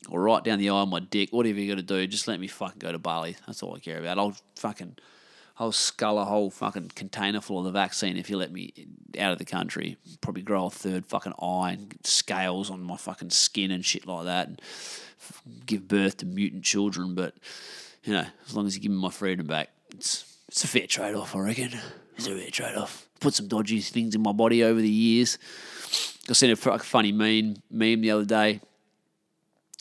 or 0.09 0.21
right 0.21 0.43
down 0.43 0.59
the 0.59 0.69
eye 0.69 0.81
of 0.81 0.89
my 0.89 0.99
dick. 0.99 1.31
Whatever 1.31 1.59
you 1.59 1.69
got 1.69 1.77
to 1.77 1.83
do, 1.83 2.07
just 2.07 2.27
let 2.27 2.39
me 2.39 2.47
fucking 2.47 2.79
go 2.79 2.91
to 2.91 2.99
Bali. 2.99 3.35
That's 3.45 3.61
all 3.63 3.75
I 3.75 3.79
care 3.79 3.99
about. 3.99 4.17
I'll 4.17 4.35
fucking, 4.55 4.97
I'll 5.57 5.71
scull 5.71 6.19
a 6.19 6.25
whole 6.25 6.49
fucking 6.49 6.91
container 6.95 7.41
full 7.41 7.59
of 7.59 7.65
the 7.65 7.71
vaccine 7.71 8.17
if 8.17 8.29
you 8.29 8.37
let 8.37 8.51
me 8.51 8.73
out 9.19 9.33
of 9.33 9.37
the 9.37 9.45
country. 9.45 9.97
Probably 10.21 10.43
grow 10.43 10.67
a 10.67 10.69
third 10.69 11.05
fucking 11.05 11.33
eye 11.41 11.71
and 11.71 11.93
scales 12.03 12.69
on 12.69 12.83
my 12.83 12.97
fucking 12.97 13.31
skin 13.31 13.71
and 13.71 13.83
shit 13.83 14.07
like 14.07 14.25
that, 14.25 14.47
and 14.47 14.61
give 15.65 15.87
birth 15.87 16.17
to 16.17 16.25
mutant 16.25 16.63
children. 16.63 17.15
But 17.15 17.35
you 18.03 18.13
know, 18.13 18.25
as 18.47 18.55
long 18.55 18.67
as 18.67 18.75
you 18.75 18.81
give 18.81 18.91
me 18.91 18.97
my 18.97 19.09
freedom 19.09 19.47
back, 19.47 19.69
it's 19.93 20.34
it's 20.47 20.63
a 20.63 20.67
fair 20.67 20.87
trade 20.87 21.15
off, 21.15 21.35
I 21.35 21.39
reckon. 21.39 21.71
It's 22.17 22.27
a 22.27 22.35
fair 22.35 22.49
trade 22.49 22.75
off. 22.75 23.07
Put 23.19 23.33
some 23.33 23.47
dodgy 23.47 23.81
things 23.81 24.15
in 24.15 24.21
my 24.21 24.31
body 24.31 24.63
over 24.63 24.79
the 24.79 24.89
years. 24.89 25.37
I 26.29 26.33
seen 26.33 26.51
a 26.51 26.55
funny 26.55 27.11
meme 27.11 27.57
meme 27.69 28.01
the 28.01 28.11
other 28.11 28.25
day. 28.25 28.61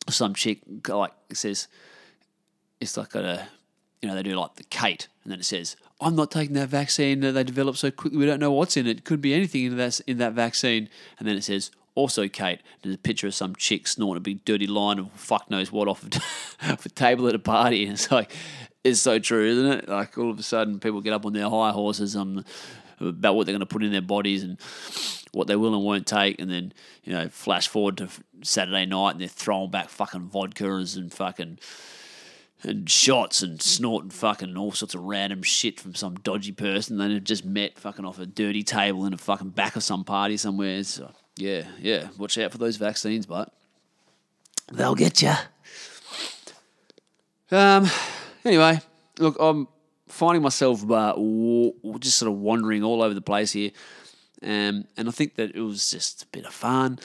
Some 0.09 0.35
chick 0.35 0.61
like 0.89 1.13
says, 1.33 1.69
it's 2.81 2.97
like 2.97 3.15
a, 3.15 3.49
you 4.03 4.09
know, 4.09 4.15
they 4.15 4.23
do 4.23 4.35
like 4.35 4.57
the 4.57 4.65
Kate, 4.65 5.09
and 5.23 5.33
then 5.33 5.41
it 5.41 5.45
says, 5.45 5.77
"I'm 6.01 6.15
not 6.15 6.31
taking 6.31 6.55
that 6.55 6.69
vaccine 6.69 7.21
that 7.21 7.33
they 7.33 7.45
developed 7.45 7.79
so 7.79 7.91
quickly. 7.91 8.19
We 8.19 8.27
don't 8.27 8.41
know 8.41 8.53
what's 8.53 8.77
in 8.77 8.87
it. 8.87 9.05
Could 9.05 9.21
be 9.21 9.33
anything 9.33 9.65
in 9.65 9.77
that 9.79 10.01
in 10.07 10.19
that 10.19 10.35
vaccine." 10.35 10.91
And 11.19 11.27
then 11.27 11.37
it 11.37 11.45
says, 11.45 11.71
"Also, 11.95 12.29
Kate." 12.29 12.61
There's 12.83 12.95
a 12.95 12.99
picture 12.99 13.27
of 13.27 13.35
some 13.35 13.57
chick 13.57 13.87
snorting 13.89 14.19
a 14.19 14.21
big 14.21 14.45
dirty 14.45 14.67
line 14.67 14.99
of 14.99 15.11
fuck 15.13 15.51
knows 15.51 15.73
what 15.73 15.89
off 15.89 16.05
a, 16.05 16.73
off 16.73 16.85
a 16.85 16.91
table 16.91 17.27
at 17.29 17.35
a 17.35 17.39
party, 17.39 17.85
and 17.85 17.95
it's 17.95 18.11
like, 18.11 18.31
it's 18.85 19.01
so 19.01 19.19
true, 19.19 19.47
isn't 19.47 19.67
it? 19.67 19.89
Like 19.89 20.17
all 20.19 20.31
of 20.31 20.39
a 20.39 20.43
sudden, 20.43 20.79
people 20.79 21.01
get 21.01 21.15
up 21.15 21.25
on 21.25 21.33
their 21.33 21.49
high 21.49 21.71
horses 21.71 22.15
um, 22.15 22.45
about 23.01 23.35
what 23.35 23.47
they're 23.47 23.55
going 23.55 23.61
to 23.61 23.67
put 23.67 23.83
in 23.83 23.91
their 23.91 24.03
bodies 24.03 24.45
and 24.45 24.61
what 25.33 25.49
they 25.49 25.57
will 25.57 25.75
and 25.75 25.83
won't 25.83 26.07
take, 26.07 26.41
and 26.41 26.51
then 26.51 26.73
you 27.03 27.13
know, 27.13 27.29
flash 27.29 27.67
forward 27.67 27.97
to 27.97 28.09
Saturday 28.43 28.87
night, 28.87 29.13
and 29.13 29.21
they're 29.21 29.29
throwing 29.29 29.71
back 29.71 29.89
fucking 29.89 30.29
vodkas 30.29 30.97
and 30.97 31.13
fucking 31.13 31.59
and 32.63 32.89
shots 32.89 33.43
and 33.43 33.61
snorting 33.61 34.11
fucking 34.11 34.57
all 34.57 34.73
sorts 34.73 34.95
of 34.95 35.03
random 35.03 35.43
shit 35.43 35.79
from 35.79 35.95
some 35.95 36.15
dodgy 36.17 36.53
person 36.53 36.97
they 36.97 37.21
just 37.21 37.45
met 37.45 37.79
fucking 37.79 38.07
off 38.07 38.19
a 38.19 38.25
dirty 38.25 38.63
table 38.63 39.05
in 39.05 39.13
a 39.13 39.19
fucking 39.19 39.51
back 39.51 39.77
of 39.77 39.83
some 39.83 40.03
party 40.03 40.37
somewhere. 40.37 40.83
So 40.85 41.11
yeah, 41.37 41.65
yeah, 41.79 42.09
watch 42.19 42.39
out 42.39 42.53
for 42.53 42.59
those 42.59 42.77
vaccines, 42.77 43.27
but 43.27 43.53
they'll 44.73 44.95
get 44.95 45.23
you. 45.23 45.33
Um. 47.51 47.91
Anyway, 48.45 48.81
look, 49.19 49.37
I'm 49.41 49.69
finding 50.09 50.43
myself 50.43 50.89
uh, 50.91 51.15
just 51.99 52.19
sort 52.19 52.31
of 52.31 52.39
wandering 52.39 52.83
all 52.83 53.03
over 53.03 53.15
the 53.15 53.23
place 53.23 53.53
here. 53.53 53.71
Um, 54.43 54.85
and 54.97 55.09
I 55.09 55.11
think 55.11 55.37
that 55.37 55.55
it 55.55 55.61
was 55.61 55.91
just 55.91 56.25
a 56.25 56.27
bit 56.27 56.45
of 56.45 56.53
fun. 56.53 56.99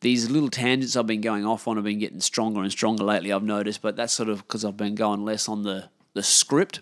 These 0.00 0.30
little 0.30 0.48
tangents 0.48 0.96
I've 0.96 1.06
been 1.06 1.20
going 1.20 1.44
off 1.44 1.66
on 1.66 1.76
have 1.76 1.84
been 1.84 1.98
getting 1.98 2.20
stronger 2.20 2.62
and 2.62 2.70
stronger 2.70 3.02
lately, 3.02 3.32
I've 3.32 3.42
noticed, 3.42 3.82
but 3.82 3.96
that's 3.96 4.12
sort 4.12 4.28
of 4.28 4.46
because 4.46 4.64
I've 4.64 4.76
been 4.76 4.94
going 4.94 5.24
less 5.24 5.48
on 5.48 5.64
the, 5.64 5.88
the 6.12 6.22
script, 6.22 6.80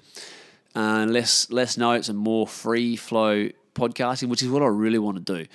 uh, 0.75 1.07
less 1.09 1.51
less 1.51 1.79
notes 1.79 2.09
and 2.09 2.18
more 2.18 2.46
free 2.46 2.96
flow 2.96 3.48
podcasting, 3.75 4.29
which 4.29 4.42
is 4.42 4.48
what 4.48 4.62
I 4.62 4.66
really 4.66 4.98
want 4.98 5.25
to 5.25 5.38
do. 5.38 5.46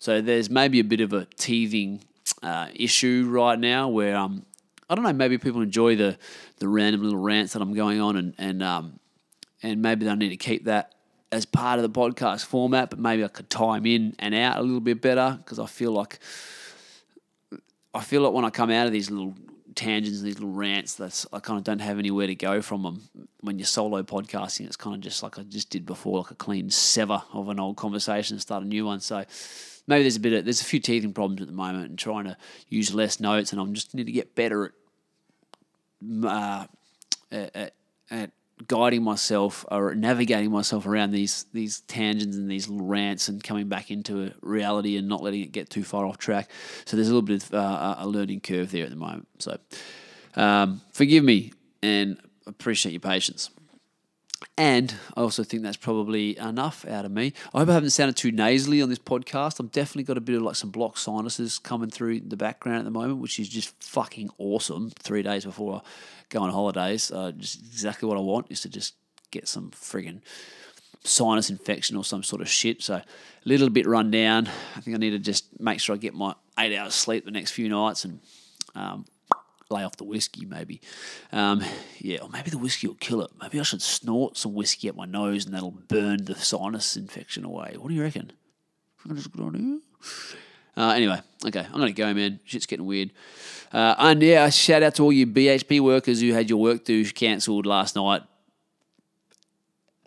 So 0.00 0.22
there's 0.22 0.48
maybe 0.48 0.80
a 0.80 0.84
bit 0.84 1.00
of 1.00 1.12
a 1.12 1.26
teething 1.36 2.00
uh, 2.42 2.68
issue 2.74 3.26
right 3.28 3.58
now 3.58 3.88
where 3.88 4.16
um, 4.16 4.46
I 4.88 4.94
don't 4.94 5.04
know, 5.04 5.12
maybe 5.12 5.38
people 5.38 5.62
enjoy 5.62 5.96
the 5.96 6.16
the 6.58 6.68
random 6.68 7.02
little 7.02 7.18
rants 7.18 7.52
that 7.54 7.62
I'm 7.62 7.74
going 7.74 8.00
on, 8.00 8.16
and 8.16 8.34
and 8.38 8.62
um, 8.62 9.00
and 9.62 9.82
maybe 9.82 10.04
they 10.04 10.14
need 10.14 10.30
to 10.30 10.36
keep 10.36 10.64
that 10.64 10.94
as 11.32 11.44
part 11.44 11.78
of 11.78 11.82
the 11.82 11.90
podcast 11.90 12.44
format, 12.44 12.90
but 12.90 12.98
maybe 12.98 13.24
I 13.24 13.28
could 13.28 13.50
time 13.50 13.84
in 13.84 14.14
and 14.18 14.34
out 14.34 14.58
a 14.58 14.62
little 14.62 14.80
bit 14.80 15.00
better 15.02 15.38
because 15.38 15.58
I 15.58 15.66
feel 15.66 15.92
like 15.92 16.20
I 17.94 18.00
feel 18.00 18.22
like 18.22 18.32
when 18.32 18.44
I 18.44 18.50
come 18.50 18.70
out 18.70 18.86
of 18.86 18.92
these 18.92 19.10
little 19.10 19.34
tangents, 19.76 20.22
these 20.22 20.34
little 20.34 20.50
rants, 20.50 20.94
that's 20.94 21.26
I 21.32 21.38
kind 21.38 21.58
of 21.58 21.64
don't 21.64 21.78
have 21.78 21.98
anywhere 21.98 22.26
to 22.26 22.34
go 22.34 22.60
from 22.62 22.82
them. 22.82 23.02
When 23.40 23.58
you're 23.58 23.66
solo 23.66 24.02
podcasting, 24.02 24.66
it's 24.66 24.76
kind 24.76 24.96
of 24.96 25.02
just 25.02 25.22
like 25.22 25.38
I 25.38 25.42
just 25.42 25.70
did 25.70 25.86
before, 25.86 26.18
like 26.18 26.32
a 26.32 26.34
clean 26.34 26.70
sever 26.70 27.22
of 27.32 27.48
an 27.48 27.60
old 27.60 27.76
conversation 27.76 28.34
and 28.34 28.42
start 28.42 28.64
a 28.64 28.66
new 28.66 28.84
one. 28.84 29.00
So 29.00 29.24
maybe 29.86 30.02
there's 30.02 30.16
a 30.16 30.20
bit 30.20 30.32
of 30.32 30.44
there's 30.44 30.60
a 30.60 30.64
few 30.64 30.80
teething 30.80 31.12
problems 31.12 31.40
at 31.42 31.46
the 31.46 31.52
moment 31.52 31.90
and 31.90 31.98
trying 31.98 32.24
to 32.24 32.36
use 32.68 32.92
less 32.92 33.20
notes, 33.20 33.52
and 33.52 33.60
I'm 33.60 33.74
just 33.74 33.94
need 33.94 34.06
to 34.06 34.12
get 34.12 34.34
better 34.34 34.64
at 34.64 34.72
uh, 36.24 36.66
at, 37.30 37.56
at, 37.56 37.74
at 38.10 38.30
guiding 38.66 39.02
myself 39.02 39.64
or 39.70 39.94
navigating 39.94 40.50
myself 40.50 40.86
around 40.86 41.10
these 41.10 41.44
these 41.52 41.80
tangents 41.80 42.36
and 42.36 42.50
these 42.50 42.68
rants 42.68 43.28
and 43.28 43.42
coming 43.44 43.68
back 43.68 43.90
into 43.90 44.32
reality 44.40 44.96
and 44.96 45.08
not 45.08 45.22
letting 45.22 45.42
it 45.42 45.52
get 45.52 45.68
too 45.68 45.84
far 45.84 46.06
off 46.06 46.16
track. 46.18 46.50
So 46.84 46.96
there's 46.96 47.08
a 47.08 47.14
little 47.14 47.22
bit 47.22 47.42
of 47.44 47.54
uh, 47.54 47.96
a 47.98 48.08
learning 48.08 48.40
curve 48.40 48.70
there 48.70 48.84
at 48.84 48.90
the 48.90 48.96
moment. 48.96 49.28
So 49.38 49.58
um, 50.36 50.80
forgive 50.92 51.22
me 51.22 51.52
and 51.82 52.18
appreciate 52.46 52.92
your 52.92 53.00
patience. 53.00 53.50
And 54.58 54.94
I 55.14 55.20
also 55.20 55.44
think 55.44 55.62
that's 55.62 55.76
probably 55.76 56.38
enough 56.38 56.86
out 56.86 57.04
of 57.04 57.12
me. 57.12 57.34
I 57.54 57.58
hope 57.58 57.68
I 57.68 57.74
haven't 57.74 57.90
sounded 57.90 58.16
too 58.16 58.32
nasally 58.32 58.80
on 58.80 58.88
this 58.88 58.98
podcast. 58.98 59.60
I've 59.60 59.70
definitely 59.70 60.04
got 60.04 60.16
a 60.16 60.22
bit 60.22 60.36
of 60.36 60.42
like 60.42 60.56
some 60.56 60.70
blocked 60.70 60.98
sinuses 60.98 61.58
coming 61.58 61.90
through 61.90 62.20
the 62.20 62.38
background 62.38 62.78
at 62.78 62.84
the 62.84 62.90
moment, 62.90 63.18
which 63.18 63.38
is 63.38 63.50
just 63.50 63.74
fucking 63.82 64.30
awesome. 64.38 64.90
Three 64.98 65.22
days 65.22 65.44
before 65.44 65.76
I 65.76 65.80
go 66.30 66.40
on 66.40 66.50
holidays, 66.50 67.10
uh, 67.10 67.32
just 67.32 67.60
exactly 67.66 68.08
what 68.08 68.16
I 68.16 68.22
want 68.22 68.46
is 68.48 68.62
to 68.62 68.70
just 68.70 68.94
get 69.30 69.46
some 69.46 69.72
friggin' 69.72 70.22
sinus 71.04 71.50
infection 71.50 71.96
or 71.96 72.04
some 72.04 72.22
sort 72.22 72.40
of 72.40 72.48
shit. 72.48 72.82
So 72.82 72.94
a 72.94 73.04
little 73.44 73.68
bit 73.68 73.86
run 73.86 74.10
down. 74.10 74.48
I 74.74 74.80
think 74.80 74.96
I 74.96 74.98
need 74.98 75.10
to 75.10 75.18
just 75.18 75.60
make 75.60 75.80
sure 75.80 75.94
I 75.94 75.98
get 75.98 76.14
my 76.14 76.34
eight 76.58 76.74
hours 76.74 76.94
sleep 76.94 77.26
the 77.26 77.30
next 77.30 77.50
few 77.50 77.68
nights 77.68 78.06
and 78.06 78.20
um, 78.74 79.04
lay 79.70 79.84
off 79.84 79.96
the 79.96 80.04
whiskey, 80.04 80.46
maybe. 80.46 80.80
Um, 81.32 81.62
yeah, 81.98 82.18
or 82.22 82.28
maybe 82.28 82.50
the 82.50 82.58
whiskey 82.58 82.86
will 82.86 82.94
kill 82.94 83.22
it. 83.22 83.30
Maybe 83.40 83.58
I 83.58 83.62
should 83.62 83.82
snort 83.82 84.36
some 84.36 84.54
whiskey 84.54 84.88
at 84.88 84.96
my 84.96 85.06
nose 85.06 85.44
and 85.44 85.54
that'll 85.54 85.70
burn 85.70 86.24
the 86.24 86.34
sinus 86.34 86.96
infection 86.96 87.44
away. 87.44 87.76
What 87.78 87.88
do 87.88 87.94
you 87.94 88.02
reckon? 88.02 88.32
That's 89.04 89.26
a 89.26 89.28
good 89.28 89.54
idea. 89.54 89.78
Uh, 90.76 90.90
anyway, 90.90 91.20
okay, 91.46 91.60
I'm 91.64 91.78
gonna 91.78 91.92
go, 91.92 92.12
man. 92.12 92.38
Shit's 92.44 92.66
getting 92.66 92.84
weird. 92.84 93.12
Uh, 93.72 93.94
and 93.98 94.22
yeah, 94.22 94.48
shout 94.50 94.82
out 94.82 94.94
to 94.96 95.04
all 95.04 95.12
you 95.12 95.26
BHP 95.26 95.80
workers 95.80 96.20
who 96.20 96.32
had 96.32 96.50
your 96.50 96.60
work 96.60 96.84
do 96.84 97.04
cancelled 97.06 97.64
last 97.64 97.96
night, 97.96 98.22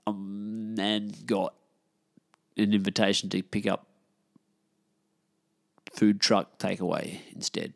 um, 0.05 0.75
and 0.77 1.25
got 1.25 1.55
an 2.55 2.73
invitation 2.73 3.29
to 3.29 3.41
pick 3.41 3.65
up 3.65 3.87
food 5.93 6.21
truck 6.21 6.59
takeaway 6.59 7.19
instead. 7.33 7.73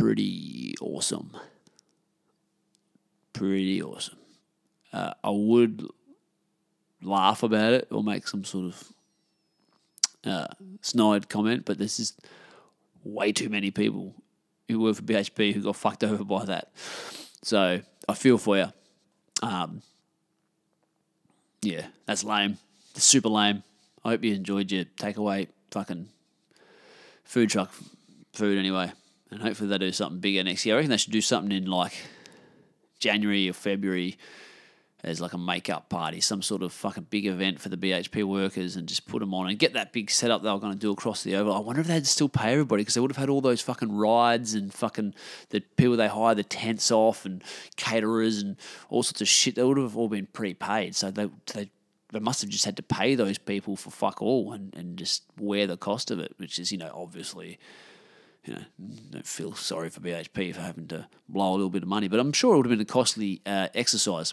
Pretty 0.00 0.74
awesome. 0.80 1.36
Pretty 3.34 3.82
awesome. 3.82 4.16
Uh, 4.92 5.12
I 5.22 5.30
would 5.30 5.86
laugh 7.02 7.42
about 7.42 7.74
it 7.74 7.88
or 7.90 8.02
make 8.02 8.26
some 8.26 8.44
sort 8.44 8.66
of 8.66 8.92
uh, 10.24 10.46
snide 10.80 11.28
comment, 11.28 11.66
but 11.66 11.78
this 11.78 12.00
is 12.00 12.14
way 13.04 13.30
too 13.30 13.50
many 13.50 13.70
people 13.70 14.14
who 14.68 14.80
work 14.80 14.96
for 14.96 15.02
BHP 15.02 15.52
who 15.52 15.62
got 15.62 15.76
fucked 15.76 16.02
over 16.02 16.24
by 16.24 16.46
that. 16.46 16.72
So 17.42 17.80
I 18.08 18.14
feel 18.14 18.38
for 18.38 18.56
you. 18.56 18.72
Um, 19.42 19.82
yeah, 21.60 21.86
that's 22.06 22.24
lame. 22.24 22.56
Super 22.94 23.28
lame. 23.28 23.62
I 24.02 24.10
hope 24.10 24.24
you 24.24 24.34
enjoyed 24.34 24.72
your 24.72 24.84
takeaway 24.84 25.48
fucking 25.70 26.08
food 27.24 27.50
truck 27.50 27.70
food 28.32 28.58
anyway. 28.58 28.92
And 29.30 29.42
hopefully 29.42 29.68
they 29.68 29.78
do 29.78 29.92
something 29.92 30.20
bigger 30.20 30.42
next 30.42 30.66
year. 30.66 30.74
I 30.74 30.78
reckon 30.78 30.90
they 30.90 30.96
should 30.96 31.12
do 31.12 31.20
something 31.20 31.52
in 31.52 31.66
like 31.66 31.94
January 32.98 33.48
or 33.48 33.52
February 33.52 34.18
as 35.02 35.20
like 35.20 35.32
a 35.32 35.38
make-up 35.38 35.88
party, 35.88 36.20
some 36.20 36.42
sort 36.42 36.62
of 36.62 36.72
fucking 36.72 37.06
big 37.08 37.26
event 37.26 37.58
for 37.58 37.70
the 37.70 37.76
BHP 37.76 38.24
workers, 38.24 38.76
and 38.76 38.86
just 38.86 39.06
put 39.06 39.20
them 39.20 39.32
on 39.32 39.48
and 39.48 39.58
get 39.58 39.72
that 39.72 39.92
big 39.92 40.10
setup 40.10 40.42
they 40.42 40.50
were 40.50 40.58
going 40.58 40.72
to 40.72 40.78
do 40.78 40.90
across 40.90 41.22
the 41.22 41.36
oval. 41.36 41.54
I 41.54 41.60
wonder 41.60 41.80
if 41.80 41.86
they'd 41.86 42.06
still 42.06 42.28
pay 42.28 42.52
everybody 42.52 42.82
because 42.82 42.94
they 42.94 43.00
would 43.00 43.10
have 43.10 43.16
had 43.16 43.30
all 43.30 43.40
those 43.40 43.62
fucking 43.62 43.96
rides 43.96 44.54
and 44.54 44.72
fucking 44.72 45.14
the 45.50 45.60
people 45.60 45.96
they 45.96 46.08
hire 46.08 46.34
the 46.34 46.44
tents 46.44 46.90
off 46.90 47.24
and 47.24 47.42
caterers 47.76 48.42
and 48.42 48.56
all 48.90 49.02
sorts 49.02 49.22
of 49.22 49.28
shit. 49.28 49.54
They 49.54 49.62
would 49.62 49.78
have 49.78 49.96
all 49.96 50.08
been 50.08 50.26
prepaid, 50.26 50.94
so 50.94 51.10
they 51.10 51.28
they. 51.54 51.70
They 52.12 52.18
must 52.18 52.40
have 52.40 52.50
just 52.50 52.64
had 52.64 52.76
to 52.78 52.82
pay 52.82 53.14
those 53.14 53.38
people 53.38 53.76
for 53.76 53.92
fuck 53.92 54.20
all 54.20 54.52
and, 54.52 54.74
and 54.74 54.96
just 54.96 55.22
wear 55.38 55.68
the 55.68 55.76
cost 55.76 56.10
of 56.10 56.18
it, 56.18 56.34
which 56.38 56.58
is, 56.58 56.72
you 56.72 56.78
know, 56.78 56.90
obviously 56.92 57.56
you 58.44 58.54
know, 58.54 58.62
don't 59.10 59.26
feel 59.26 59.54
sorry 59.54 59.90
for 59.90 60.00
BHP 60.00 60.54
for 60.54 60.62
having 60.62 60.86
to 60.88 61.06
blow 61.28 61.50
a 61.50 61.52
little 61.52 61.70
bit 61.70 61.82
of 61.82 61.88
money, 61.88 62.08
but 62.08 62.18
I'm 62.18 62.32
sure 62.32 62.54
it 62.54 62.56
would 62.56 62.66
have 62.66 62.70
been 62.70 62.80
a 62.80 62.86
costly 62.86 63.42
uh, 63.44 63.68
exercise. 63.74 64.32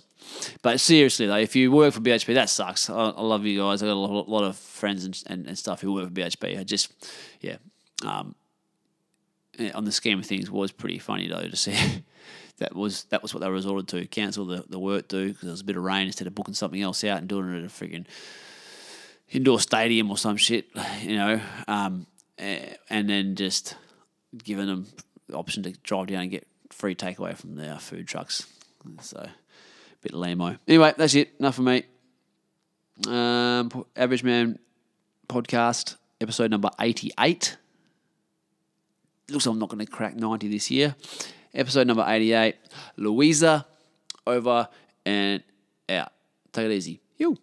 But 0.61 0.79
seriously, 0.79 1.27
though, 1.27 1.35
if 1.35 1.55
you 1.55 1.71
work 1.71 1.93
for 1.93 1.99
BHP, 1.99 2.33
that 2.35 2.49
sucks. 2.49 2.89
I, 2.89 2.93
I 2.93 3.21
love 3.21 3.45
you 3.45 3.59
guys. 3.59 3.83
I 3.83 3.87
got 3.87 3.93
a 3.93 3.95
lot, 3.95 4.43
of 4.43 4.55
friends 4.55 5.03
and, 5.03 5.21
and, 5.27 5.47
and, 5.47 5.57
stuff 5.57 5.81
who 5.81 5.93
work 5.93 6.05
for 6.05 6.13
BHP. 6.13 6.57
I 6.57 6.63
just, 6.63 6.93
yeah, 7.41 7.57
um, 8.05 8.35
on 9.73 9.83
the 9.83 9.91
scheme 9.91 10.19
of 10.19 10.25
things, 10.25 10.49
was 10.49 10.71
pretty 10.71 10.99
funny 10.99 11.27
though 11.27 11.47
to 11.47 11.55
see. 11.55 11.75
that 12.59 12.75
was 12.75 13.03
that 13.05 13.21
was 13.21 13.33
what 13.33 13.41
they 13.41 13.49
resorted 13.49 13.87
to. 13.89 14.07
Cancel 14.07 14.45
the, 14.45 14.63
the 14.69 14.79
work 14.79 15.07
do 15.07 15.27
because 15.27 15.41
there 15.41 15.51
was 15.51 15.61
a 15.61 15.65
bit 15.65 15.77
of 15.77 15.83
rain 15.83 16.07
instead 16.07 16.27
of 16.27 16.35
booking 16.35 16.53
something 16.53 16.81
else 16.81 17.03
out 17.03 17.19
and 17.19 17.27
doing 17.27 17.53
it 17.53 17.59
at 17.59 17.65
a 17.65 17.67
freaking 17.67 18.05
indoor 19.29 19.59
stadium 19.59 20.09
or 20.09 20.17
some 20.17 20.37
shit, 20.37 20.67
you 21.01 21.15
know. 21.15 21.41
Um, 21.67 22.07
and 22.37 23.09
then 23.09 23.35
just 23.35 23.75
given 24.43 24.67
them 24.67 24.87
the 25.27 25.35
option 25.35 25.63
to 25.63 25.71
drive 25.83 26.07
down 26.07 26.23
and 26.23 26.31
get 26.31 26.47
free 26.69 26.95
takeaway 26.95 27.35
from 27.35 27.55
their 27.55 27.77
food 27.77 28.07
trucks. 28.07 28.47
So, 29.01 29.19
a 29.19 29.31
bit 30.01 30.13
lame 30.13 30.57
Anyway, 30.67 30.93
that's 30.97 31.15
it. 31.15 31.31
Enough 31.39 31.59
of 31.59 31.65
me. 31.65 31.83
Um, 33.07 33.85
Average 33.95 34.23
Man 34.23 34.59
podcast, 35.27 35.97
episode 36.21 36.51
number 36.51 36.69
88. 36.79 37.57
Looks 39.29 39.45
like 39.45 39.53
I'm 39.53 39.59
not 39.59 39.69
going 39.69 39.85
to 39.85 39.91
crack 39.91 40.15
90 40.15 40.47
this 40.47 40.71
year. 40.71 40.95
Episode 41.53 41.87
number 41.87 42.05
88. 42.07 42.55
Louisa, 42.95 43.65
over 44.25 44.69
and 45.05 45.43
out. 45.89 46.11
Take 46.53 46.65
it 46.67 46.71
easy. 46.71 47.01
You. 47.17 47.37